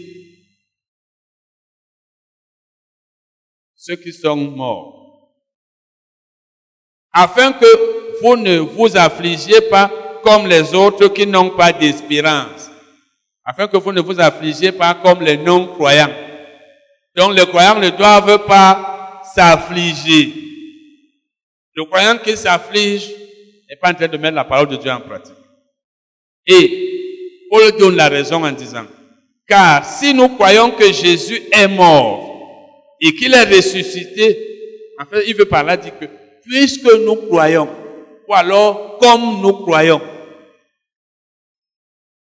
ceux 3.75 3.95
qui 3.95 4.11
sont 4.11 4.35
morts. 4.35 4.95
Afin 7.13 7.53
que 7.53 8.21
vous 8.21 8.35
ne 8.35 8.57
vous 8.57 8.97
affligiez 8.97 9.61
pas 9.61 9.91
comme 10.23 10.47
les 10.47 10.73
autres 10.73 11.07
qui 11.07 11.25
n'ont 11.25 11.51
pas 11.51 11.71
d'espérance. 11.71 12.69
Afin 13.45 13.67
que 13.67 13.77
vous 13.77 13.93
ne 13.93 14.01
vous 14.01 14.19
affligiez 14.19 14.71
pas 14.71 14.95
comme 14.95 15.21
les 15.21 15.37
non-croyants. 15.37 16.13
Donc 17.15 17.35
les 17.35 17.45
croyants 17.45 17.79
ne 17.79 17.89
doivent 17.89 18.45
pas 18.45 19.21
s'affliger. 19.33 20.33
Le 21.75 21.85
croyant 21.85 22.17
qui 22.17 22.35
s'afflige 22.35 23.18
n'est 23.70 23.76
pas 23.76 23.91
en 23.91 23.93
train 23.93 24.07
de 24.07 24.17
mettre 24.17 24.36
la 24.36 24.45
parole 24.45 24.67
de 24.67 24.78
Dieu 24.78 24.89
en 24.89 25.01
pratique. 25.01 25.36
Et 26.47 27.45
Paul 27.49 27.72
donne 27.78 27.95
la 27.95 28.09
raison 28.09 28.43
en 28.43 28.51
disant, 28.51 28.86
car 29.47 29.86
si 29.86 30.13
nous 30.13 30.30
croyons 30.30 30.72
que 30.72 30.91
Jésus 30.91 31.41
est 31.51 31.67
mort 31.67 32.95
et 32.99 33.13
qu'il 33.15 33.34
est 33.34 33.43
ressuscité, 33.43 34.45
en 34.99 35.05
fait, 35.05 35.24
il 35.28 35.36
veut 35.36 35.45
par 35.45 35.63
là 35.63 35.78
dire 35.78 35.97
que 35.97 36.05
puisque 36.43 36.91
nous 37.05 37.15
croyons, 37.15 37.70
ou 38.28 38.34
alors 38.34 38.97
comme 38.99 39.41
nous 39.41 39.53
croyons, 39.53 40.01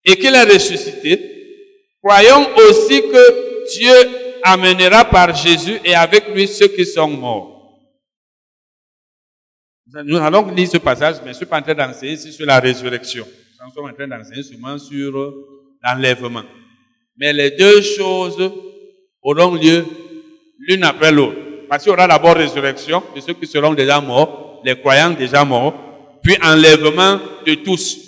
et 0.05 0.17
qu'il 0.17 0.35
est 0.35 0.45
ressuscité, 0.45 1.21
croyons 2.03 2.49
aussi 2.57 3.03
que 3.03 3.77
Dieu 3.77 3.95
amènera 4.43 5.05
par 5.05 5.35
Jésus 5.35 5.79
et 5.85 5.95
avec 5.95 6.29
lui 6.35 6.49
ceux 6.49 6.69
qui 6.69 6.87
sont 6.87 7.09
morts. 7.09 7.50
Nous 10.05 10.17
allons 10.19 10.53
lire 10.55 10.69
ce 10.69 10.79
passage, 10.79 11.17
mais 11.17 11.29
je 11.29 11.31
ne 11.31 11.35
suis 11.35 11.47
pas 11.47 11.59
en 11.59 11.63
train 11.63 11.75
d'enseigner 11.75 12.13
ici 12.13 12.33
sur 12.33 12.47
la 12.47 12.61
résurrection. 12.61 13.27
Nous 13.67 13.73
sommes 13.73 13.91
en 13.91 13.93
train 13.93 14.07
d'enseigner 14.07 14.43
seulement 14.43 14.79
sur 14.79 15.35
l'enlèvement. 15.83 16.45
Mais 17.19 17.33
les 17.33 17.51
deux 17.51 17.83
choses 17.83 18.53
auront 19.23 19.55
lieu 19.55 19.85
l'une 20.61 20.85
après 20.85 21.11
l'autre. 21.11 21.37
Parce 21.69 21.83
qu'il 21.83 21.91
y 21.91 21.93
aura 21.93 22.07
d'abord 22.07 22.37
résurrection 22.37 23.03
de 23.15 23.21
ceux 23.21 23.35
qui 23.35 23.47
seront 23.47 23.75
déjà 23.75 24.01
morts, 24.01 24.63
les 24.65 24.79
croyants 24.79 25.11
déjà 25.11 25.45
morts, 25.45 26.21
puis 26.23 26.37
enlèvement 26.43 27.19
de 27.47 27.55
tous. 27.55 27.99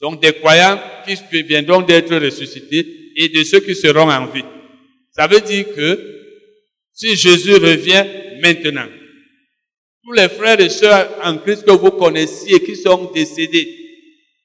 Donc 0.00 0.20
des 0.20 0.32
croyants 0.32 0.78
qui 1.06 1.42
viendront 1.42 1.82
d'être 1.82 2.16
ressuscités 2.16 3.12
et 3.16 3.28
de 3.28 3.44
ceux 3.44 3.60
qui 3.60 3.74
seront 3.74 4.10
en 4.10 4.26
vie. 4.26 4.44
Ça 5.12 5.26
veut 5.26 5.40
dire 5.40 5.66
que 5.74 6.00
si 6.92 7.16
Jésus 7.16 7.54
revient 7.54 8.04
maintenant, 8.42 8.86
tous 10.08 10.14
les 10.14 10.28
frères 10.30 10.58
et 10.58 10.70
sœurs 10.70 11.06
en 11.22 11.36
Christ 11.36 11.66
que 11.66 11.70
vous 11.70 11.90
connaissiez 11.90 12.60
qui 12.60 12.74
sont 12.76 13.10
décédés, 13.12 13.68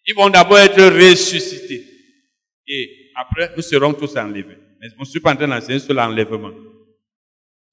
ils 0.06 0.14
vont 0.14 0.30
d'abord 0.30 0.60
être 0.60 0.84
ressuscités. 0.84 1.86
Et 2.68 3.12
après, 3.16 3.52
nous 3.56 3.62
serons 3.62 3.94
tous 3.94 4.18
enlevés. 4.18 4.58
Mais 4.82 4.90
je 4.90 5.00
ne 5.00 5.06
suis 5.06 5.22
pas 5.22 5.32
en 5.32 5.38
train 5.38 5.48
d'enseigner 5.48 5.80
sur 5.80 5.94
l'enlèvement. 5.94 6.52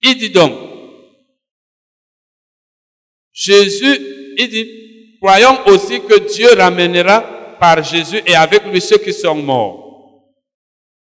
Il 0.03 0.17
dit 0.19 0.31
donc, 0.31 0.53
Jésus, 3.33 3.99
il 4.39 4.49
dit, 4.49 5.17
croyons 5.21 5.67
aussi 5.67 6.01
que 6.01 6.33
Dieu 6.33 6.49
ramènera 6.57 7.57
par 7.59 7.83
Jésus 7.83 8.21
et 8.25 8.37
avec 8.37 8.67
lui 8.67 8.81
ceux 8.81 8.99
qui 8.99 9.13
sont 9.13 9.35
morts. 9.35 10.31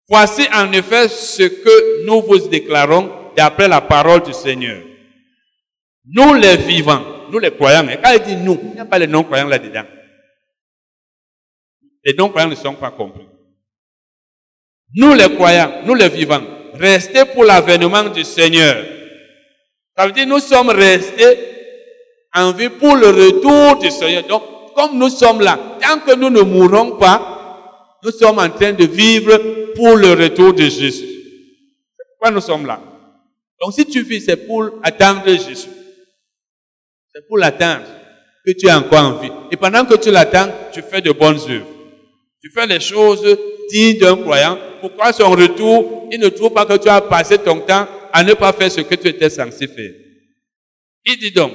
Voici 0.08 0.46
en 0.52 0.70
effet 0.72 1.08
ce 1.08 1.42
que 1.44 2.04
nous 2.04 2.20
vous 2.20 2.48
déclarons 2.48 3.32
d'après 3.34 3.66
la 3.66 3.80
parole 3.80 4.22
du 4.22 4.34
Seigneur. 4.34 4.85
Nous 6.08 6.34
les 6.34 6.56
vivants, 6.56 7.02
nous 7.30 7.38
les 7.38 7.50
croyants, 7.50 7.88
et 7.88 7.98
quand 8.00 8.12
il 8.12 8.22
dit 8.22 8.36
nous, 8.36 8.58
il 8.62 8.74
n'y 8.74 8.80
a 8.80 8.84
pas 8.84 8.98
les 8.98 9.06
non-croyants 9.06 9.48
là-dedans. 9.48 9.84
Les 12.04 12.14
non-croyants 12.14 12.48
ne 12.48 12.54
sont 12.54 12.74
pas 12.74 12.92
compris. 12.92 13.26
Nous 14.94 15.14
les 15.14 15.34
croyants, 15.34 15.82
nous 15.84 15.94
les 15.94 16.08
vivants, 16.08 16.42
restez 16.74 17.24
pour 17.24 17.44
l'avènement 17.44 18.04
du 18.04 18.22
Seigneur. 18.22 18.84
Ça 19.96 20.06
veut 20.06 20.12
dire 20.12 20.26
nous 20.26 20.38
sommes 20.38 20.70
restés 20.70 21.38
en 22.34 22.52
vie 22.52 22.68
pour 22.68 22.96
le 22.96 23.08
retour 23.08 23.78
du 23.80 23.90
Seigneur. 23.90 24.24
Donc, 24.24 24.42
comme 24.76 24.98
nous 24.98 25.08
sommes 25.08 25.40
là, 25.40 25.58
tant 25.80 25.98
que 25.98 26.14
nous 26.14 26.30
ne 26.30 26.42
mourrons 26.42 26.98
pas, 26.98 27.96
nous 28.04 28.12
sommes 28.12 28.38
en 28.38 28.50
train 28.50 28.72
de 28.72 28.84
vivre 28.84 29.36
pour 29.74 29.96
le 29.96 30.12
retour 30.12 30.54
de 30.54 30.62
Jésus. 30.62 31.06
Pourquoi 32.10 32.30
nous 32.30 32.40
sommes 32.40 32.66
là 32.66 32.80
Donc 33.60 33.72
si 33.72 33.84
tu 33.86 34.02
vis, 34.02 34.20
c'est 34.20 34.36
pour 34.36 34.70
attendre 34.82 35.26
Jésus. 35.26 35.68
C'est 37.16 37.26
pour 37.26 37.38
l'attendre 37.38 37.86
que 38.44 38.52
tu 38.52 38.66
es 38.66 38.72
encore 38.72 38.98
en 38.98 39.12
vie. 39.14 39.32
Et 39.50 39.56
pendant 39.56 39.86
que 39.86 39.94
tu 39.94 40.10
l'attends, 40.10 40.50
tu 40.70 40.82
fais 40.82 41.00
de 41.00 41.12
bonnes 41.12 41.40
œuvres. 41.48 41.66
Tu 42.42 42.50
fais 42.50 42.66
les 42.66 42.78
choses 42.78 43.26
dignes 43.70 43.98
d'un 43.98 44.18
croyant. 44.18 44.58
Pourquoi 44.82 45.14
son 45.14 45.30
retour, 45.30 46.10
il 46.12 46.20
ne 46.20 46.28
trouve 46.28 46.52
pas 46.52 46.66
que 46.66 46.76
tu 46.76 46.90
as 46.90 47.00
passé 47.00 47.38
ton 47.38 47.60
temps 47.60 47.88
à 48.12 48.22
ne 48.22 48.34
pas 48.34 48.52
faire 48.52 48.70
ce 48.70 48.82
que 48.82 48.94
tu 48.96 49.08
étais 49.08 49.30
censé 49.30 49.66
faire? 49.66 49.92
Il 51.06 51.16
dit 51.18 51.30
donc, 51.30 51.52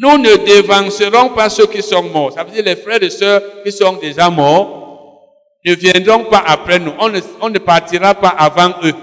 nous 0.00 0.18
ne 0.18 0.36
dévancerons 0.36 1.30
pas 1.30 1.50
ceux 1.50 1.66
qui 1.66 1.82
sont 1.82 2.04
morts. 2.04 2.32
Ça 2.32 2.44
veut 2.44 2.52
dire 2.52 2.62
les 2.62 2.76
frères 2.76 3.02
et 3.02 3.10
sœurs 3.10 3.42
qui 3.64 3.72
sont 3.72 3.94
déjà 3.94 4.30
morts 4.30 5.26
ne 5.64 5.74
viendront 5.74 6.26
pas 6.26 6.44
après 6.46 6.78
nous. 6.78 6.92
On 7.00 7.08
ne, 7.08 7.18
on 7.40 7.50
ne 7.50 7.58
partira 7.58 8.14
pas 8.14 8.28
avant 8.28 8.72
eux. 8.84 8.94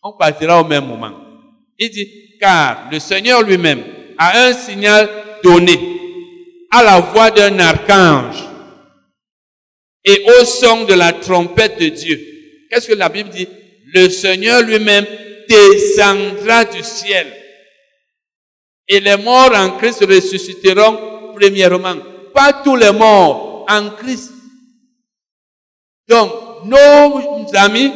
On 0.00 0.12
partira 0.12 0.60
au 0.60 0.64
même 0.64 0.86
moment. 0.86 1.10
Il 1.76 1.90
dit, 1.90 2.38
car 2.38 2.88
le 2.92 3.00
Seigneur 3.00 3.42
lui-même 3.42 3.82
a 4.22 4.46
un 4.46 4.52
signal 4.52 5.10
donné 5.42 5.78
à 6.70 6.82
la 6.84 7.00
voix 7.00 7.32
d'un 7.32 7.58
archange 7.58 8.36
et 10.04 10.24
au 10.38 10.44
son 10.44 10.84
de 10.84 10.94
la 10.94 11.12
trompette 11.12 11.80
de 11.80 11.88
Dieu. 11.88 12.20
Qu'est-ce 12.70 12.88
que 12.88 12.94
la 12.94 13.08
Bible 13.08 13.30
dit? 13.30 13.48
Le 13.92 14.08
Seigneur 14.08 14.62
lui-même 14.62 15.06
descendra 15.48 16.64
du 16.64 16.82
ciel 16.84 17.26
et 18.88 19.00
les 19.00 19.16
morts 19.16 19.54
en 19.56 19.70
Christ 19.70 20.04
ressusciteront 20.08 21.34
premièrement. 21.34 21.96
Pas 22.32 22.52
tous 22.64 22.76
les 22.76 22.92
morts 22.92 23.66
en 23.68 23.90
Christ. 23.90 24.32
Donc, 26.08 26.30
nos 26.64 27.46
amis, 27.54 27.92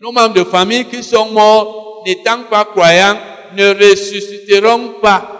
nos 0.00 0.12
membres 0.12 0.34
de 0.34 0.44
famille 0.44 0.86
qui 0.86 1.02
sont 1.02 1.30
morts, 1.30 2.02
n'étant 2.06 2.44
pas 2.44 2.64
croyants, 2.64 3.18
ne 3.54 3.74
ressusciteront 3.74 5.00
pas 5.02 5.39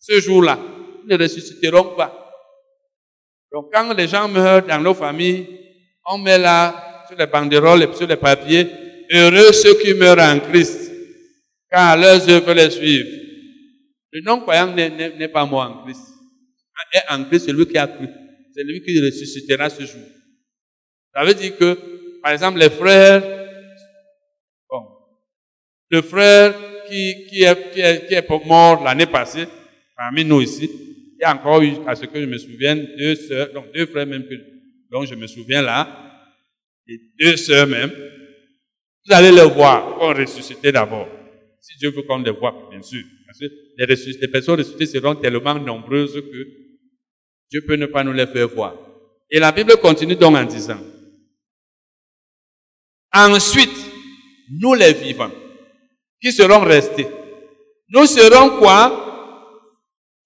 ce 0.00 0.18
jour-là. 0.20 0.58
Ne 1.06 1.16
ressusciteront 1.16 1.94
pas. 1.94 2.32
Donc, 3.52 3.70
quand 3.72 3.92
les 3.94 4.08
gens 4.08 4.28
meurent 4.28 4.66
dans 4.66 4.80
nos 4.80 4.94
familles, 4.94 5.46
on 6.06 6.18
met 6.18 6.38
là, 6.38 7.04
sur 7.06 7.16
les 7.16 7.26
banderoles 7.26 7.82
et 7.82 7.94
sur 7.94 8.06
les 8.06 8.16
papiers, 8.16 8.66
heureux 9.12 9.52
ceux 9.52 9.74
qui 9.74 9.94
meurent 9.94 10.18
en 10.18 10.38
Christ, 10.40 10.90
car 11.70 11.96
leurs 11.96 12.28
œuvres 12.28 12.52
les 12.52 12.70
suivent. 12.70 13.20
Le 14.12 14.22
non-croyant 14.22 14.74
n'est 14.74 15.28
pas 15.28 15.46
mort 15.46 15.62
en 15.62 15.84
Christ. 15.84 16.02
Est 16.92 17.12
en 17.12 17.22
Christ 17.24 17.46
celui 17.46 17.66
qui 17.66 17.78
a 17.78 17.86
cru. 17.86 18.08
C'est 18.52 18.64
lui 18.64 18.82
qui 18.82 18.98
ressuscitera 18.98 19.70
ce 19.70 19.82
jour. 19.82 20.02
Ça 21.14 21.24
veut 21.24 21.34
dire 21.34 21.56
que, 21.56 21.78
par 22.20 22.32
exemple, 22.32 22.58
les 22.58 22.70
frères, 22.70 23.22
bon, 24.68 24.82
le 25.88 26.02
frère 26.02 26.54
qui 26.88 27.42
est 27.42 28.46
mort 28.46 28.82
l'année 28.82 29.06
passée, 29.06 29.46
parmi 30.00 30.24
nous 30.24 30.40
ici, 30.40 30.64
il 30.64 31.20
y 31.20 31.24
a 31.24 31.34
encore 31.34 31.60
eu, 31.60 31.72
à 31.86 31.94
ce 31.94 32.06
que 32.06 32.18
je 32.18 32.24
me 32.24 32.38
souvienne, 32.38 32.88
deux 32.96 33.14
sœurs, 33.16 33.52
donc 33.52 33.70
deux 33.74 33.84
frères 33.84 34.06
même 34.06 34.26
que, 34.26 34.34
dont 34.90 35.04
je 35.04 35.14
me 35.14 35.26
souviens 35.26 35.60
là, 35.60 36.32
et 36.88 36.98
deux 37.20 37.36
sœurs 37.36 37.66
même. 37.66 37.90
Vous 39.04 39.12
allez 39.12 39.30
les 39.30 39.44
voir, 39.44 39.98
on 40.00 40.14
ressusciter 40.14 40.72
d'abord. 40.72 41.06
Si 41.60 41.76
Dieu 41.76 41.90
veut 41.90 42.00
qu'on 42.02 42.22
les 42.22 42.30
voit, 42.30 42.68
bien 42.70 42.80
sûr. 42.80 43.04
Parce 43.26 43.40
que 43.40 43.44
les, 43.76 44.28
personnes 44.28 44.56
ressuscitées 44.56 44.86
seront 44.86 45.16
tellement 45.16 45.54
nombreuses 45.56 46.14
que 46.14 46.48
Dieu 47.50 47.60
peut 47.66 47.76
ne 47.76 47.84
pas 47.84 48.02
nous 48.02 48.14
les 48.14 48.26
faire 48.26 48.48
voir. 48.48 48.74
Et 49.30 49.38
la 49.38 49.52
Bible 49.52 49.76
continue 49.82 50.16
donc 50.16 50.34
en 50.34 50.44
disant, 50.44 50.80
ensuite, 53.12 53.78
nous 54.50 54.72
les 54.72 54.94
vivants, 54.94 55.30
qui 56.22 56.32
serons 56.32 56.60
restés, 56.60 57.06
nous 57.90 58.06
serons 58.06 58.58
quoi? 58.58 59.08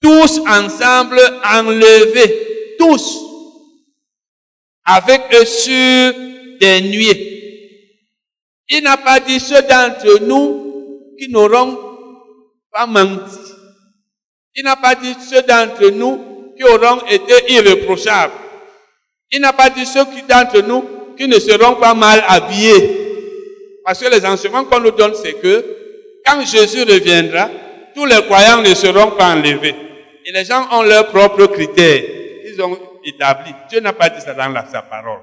Tous 0.04 0.38
ensemble 0.46 1.18
enlevés, 1.42 2.76
tous, 2.78 3.24
avec 4.84 5.22
eux 5.32 5.46
sur 5.46 6.12
des 6.60 6.82
nuées. 6.82 7.30
Il 8.68 8.82
n'a 8.82 8.98
pas 8.98 9.18
dit 9.18 9.40
ceux 9.40 9.62
d'entre 9.62 10.20
nous 10.20 11.14
qui 11.18 11.30
n'auront 11.30 11.78
pas 12.70 12.84
menti. 12.86 13.38
Il 14.54 14.64
n'a 14.64 14.76
pas 14.76 14.94
dit 14.94 15.14
ceux 15.26 15.40
d'entre 15.40 15.88
nous 15.88 16.52
qui 16.54 16.64
auront 16.64 17.00
été 17.08 17.54
irréprochables. 17.54 18.34
Il 19.32 19.40
n'a 19.40 19.54
pas 19.54 19.70
dit 19.70 19.86
ceux 19.86 20.04
d'entre 20.28 20.60
nous 20.60 20.84
qui 21.16 21.26
ne 21.26 21.38
seront 21.38 21.76
pas 21.76 21.94
mal 21.94 22.22
habillés. 22.28 23.80
Parce 23.86 24.00
que 24.00 24.10
les 24.10 24.26
enseignements 24.26 24.64
qu'on 24.64 24.80
nous 24.80 24.90
donne, 24.90 25.14
c'est 25.14 25.40
que 25.40 25.64
quand 26.26 26.44
Jésus 26.44 26.82
reviendra, 26.82 27.48
tous 27.94 28.04
les 28.04 28.22
croyants 28.24 28.60
ne 28.60 28.74
seront 28.74 29.12
pas 29.12 29.32
enlevés. 29.32 29.83
Et 30.24 30.32
les 30.32 30.44
gens 30.44 30.66
ont 30.72 30.82
leurs 30.82 31.08
propres 31.08 31.46
critères. 31.46 32.02
Ils 32.44 32.60
ont 32.62 32.78
établi. 33.04 33.52
Dieu 33.68 33.80
n'a 33.80 33.92
pas 33.92 34.08
dit 34.08 34.20
ça 34.20 34.34
dans 34.34 34.52
sa 34.70 34.82
parole. 34.82 35.20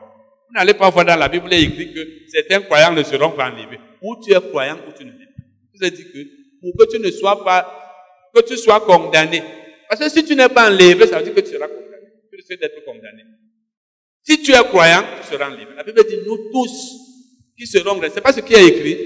Vous 0.48 0.56
n'allez 0.56 0.74
pas 0.74 0.90
voir 0.90 1.06
dans 1.06 1.16
la 1.16 1.28
Bible 1.28 1.52
écrit 1.54 1.94
que 1.94 2.00
certains 2.28 2.62
croyants 2.62 2.92
ne 2.92 3.04
seront 3.04 3.32
pas 3.32 3.50
enlevés. 3.50 3.80
Ou 4.02 4.18
tu 4.22 4.34
es 4.34 4.42
croyant 4.42 4.78
ou 4.88 4.92
tu 4.92 5.06
ne 5.06 5.12
l'es 5.12 5.26
pas. 5.26 5.44
Vous 5.74 5.84
ai 5.84 5.92
dit 5.92 6.04
que 6.04 6.20
pour 6.62 6.78
que 6.78 6.92
tu 6.92 7.00
ne 7.00 7.10
sois 7.10 7.44
pas, 7.44 8.30
que 8.36 8.42
tu 8.42 8.58
sois 8.58 8.82
condamné. 8.82 9.44
Parce 9.90 10.02
que 10.02 10.10
si 10.10 10.24
tu 10.24 10.36
n'es 10.36 10.50
pas 10.50 10.70
enlevé, 10.70 11.08
ça 11.08 11.18
veut 11.18 11.24
dire 11.24 11.34
que 11.34 11.40
tu 11.40 11.52
seras 11.52 11.68
condamné. 11.68 12.08
Tu 12.30 12.36
risques 12.36 12.60
d'être 12.60 12.84
condamné. 12.86 13.24
Si 14.24 14.42
tu 14.42 14.52
es 14.52 14.64
croyant, 14.66 15.04
tu 15.22 15.34
seras 15.34 15.50
enlevé. 15.50 15.68
La 15.76 15.84
Bible 15.84 16.04
dit 16.08 16.18
nous 16.26 16.52
tous 16.52 16.98
qui 17.58 17.66
seront 17.66 18.00
restés. 18.00 18.16
C'est 18.16 18.22
pas 18.22 18.34
ce 18.34 18.42
qui 18.42 18.54
est 18.54 18.68
écrit. 18.68 18.98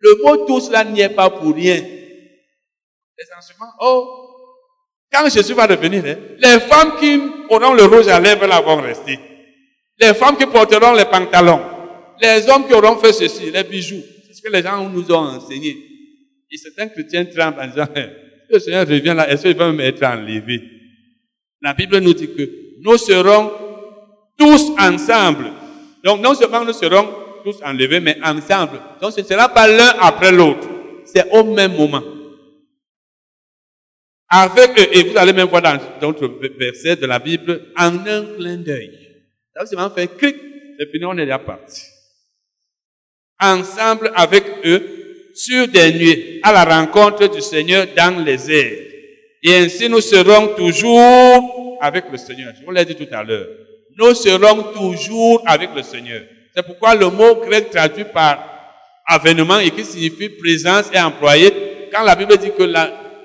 Le 0.00 0.22
mot 0.22 0.46
tous 0.46 0.70
là 0.70 0.84
n'y 0.84 1.00
est 1.00 1.14
pas 1.14 1.30
pour 1.30 1.54
rien. 1.54 1.76
Les 1.76 3.24
oh, 3.80 4.31
quand 5.12 5.28
Jésus 5.28 5.52
va 5.52 5.66
revenir, 5.66 6.02
hein, 6.06 6.16
les 6.38 6.60
femmes 6.60 6.92
qui 6.98 7.20
auront 7.50 7.74
le 7.74 7.84
rouge 7.84 8.08
à 8.08 8.18
lèvres 8.18 8.46
là 8.46 8.60
vont 8.60 8.80
rester. 8.80 9.18
Les 10.00 10.14
femmes 10.14 10.36
qui 10.36 10.46
porteront 10.46 10.94
les 10.94 11.04
pantalons. 11.04 11.60
Les 12.20 12.48
hommes 12.48 12.66
qui 12.66 12.72
auront 12.72 12.96
fait 12.96 13.12
ceci, 13.12 13.50
les 13.50 13.62
bijoux. 13.62 14.02
C'est 14.26 14.34
ce 14.34 14.42
que 14.42 14.50
les 14.50 14.62
gens 14.62 14.88
nous 14.88 15.10
ont 15.12 15.26
enseigné. 15.36 15.76
Et 16.50 16.56
certains 16.56 16.88
chrétiens 16.88 17.24
tremblent 17.24 17.60
en 17.60 17.66
disant, 17.66 17.86
hein, 17.94 18.08
le 18.48 18.58
Seigneur 18.58 18.86
revient 18.86 19.14
là, 19.16 19.28
est-ce 19.30 19.42
qu'il 19.42 19.56
va 19.56 19.70
me 19.72 19.82
être 19.82 20.02
enlevé? 20.02 20.62
La 21.60 21.74
Bible 21.74 21.98
nous 21.98 22.14
dit 22.14 22.28
que 22.34 22.48
nous 22.80 22.96
serons 22.96 23.50
tous 24.38 24.72
ensemble. 24.78 25.52
Donc 26.04 26.20
non 26.20 26.34
seulement 26.34 26.64
nous 26.64 26.72
serons 26.72 27.08
tous 27.44 27.56
enlevés, 27.64 28.00
mais 28.00 28.18
ensemble. 28.24 28.80
Donc 29.00 29.12
ce 29.12 29.20
ne 29.20 29.26
sera 29.26 29.48
pas 29.48 29.68
l'un 29.68 29.94
après 30.00 30.32
l'autre. 30.32 30.66
C'est 31.04 31.30
au 31.32 31.44
même 31.44 31.76
moment. 31.76 32.02
Avec 34.34 34.70
eux, 34.78 34.88
et 34.92 35.02
vous 35.02 35.18
allez 35.18 35.34
même 35.34 35.48
voir 35.48 35.60
dans 35.60 35.78
d'autres 36.00 36.26
versets 36.58 36.96
de 36.96 37.04
la 37.04 37.18
Bible, 37.18 37.66
en 37.76 37.98
un 37.98 38.24
clin 38.34 38.56
d'œil. 38.56 38.98
Ça 39.54 39.66
c'est 39.66 39.94
fait 39.94 40.16
clic, 40.16 40.36
et 40.80 40.86
puis 40.86 41.04
on 41.04 41.12
est 41.18 41.26
déjà 41.26 41.38
parti. 41.38 41.82
Ensemble 43.38 44.10
avec 44.14 44.44
eux, 44.64 44.82
sur 45.34 45.68
des 45.68 45.92
nuées, 45.92 46.40
à 46.42 46.52
la 46.52 46.64
rencontre 46.64 47.26
du 47.28 47.42
Seigneur 47.42 47.86
dans 47.94 48.24
les 48.24 48.50
airs. 48.50 48.78
Et 49.42 49.54
ainsi 49.54 49.90
nous 49.90 50.00
serons 50.00 50.54
toujours 50.54 51.78
avec 51.82 52.04
le 52.10 52.16
Seigneur. 52.16 52.54
Je 52.58 52.64
vous 52.64 52.70
l'ai 52.70 52.86
dit 52.86 52.94
tout 52.94 53.08
à 53.12 53.22
l'heure. 53.22 53.48
Nous 53.98 54.14
serons 54.14 54.72
toujours 54.72 55.42
avec 55.44 55.70
le 55.76 55.82
Seigneur. 55.82 56.22
C'est 56.56 56.64
pourquoi 56.64 56.94
le 56.94 57.10
mot 57.10 57.34
grec 57.34 57.68
traduit 57.70 58.04
par 58.04 58.48
avènement 59.06 59.58
et 59.58 59.70
qui 59.70 59.84
signifie 59.84 60.30
présence 60.30 60.90
est 60.90 61.00
employé 61.00 61.52
quand 61.92 62.02
la 62.02 62.14
Bible 62.14 62.38
dit 62.38 62.52
que 62.56 62.62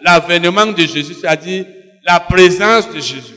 l'avènement 0.07 0.67
de 0.67 0.81
Jésus, 0.83 1.15
c'est-à-dire 1.15 1.65
la 2.05 2.21
présence 2.21 2.89
de 2.93 2.99
Jésus. 2.99 3.35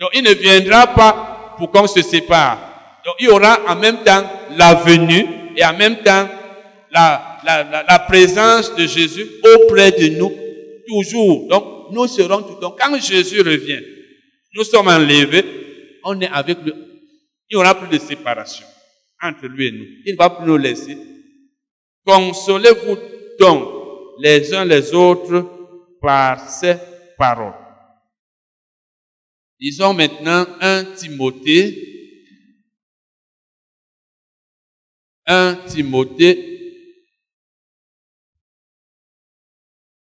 Donc 0.00 0.10
il 0.14 0.22
ne 0.22 0.32
viendra 0.32 0.86
pas 0.86 1.54
pour 1.58 1.70
qu'on 1.70 1.86
se 1.86 2.00
sépare. 2.00 2.58
Donc 3.04 3.16
il 3.20 3.26
y 3.26 3.28
aura 3.28 3.60
en 3.68 3.76
même 3.76 4.02
temps 4.02 4.24
la 4.56 4.74
venue 4.74 5.26
et 5.54 5.64
en 5.64 5.76
même 5.76 5.96
temps 5.96 6.26
la, 6.90 7.38
la, 7.44 7.84
la, 7.86 7.98
présence 7.98 8.74
de 8.74 8.86
Jésus 8.86 9.26
auprès 9.54 9.92
de 9.92 10.08
nous, 10.18 10.32
toujours. 10.86 11.46
Donc 11.48 11.64
nous 11.92 12.06
serons 12.06 12.42
tout. 12.42 12.58
Donc 12.58 12.78
quand 12.80 12.98
Jésus 12.98 13.42
revient, 13.42 13.82
nous 14.54 14.64
sommes 14.64 14.88
enlevés, 14.88 15.44
on 16.04 16.18
est 16.22 16.30
avec 16.32 16.58
lui. 16.64 16.72
Il 17.50 17.56
n'y 17.56 17.60
aura 17.62 17.74
plus 17.74 17.98
de 17.98 18.02
séparation 18.02 18.66
entre 19.22 19.46
lui 19.46 19.66
et 19.68 19.72
nous. 19.72 19.84
Il 20.06 20.12
ne 20.12 20.16
va 20.16 20.30
plus 20.30 20.46
nous 20.46 20.56
laisser. 20.56 20.96
Consolez-vous 22.06 22.96
donc 23.38 23.68
les 24.20 24.54
uns 24.54 24.64
les 24.64 24.94
autres 24.94 25.57
par 26.00 26.48
ces 26.48 26.76
paroles. 27.16 27.54
Disons 29.60 29.94
maintenant 29.94 30.46
un 30.60 30.84
Timothée. 30.94 31.84
Un 35.26 35.56
Timothée 35.66 36.48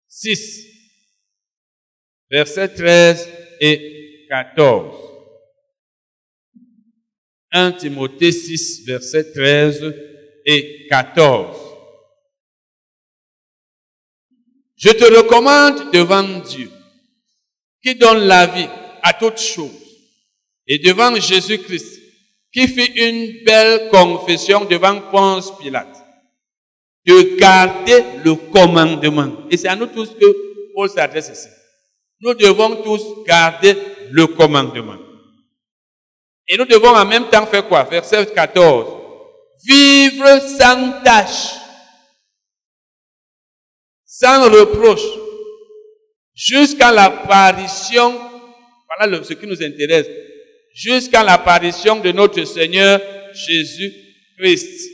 6, 0.09 0.66
versets 2.30 2.68
13 2.68 3.28
et 3.61 4.26
14. 4.28 4.97
1 7.51 7.72
Timothée 7.72 8.33
6, 8.33 8.87
versets 8.87 9.33
13 9.33 9.95
et 10.47 10.87
14. 10.89 11.71
Je 14.83 14.91
te 14.91 15.05
recommande 15.05 15.93
devant 15.93 16.24
Dieu, 16.41 16.68
qui 17.85 17.95
donne 17.95 18.26
la 18.26 18.47
vie 18.47 18.68
à 19.03 19.12
toutes 19.12 19.41
choses, 19.41 19.70
et 20.66 20.78
devant 20.78 21.14
Jésus-Christ, 21.14 22.01
qui 22.53 22.66
fit 22.66 22.93
une 22.97 23.45
belle 23.45 23.89
confession 23.91 24.64
devant 24.64 25.01
Ponce 25.03 25.57
Pilate, 25.57 25.97
de 27.07 27.37
garder 27.39 28.03
le 28.24 28.35
commandement. 28.35 29.33
Et 29.51 29.57
c'est 29.57 29.68
à 29.68 29.76
nous 29.76 29.87
tous 29.87 30.11
que 30.11 30.74
Paul 30.74 30.91
s'adresse 30.91 31.30
ici. 31.33 31.49
Nous 32.20 32.35
devons 32.35 32.83
tous 32.83 33.24
garder 33.24 33.76
le 34.11 34.26
commandement. 34.26 34.99
Et 36.49 36.57
nous 36.57 36.64
devons 36.64 36.95
en 36.95 37.05
même 37.05 37.28
temps 37.28 37.47
faire 37.47 37.68
quoi? 37.68 37.85
Verset 37.85 38.26
14. 38.26 38.87
Vivre 39.64 40.41
sans 40.59 41.03
tâche, 41.05 41.55
sans 44.22 44.48
reproche, 44.48 45.04
jusqu'à 46.32 46.92
l'apparition, 46.92 48.12
voilà 48.96 49.24
ce 49.24 49.32
qui 49.32 49.46
nous 49.48 49.60
intéresse, 49.60 50.06
jusqu'à 50.72 51.24
l'apparition 51.24 51.98
de 51.98 52.12
notre 52.12 52.44
Seigneur 52.44 53.00
Jésus-Christ. 53.34 54.90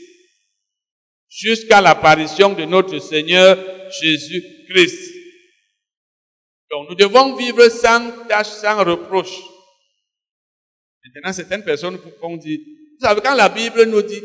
Jusqu'à 1.28 1.82
l'apparition 1.82 2.54
de 2.54 2.64
notre 2.64 2.98
Seigneur 3.00 3.58
Jésus-Christ. 4.00 5.12
Donc 6.70 6.88
nous 6.88 6.94
devons 6.94 7.36
vivre 7.36 7.68
sans 7.68 8.10
tâche, 8.26 8.46
sans 8.46 8.82
reproche. 8.82 9.36
Maintenant, 11.14 11.32
certaines 11.32 11.64
personnes 11.64 11.98
vont 12.20 12.36
dire, 12.36 12.58
vous 12.98 13.06
savez, 13.06 13.20
quand 13.22 13.34
la 13.34 13.48
Bible 13.48 13.84
nous 13.84 14.02
dit 14.02 14.22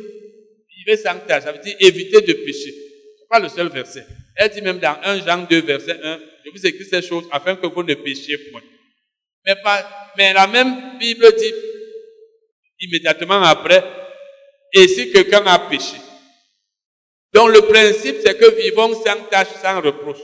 vivez 0.77 0.97
sans 0.97 1.19
tâche, 1.27 1.43
ça 1.43 1.51
veut 1.51 1.61
dire 1.61 1.75
éviter 1.79 2.21
de 2.21 2.33
pécher. 2.33 2.71
Ce 2.71 3.21
n'est 3.21 3.27
pas 3.29 3.39
le 3.39 3.49
seul 3.49 3.67
verset. 3.67 4.05
Elle 4.35 4.49
dit 4.49 4.61
même 4.61 4.79
dans 4.79 4.97
1 5.03 5.25
Jean 5.25 5.45
2, 5.49 5.61
verset 5.61 5.99
1, 6.03 6.19
je 6.45 6.51
vous 6.51 6.65
écris 6.65 6.85
ces 6.85 7.01
choses 7.01 7.25
afin 7.31 7.55
que 7.55 7.67
vous 7.67 7.83
ne 7.83 7.93
péchiez 7.93 8.37
point. 8.51 8.61
Mais, 9.45 9.55
pas, 9.63 10.11
mais 10.17 10.33
la 10.33 10.47
même 10.47 10.97
Bible 10.97 11.33
dit 11.37 11.53
immédiatement 12.79 13.41
après, 13.43 13.83
et 14.73 14.87
si 14.87 15.11
quelqu'un 15.11 15.45
a 15.45 15.59
péché. 15.59 15.97
Donc 17.33 17.49
le 17.49 17.61
principe, 17.61 18.17
c'est 18.23 18.37
que 18.37 18.61
vivons 18.61 18.93
sans 18.93 19.23
tâche, 19.29 19.47
sans 19.61 19.81
reproche. 19.81 20.21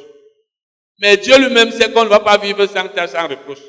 Mais 1.02 1.18
Dieu 1.18 1.38
lui-même 1.38 1.72
sait 1.72 1.92
qu'on 1.92 2.04
ne 2.04 2.10
va 2.10 2.20
pas 2.20 2.38
vivre 2.38 2.66
sans 2.66 2.88
tâche, 2.88 3.12
sans 3.12 3.28
reproche. 3.28 3.62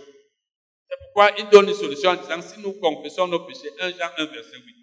C'est 0.88 0.98
pourquoi 1.04 1.30
il 1.38 1.48
donne 1.48 1.68
une 1.68 1.74
solution 1.74 2.10
en 2.10 2.16
disant, 2.16 2.42
si 2.42 2.60
nous 2.60 2.72
confessons 2.72 3.28
nos 3.28 3.40
péchés, 3.40 3.70
1 3.80 3.90
Jean 3.90 4.10
1, 4.18 4.24
verset 4.26 4.56
8. 4.56 4.74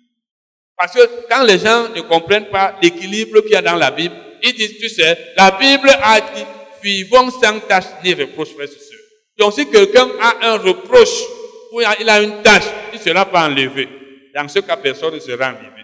Parce 0.77 0.93
que 0.93 1.27
quand 1.27 1.43
les 1.43 1.59
gens 1.59 1.89
ne 1.89 2.01
comprennent 2.01 2.49
pas 2.49 2.77
l'équilibre 2.81 3.41
qu'il 3.41 3.51
y 3.51 3.55
a 3.55 3.61
dans 3.61 3.75
la 3.75 3.91
Bible, 3.91 4.15
ils 4.43 4.53
disent, 4.53 4.77
tu 4.77 4.89
sais, 4.89 5.33
la 5.35 5.51
Bible 5.51 5.89
a 6.01 6.21
dit, 6.21 6.45
vivons 6.83 7.29
sans 7.31 7.59
tâche 7.61 7.85
ni 8.03 8.13
reproche, 8.13 8.49
frères 8.49 8.67
et 8.67 8.71
sœurs. 8.71 8.99
Donc 9.37 9.53
si 9.53 9.69
quelqu'un 9.69 10.09
a 10.19 10.49
un 10.49 10.57
reproche, 10.57 11.23
ou 11.71 11.81
il 11.99 12.09
a 12.09 12.21
une 12.21 12.41
tâche, 12.41 12.67
il 12.93 12.99
ne 12.99 13.03
sera 13.03 13.25
pas 13.25 13.47
enlevé. 13.47 13.87
Dans 14.33 14.47
ce 14.47 14.59
cas, 14.59 14.77
personne 14.77 15.15
ne 15.15 15.19
sera 15.19 15.49
enlevé. 15.49 15.83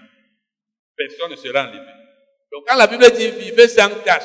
Personne 0.95 1.31
ne 1.31 1.35
sera 1.35 1.63
enlevé. 1.63 1.85
Donc 2.51 2.63
quand 2.67 2.75
la 2.75 2.87
Bible 2.87 3.09
dit 3.11 3.29
vivez 3.31 3.67
sans 3.67 3.89
tâche, 4.03 4.23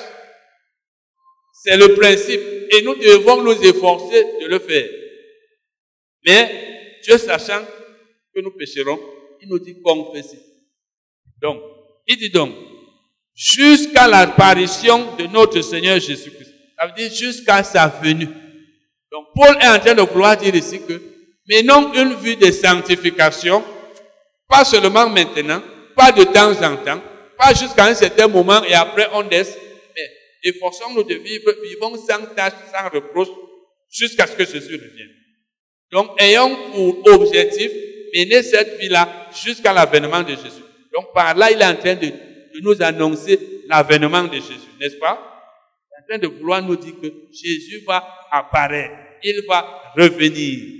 c'est 1.62 1.76
le 1.76 1.94
principe. 1.94 2.40
Et 2.70 2.82
nous 2.82 2.94
devons 2.94 3.42
nous 3.42 3.64
efforcer 3.64 4.24
de 4.40 4.46
le 4.46 4.58
faire. 4.58 4.88
Mais 6.26 7.00
Dieu 7.02 7.18
sachant 7.18 7.64
que 8.34 8.40
nous 8.40 8.50
pécherons, 8.52 9.00
il 9.40 9.48
nous 9.48 9.58
dit 9.58 9.80
confesser. 9.80 10.38
Donc, 11.40 11.62
il 12.06 12.16
dit 12.16 12.30
donc, 12.30 12.54
jusqu'à 13.38 14.08
l'apparition 14.08 15.14
de 15.16 15.28
notre 15.28 15.60
Seigneur 15.60 16.00
Jésus-Christ. 16.00 16.52
Ça 16.76 16.86
veut 16.86 16.92
dire 16.94 17.14
jusqu'à 17.14 17.62
sa 17.62 17.86
venue. 17.86 18.28
Donc, 19.12 19.26
Paul 19.34 19.56
est 19.60 19.68
en 19.68 19.78
train 19.78 19.94
de 19.94 20.02
vouloir 20.02 20.36
dire 20.36 20.54
ici 20.54 20.80
que, 20.86 21.00
mais 21.48 21.62
non 21.62 21.92
une 21.94 22.14
vue 22.14 22.34
de 22.34 22.50
sanctification, 22.50 23.64
pas 24.48 24.64
seulement 24.64 25.08
maintenant, 25.08 25.62
pas 25.96 26.10
de 26.10 26.24
temps 26.24 26.50
en 26.62 26.76
temps, 26.76 27.00
pas 27.38 27.54
jusqu'à 27.54 27.84
un 27.84 27.94
certain 27.94 28.26
moment 28.26 28.62
et 28.64 28.74
après 28.74 29.08
on 29.12 29.22
laisse, 29.22 29.56
mais 29.94 30.50
efforçons-nous 30.50 31.04
de 31.04 31.14
vivre, 31.14 31.54
vivons 31.62 31.96
sans 31.96 32.26
tâche, 32.34 32.52
sans 32.72 32.88
reproche, 32.88 33.28
jusqu'à 33.88 34.26
ce 34.26 34.32
que 34.32 34.44
Jésus 34.44 34.74
revienne. 34.74 35.14
Donc, 35.92 36.10
ayons 36.20 36.54
pour 36.72 37.06
objectif, 37.14 37.70
mener 38.14 38.42
cette 38.42 38.78
vie-là 38.78 39.28
jusqu'à 39.44 39.72
l'avènement 39.72 40.22
de 40.22 40.30
Jésus. 40.30 40.64
Donc 40.92 41.12
par 41.14 41.34
là, 41.36 41.50
il 41.50 41.60
est 41.60 41.64
en 41.64 41.76
train 41.76 41.94
de, 41.94 42.12
nous 42.62 42.82
annoncer 42.82 43.64
l'avènement 43.66 44.24
de 44.24 44.34
Jésus, 44.34 44.70
n'est-ce 44.80 44.96
pas? 44.96 45.18
Il 45.90 46.14
est 46.14 46.18
train 46.18 46.28
de 46.28 46.34
vouloir 46.34 46.62
nous 46.62 46.76
dire 46.76 46.94
que 47.00 47.08
Jésus 47.32 47.84
va 47.86 48.02
apparaître, 48.30 48.94
il 49.22 49.42
va 49.48 49.92
revenir. 49.96 50.78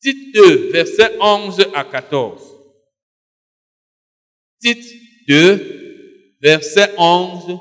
Tite 0.00 0.34
2, 0.34 0.70
versets 0.72 1.16
11 1.20 1.66
à 1.74 1.84
14. 1.84 2.42
Tite 4.60 5.26
2, 5.28 6.36
versets 6.42 6.94
11 6.98 7.58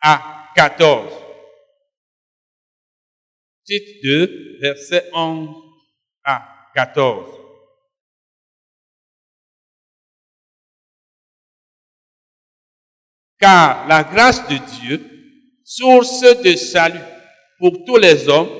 à 0.00 0.48
14. 0.54 1.12
Tite 3.64 4.02
2, 4.04 4.58
versets 4.60 5.10
11 5.12 5.48
à 6.24 6.70
14. 6.74 7.39
Car 13.40 13.86
la 13.88 14.04
grâce 14.04 14.46
de 14.48 14.56
Dieu, 14.80 15.00
source 15.64 16.20
de 16.42 16.54
salut 16.56 17.00
pour 17.58 17.84
tous 17.86 17.96
les 17.96 18.28
hommes, 18.28 18.50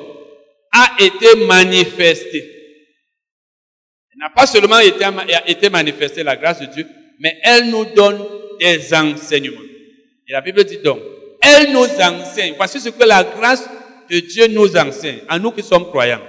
a 0.73 0.97
été 0.99 1.45
manifestée. 1.47 2.45
Elle 4.13 4.19
n'a 4.21 4.31
pas 4.31 4.47
seulement 4.47 4.79
été, 4.79 5.05
été 5.47 5.69
manifestée 5.69 6.23
la 6.23 6.37
grâce 6.37 6.61
de 6.61 6.67
Dieu, 6.67 6.87
mais 7.19 7.39
elle 7.43 7.69
nous 7.69 7.85
donne 7.85 8.25
des 8.59 8.95
enseignements. 8.95 9.61
Et 10.29 10.33
la 10.33 10.41
Bible 10.41 10.65
dit 10.65 10.79
donc, 10.79 11.01
elle 11.43 11.73
nous 11.73 11.85
enseigne. 11.85 12.55
Voici 12.57 12.81
ce 12.81 12.91
que 12.91 13.05
la 13.05 13.25
grâce 13.25 13.69
de 14.11 14.21
Dieu 14.21 14.47
nous 14.49 14.77
enseigne, 14.77 15.21
à 15.29 15.39
nous 15.39 15.51
qui 15.53 15.63
sommes 15.63 15.87
croyants. 15.87 16.23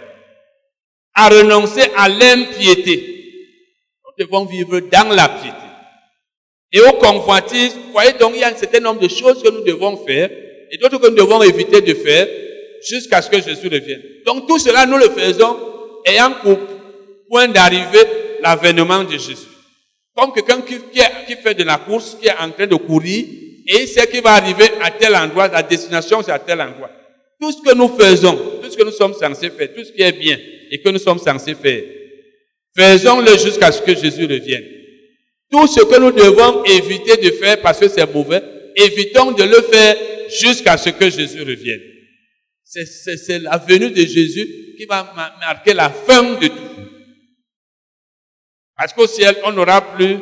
À 1.13 1.29
renoncer 1.29 1.89
à 1.95 2.07
l'impiété. 2.07 3.17
Nous 4.05 4.25
devons 4.25 4.45
vivre 4.45 4.79
dans 4.79 5.09
la 5.13 5.27
piété. 5.27 5.60
Et 6.73 6.79
aux 6.79 6.93
convoitises, 6.93 7.75
voyez 7.91 8.13
donc, 8.13 8.31
il 8.35 8.41
y 8.41 8.43
a 8.43 8.47
un 8.47 8.55
certain 8.55 8.79
nombre 8.79 9.01
de 9.01 9.09
choses 9.09 9.43
que 9.43 9.49
nous 9.49 9.63
devons 9.63 9.97
faire 10.05 10.29
et 10.71 10.77
d'autres 10.77 10.97
que 10.99 11.07
nous 11.07 11.15
devons 11.15 11.41
éviter 11.43 11.81
de 11.81 11.93
faire 11.93 12.27
jusqu'à 12.87 13.21
ce 13.21 13.29
que 13.29 13.41
Jésus 13.41 13.67
revienne. 13.67 14.01
Donc 14.25 14.47
tout 14.47 14.57
cela, 14.57 14.85
nous 14.85 14.97
le 14.97 15.09
faisons 15.09 15.57
ayant 16.05 16.31
pour 16.41 16.57
point 17.29 17.49
d'arrivée 17.49 18.07
l'avènement 18.41 19.03
de 19.03 19.11
Jésus. 19.11 19.47
Comme 20.15 20.33
quelqu'un 20.33 20.61
qui, 20.61 20.75
qui, 21.27 21.35
fait 21.35 21.53
de 21.53 21.63
la 21.63 21.77
course, 21.77 22.17
qui 22.19 22.27
est 22.27 22.37
en 22.39 22.49
train 22.51 22.67
de 22.67 22.75
courir, 22.75 23.25
et 23.67 23.81
il 23.81 23.87
sait 23.87 24.07
qu'il 24.07 24.21
va 24.21 24.31
arriver 24.31 24.69
à 24.81 24.91
tel 24.91 25.15
endroit, 25.15 25.47
la 25.47 25.63
destination 25.63 26.21
c'est 26.23 26.31
à 26.31 26.39
tel 26.39 26.59
endroit. 26.61 26.89
Tout 27.39 27.51
ce 27.51 27.61
que 27.61 27.75
nous 27.75 27.89
faisons, 27.89 28.37
tout 28.61 28.69
ce 28.69 28.77
que 28.77 28.83
nous 28.83 28.91
sommes 28.91 29.13
censés 29.13 29.49
faire, 29.49 29.73
tout 29.73 29.83
ce 29.83 29.91
qui 29.91 30.01
est 30.01 30.11
bien 30.11 30.37
et 30.71 30.81
que 30.81 30.89
nous 30.89 30.99
sommes 30.99 31.19
censés 31.19 31.55
faire, 31.55 31.83
faisons-le 32.75 33.37
jusqu'à 33.37 33.71
ce 33.71 33.81
que 33.81 33.95
Jésus 33.95 34.25
revienne. 34.25 34.80
Tout 35.51 35.67
ce 35.67 35.81
que 35.81 35.99
nous 35.99 36.11
devons 36.11 36.63
éviter 36.63 37.17
de 37.17 37.31
faire 37.31 37.61
parce 37.61 37.79
que 37.79 37.89
c'est 37.89 38.11
mauvais, 38.13 38.41
évitons 38.75 39.31
de 39.31 39.43
le 39.43 39.61
faire 39.61 39.97
jusqu'à 40.29 40.77
ce 40.77 40.89
que 40.89 41.09
Jésus 41.09 41.41
revienne. 41.41 41.81
C'est 42.63 43.39
la 43.39 43.57
venue 43.57 43.91
de 43.91 44.05
Jésus 44.05 44.75
qui 44.77 44.85
va 44.85 45.13
marquer 45.41 45.73
la 45.73 45.89
fin 45.89 46.23
de 46.23 46.47
tout. 46.47 46.53
Parce 48.77 48.93
qu'au 48.93 49.07
ciel, 49.07 49.35
on 49.43 49.51
n'aura 49.51 49.81
plus 49.93 50.17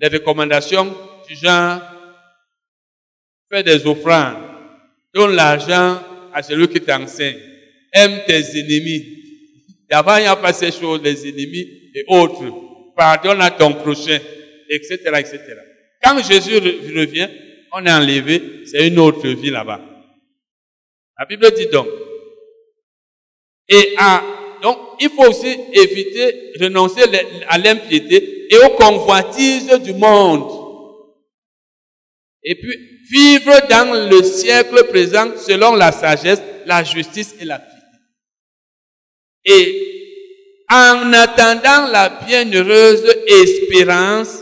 des 0.00 0.08
recommandations 0.08 0.96
du 1.28 1.36
genre 1.36 1.80
fais 3.50 3.62
des 3.64 3.84
offrandes, 3.86 4.36
donne 5.12 5.34
l'argent 5.34 6.00
à 6.32 6.42
celui 6.42 6.68
qui 6.68 6.80
t'enseigne, 6.80 7.36
aime 7.92 8.20
tes 8.26 8.58
ennemis. 8.58 9.16
D'avant, 9.90 10.16
il 10.16 10.22
n'y 10.22 10.26
a 10.26 10.36
pas 10.36 10.52
ces 10.52 10.70
choses, 10.70 11.02
les 11.02 11.28
ennemis 11.28 11.68
et 11.94 12.04
autres. 12.06 12.44
Pardonne 12.96 13.40
à 13.40 13.50
ton 13.50 13.72
prochain, 13.74 14.18
etc., 14.70 14.98
etc. 15.18 15.38
Quand 16.02 16.22
Jésus 16.22 16.58
revient, 16.58 17.28
on 17.72 17.84
est 17.84 17.92
enlevé, 17.92 18.62
c'est 18.64 18.88
une 18.88 18.98
autre 18.98 19.28
vie 19.28 19.50
là-bas. 19.50 19.80
La 21.18 21.26
Bible 21.26 21.50
dit 21.54 21.66
donc. 21.66 21.88
Et 23.68 23.94
donc, 24.62 24.78
il 25.00 25.10
faut 25.10 25.28
aussi 25.28 25.56
éviter, 25.72 26.52
renoncer 26.60 27.02
à 27.48 27.58
l'impiété 27.58 28.46
et 28.50 28.58
aux 28.58 28.70
convoitises 28.70 29.80
du 29.82 29.92
monde. 29.92 30.50
Et 32.42 32.54
puis, 32.54 32.76
vivre 33.10 33.52
dans 33.68 34.08
le 34.08 34.22
siècle 34.22 34.84
présent 34.88 35.36
selon 35.36 35.74
la 35.74 35.92
sagesse, 35.92 36.40
la 36.64 36.82
justice 36.82 37.34
et 37.40 37.44
la 37.44 37.58
piété. 37.58 37.76
Et 39.44 40.66
en 40.70 41.12
attendant 41.12 41.88
la 41.88 42.08
bienheureuse 42.26 43.04
espérance 43.26 44.40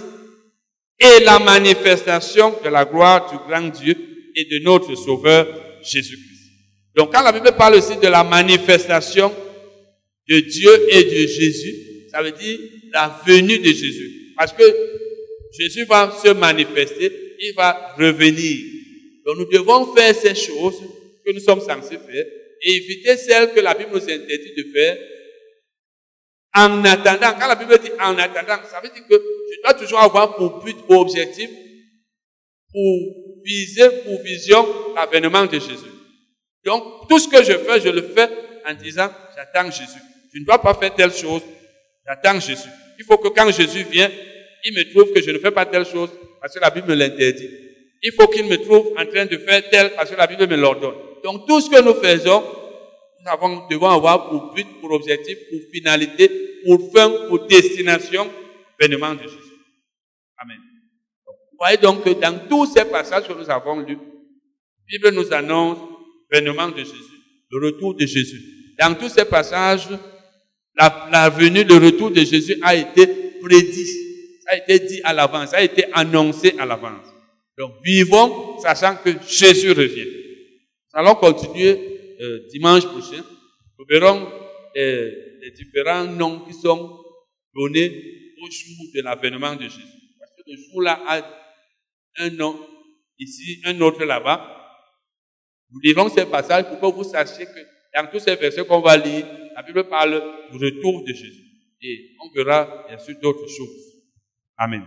et 1.01 1.25
la 1.25 1.39
manifestation 1.39 2.55
de 2.65 2.69
la 2.69 2.85
gloire 2.85 3.31
du 3.31 3.39
grand 3.49 3.69
Dieu 3.69 3.97
et 4.35 4.45
de 4.45 4.65
notre 4.65 4.95
Sauveur 4.95 5.47
Jésus-Christ. 5.83 6.53
Donc 6.97 7.13
quand 7.13 7.23
la 7.23 7.33
Bible 7.33 7.53
parle 7.57 7.77
aussi 7.77 7.97
de 7.97 8.09
la 8.09 8.25
manifestation 8.25 9.33
de 10.29 10.41
Dieu 10.41 10.71
et 10.91 11.05
de 11.05 11.27
Jésus, 11.27 11.75
ça 12.11 12.23
veut 12.23 12.33
dire 12.33 12.59
la 12.93 13.21
venue 13.27 13.59
de 13.59 13.69
Jésus. 13.69 14.35
Parce 14.37 14.53
que 14.53 14.65
Jésus 15.59 15.85
va 15.85 16.17
se 16.23 16.33
manifester, 16.33 17.13
il 17.41 17.55
va 17.55 17.95
revenir. 17.97 18.59
Donc 19.25 19.39
nous 19.39 19.45
devons 19.47 19.95
faire 19.95 20.15
ces 20.15 20.35
choses 20.35 20.81
que 21.25 21.33
nous 21.33 21.41
sommes 21.41 21.61
censés 21.61 21.99
faire 21.99 22.27
et 22.63 22.73
éviter 22.73 23.17
celles 23.17 23.53
que 23.53 23.61
la 23.61 23.75
Bible 23.75 23.91
nous 23.93 24.03
interdit 24.03 24.55
de 24.57 24.67
faire 24.75 24.99
en 26.55 26.85
attendant. 26.85 27.33
Quand 27.39 27.49
la 27.49 27.55
Bible 27.55 27.79
dit 27.79 27.91
en 28.01 28.17
attendant, 28.19 28.63
ça 28.71 28.81
veut 28.83 28.91
dire 28.91 29.07
que 29.09 29.15
je 29.15 29.63
dois 29.63 29.75
toujours 29.75 30.01
avoir 30.01 30.37
pour 30.37 30.63
but, 30.63 30.77
pour 30.87 31.01
objectif, 31.01 31.51
pour 32.73 33.43
viser, 33.45 33.89
pour 34.05 34.21
vision 34.23 34.67
l'avènement 34.95 35.47
de 35.47 35.59
Jésus. 35.59 35.93
Donc 36.65 37.09
tout 37.09 37.19
ce 37.19 37.29
que 37.29 37.43
je 37.43 37.53
fais, 37.59 37.81
je 37.81 37.89
le 37.89 38.03
fais 38.03 38.29
en 38.67 38.75
disant 38.75 39.11
j'attends 39.37 39.71
Jésus. 39.71 40.01
Je 40.35 40.41
ne 40.41 40.45
dois 40.45 40.61
pas 40.61 40.75
faire 40.75 40.95
telle 40.95 41.13
chose. 41.13 41.43
J'attends 42.07 42.39
Jésus. 42.41 42.69
Il 42.99 43.05
faut 43.05 43.19
que 43.19 43.29
quand 43.29 43.51
Jésus 43.51 43.85
vient, 43.91 44.11
il 44.65 44.75
me 44.75 44.91
trouve 44.91 45.13
que 45.13 45.23
je 45.23 45.31
ne 45.31 45.39
fais 45.39 45.51
pas 45.51 45.67
telle 45.67 45.87
chose 45.87 46.11
parce 46.41 46.55
que 46.55 46.61
la 46.61 46.71
Bible 46.71 46.89
me 46.89 46.95
l'interdit. 46.95 47.49
Il 48.03 48.13
faut 48.13 48.29
qu'il 48.29 48.47
me 48.47 48.57
trouve 48.57 48.93
en 48.97 49.07
train 49.07 49.27
de 49.27 49.37
faire 49.39 49.69
tel 49.71 49.91
parce 49.95 50.11
que 50.11 50.17
la 50.17 50.27
Bible 50.27 50.47
me 50.47 50.57
l'ordonne. 50.57 50.95
Donc 51.25 51.47
tout 51.47 51.61
ce 51.61 51.71
que 51.71 51.81
nous 51.81 51.95
faisons, 51.95 52.45
nous 53.25 53.69
devons 53.71 53.89
avoir 53.89 54.29
pour 54.31 54.53
but, 54.55 54.67
pour 54.81 54.93
objectif, 54.93 55.37
pour 55.51 55.61
finalité, 55.73 56.31
pour 56.65 56.93
fin, 56.93 57.11
pour 57.29 57.47
destination, 57.47 58.29
l'événement 58.81 59.15
de 59.15 59.23
Jésus. 59.23 59.37
Amen. 60.39 60.59
vous 61.27 61.59
voyez 61.59 61.77
donc 61.77 62.05
que 62.05 62.11
dans 62.11 62.47
tous 62.49 62.67
ces 62.67 62.85
passages 62.85 63.27
que 63.27 63.33
nous 63.33 63.51
avons 63.51 63.81
lus, 63.81 63.97
la 63.97 64.85
Bible 64.87 65.11
nous 65.11 65.33
annonce 65.33 65.79
l'événement 66.31 66.69
de 66.69 66.79
Jésus, 66.79 66.95
le 67.51 67.67
retour 67.67 67.95
de 67.95 68.07
Jésus. 68.07 68.75
Dans 68.79 68.95
tous 68.95 69.09
ces 69.09 69.25
passages, 69.25 69.89
la, 70.77 71.29
venue, 71.29 71.65
le 71.65 71.75
retour 71.75 72.11
de 72.11 72.21
Jésus 72.21 72.57
a 72.63 72.75
été 72.75 73.07
prédit. 73.43 73.87
Ça 74.45 74.53
a 74.53 74.57
été 74.59 74.79
dit 74.87 75.01
à 75.03 75.13
l'avance, 75.13 75.51
ça 75.51 75.57
a 75.59 75.63
été 75.63 75.85
annoncé 75.93 76.55
à 76.59 76.65
l'avance. 76.65 77.07
Donc, 77.59 77.73
vivons 77.85 78.59
sachant 78.61 78.97
que 78.97 79.11
Jésus 79.29 79.73
revient. 79.73 80.07
Nous 80.07 81.01
allons 81.01 81.17
continuer 81.17 81.98
euh, 82.21 82.47
dimanche 82.51 82.87
prochain. 82.87 83.23
Nous 83.79 83.85
verrons 83.89 84.31
euh, 84.77 85.11
les 85.41 85.51
différents 85.53 86.05
noms 86.05 86.41
qui 86.41 86.53
sont 86.53 86.99
donnés 87.55 88.35
au 88.43 88.51
jour 88.51 88.87
de 88.95 89.01
l'avènement 89.03 89.55
de 89.55 89.63
Jésus. 89.63 89.83
Parce 90.19 90.33
que 90.33 90.43
le 90.51 90.57
jour-là 90.57 91.01
a 91.07 91.23
un 92.19 92.31
nom 92.31 92.59
ici, 93.19 93.61
un 93.65 93.81
autre 93.81 94.05
là-bas. 94.05 94.55
Nous 95.71 95.81
lisons 95.81 96.09
ces 96.09 96.27
passages 96.27 96.65
pour 96.65 96.81
que 96.81 96.97
vous 96.97 97.05
sachiez 97.05 97.47
que 97.47 97.61
dans 97.95 98.07
tous 98.11 98.21
ces 98.21 98.37
versets 98.37 98.65
qu'on 98.65 98.81
va 98.81 98.97
lire, 98.97 99.27
la 99.55 99.63
Bible 99.63 99.89
parle 99.89 100.23
du 100.51 100.65
retour 100.65 101.05
de 101.05 101.13
Jésus. 101.13 101.45
Et 101.83 102.11
on 102.23 102.31
verra 102.35 102.85
bien 102.89 102.99
sûr 102.99 103.15
d'autres 103.21 103.49
choses. 103.49 103.95
Amen. 104.57 104.85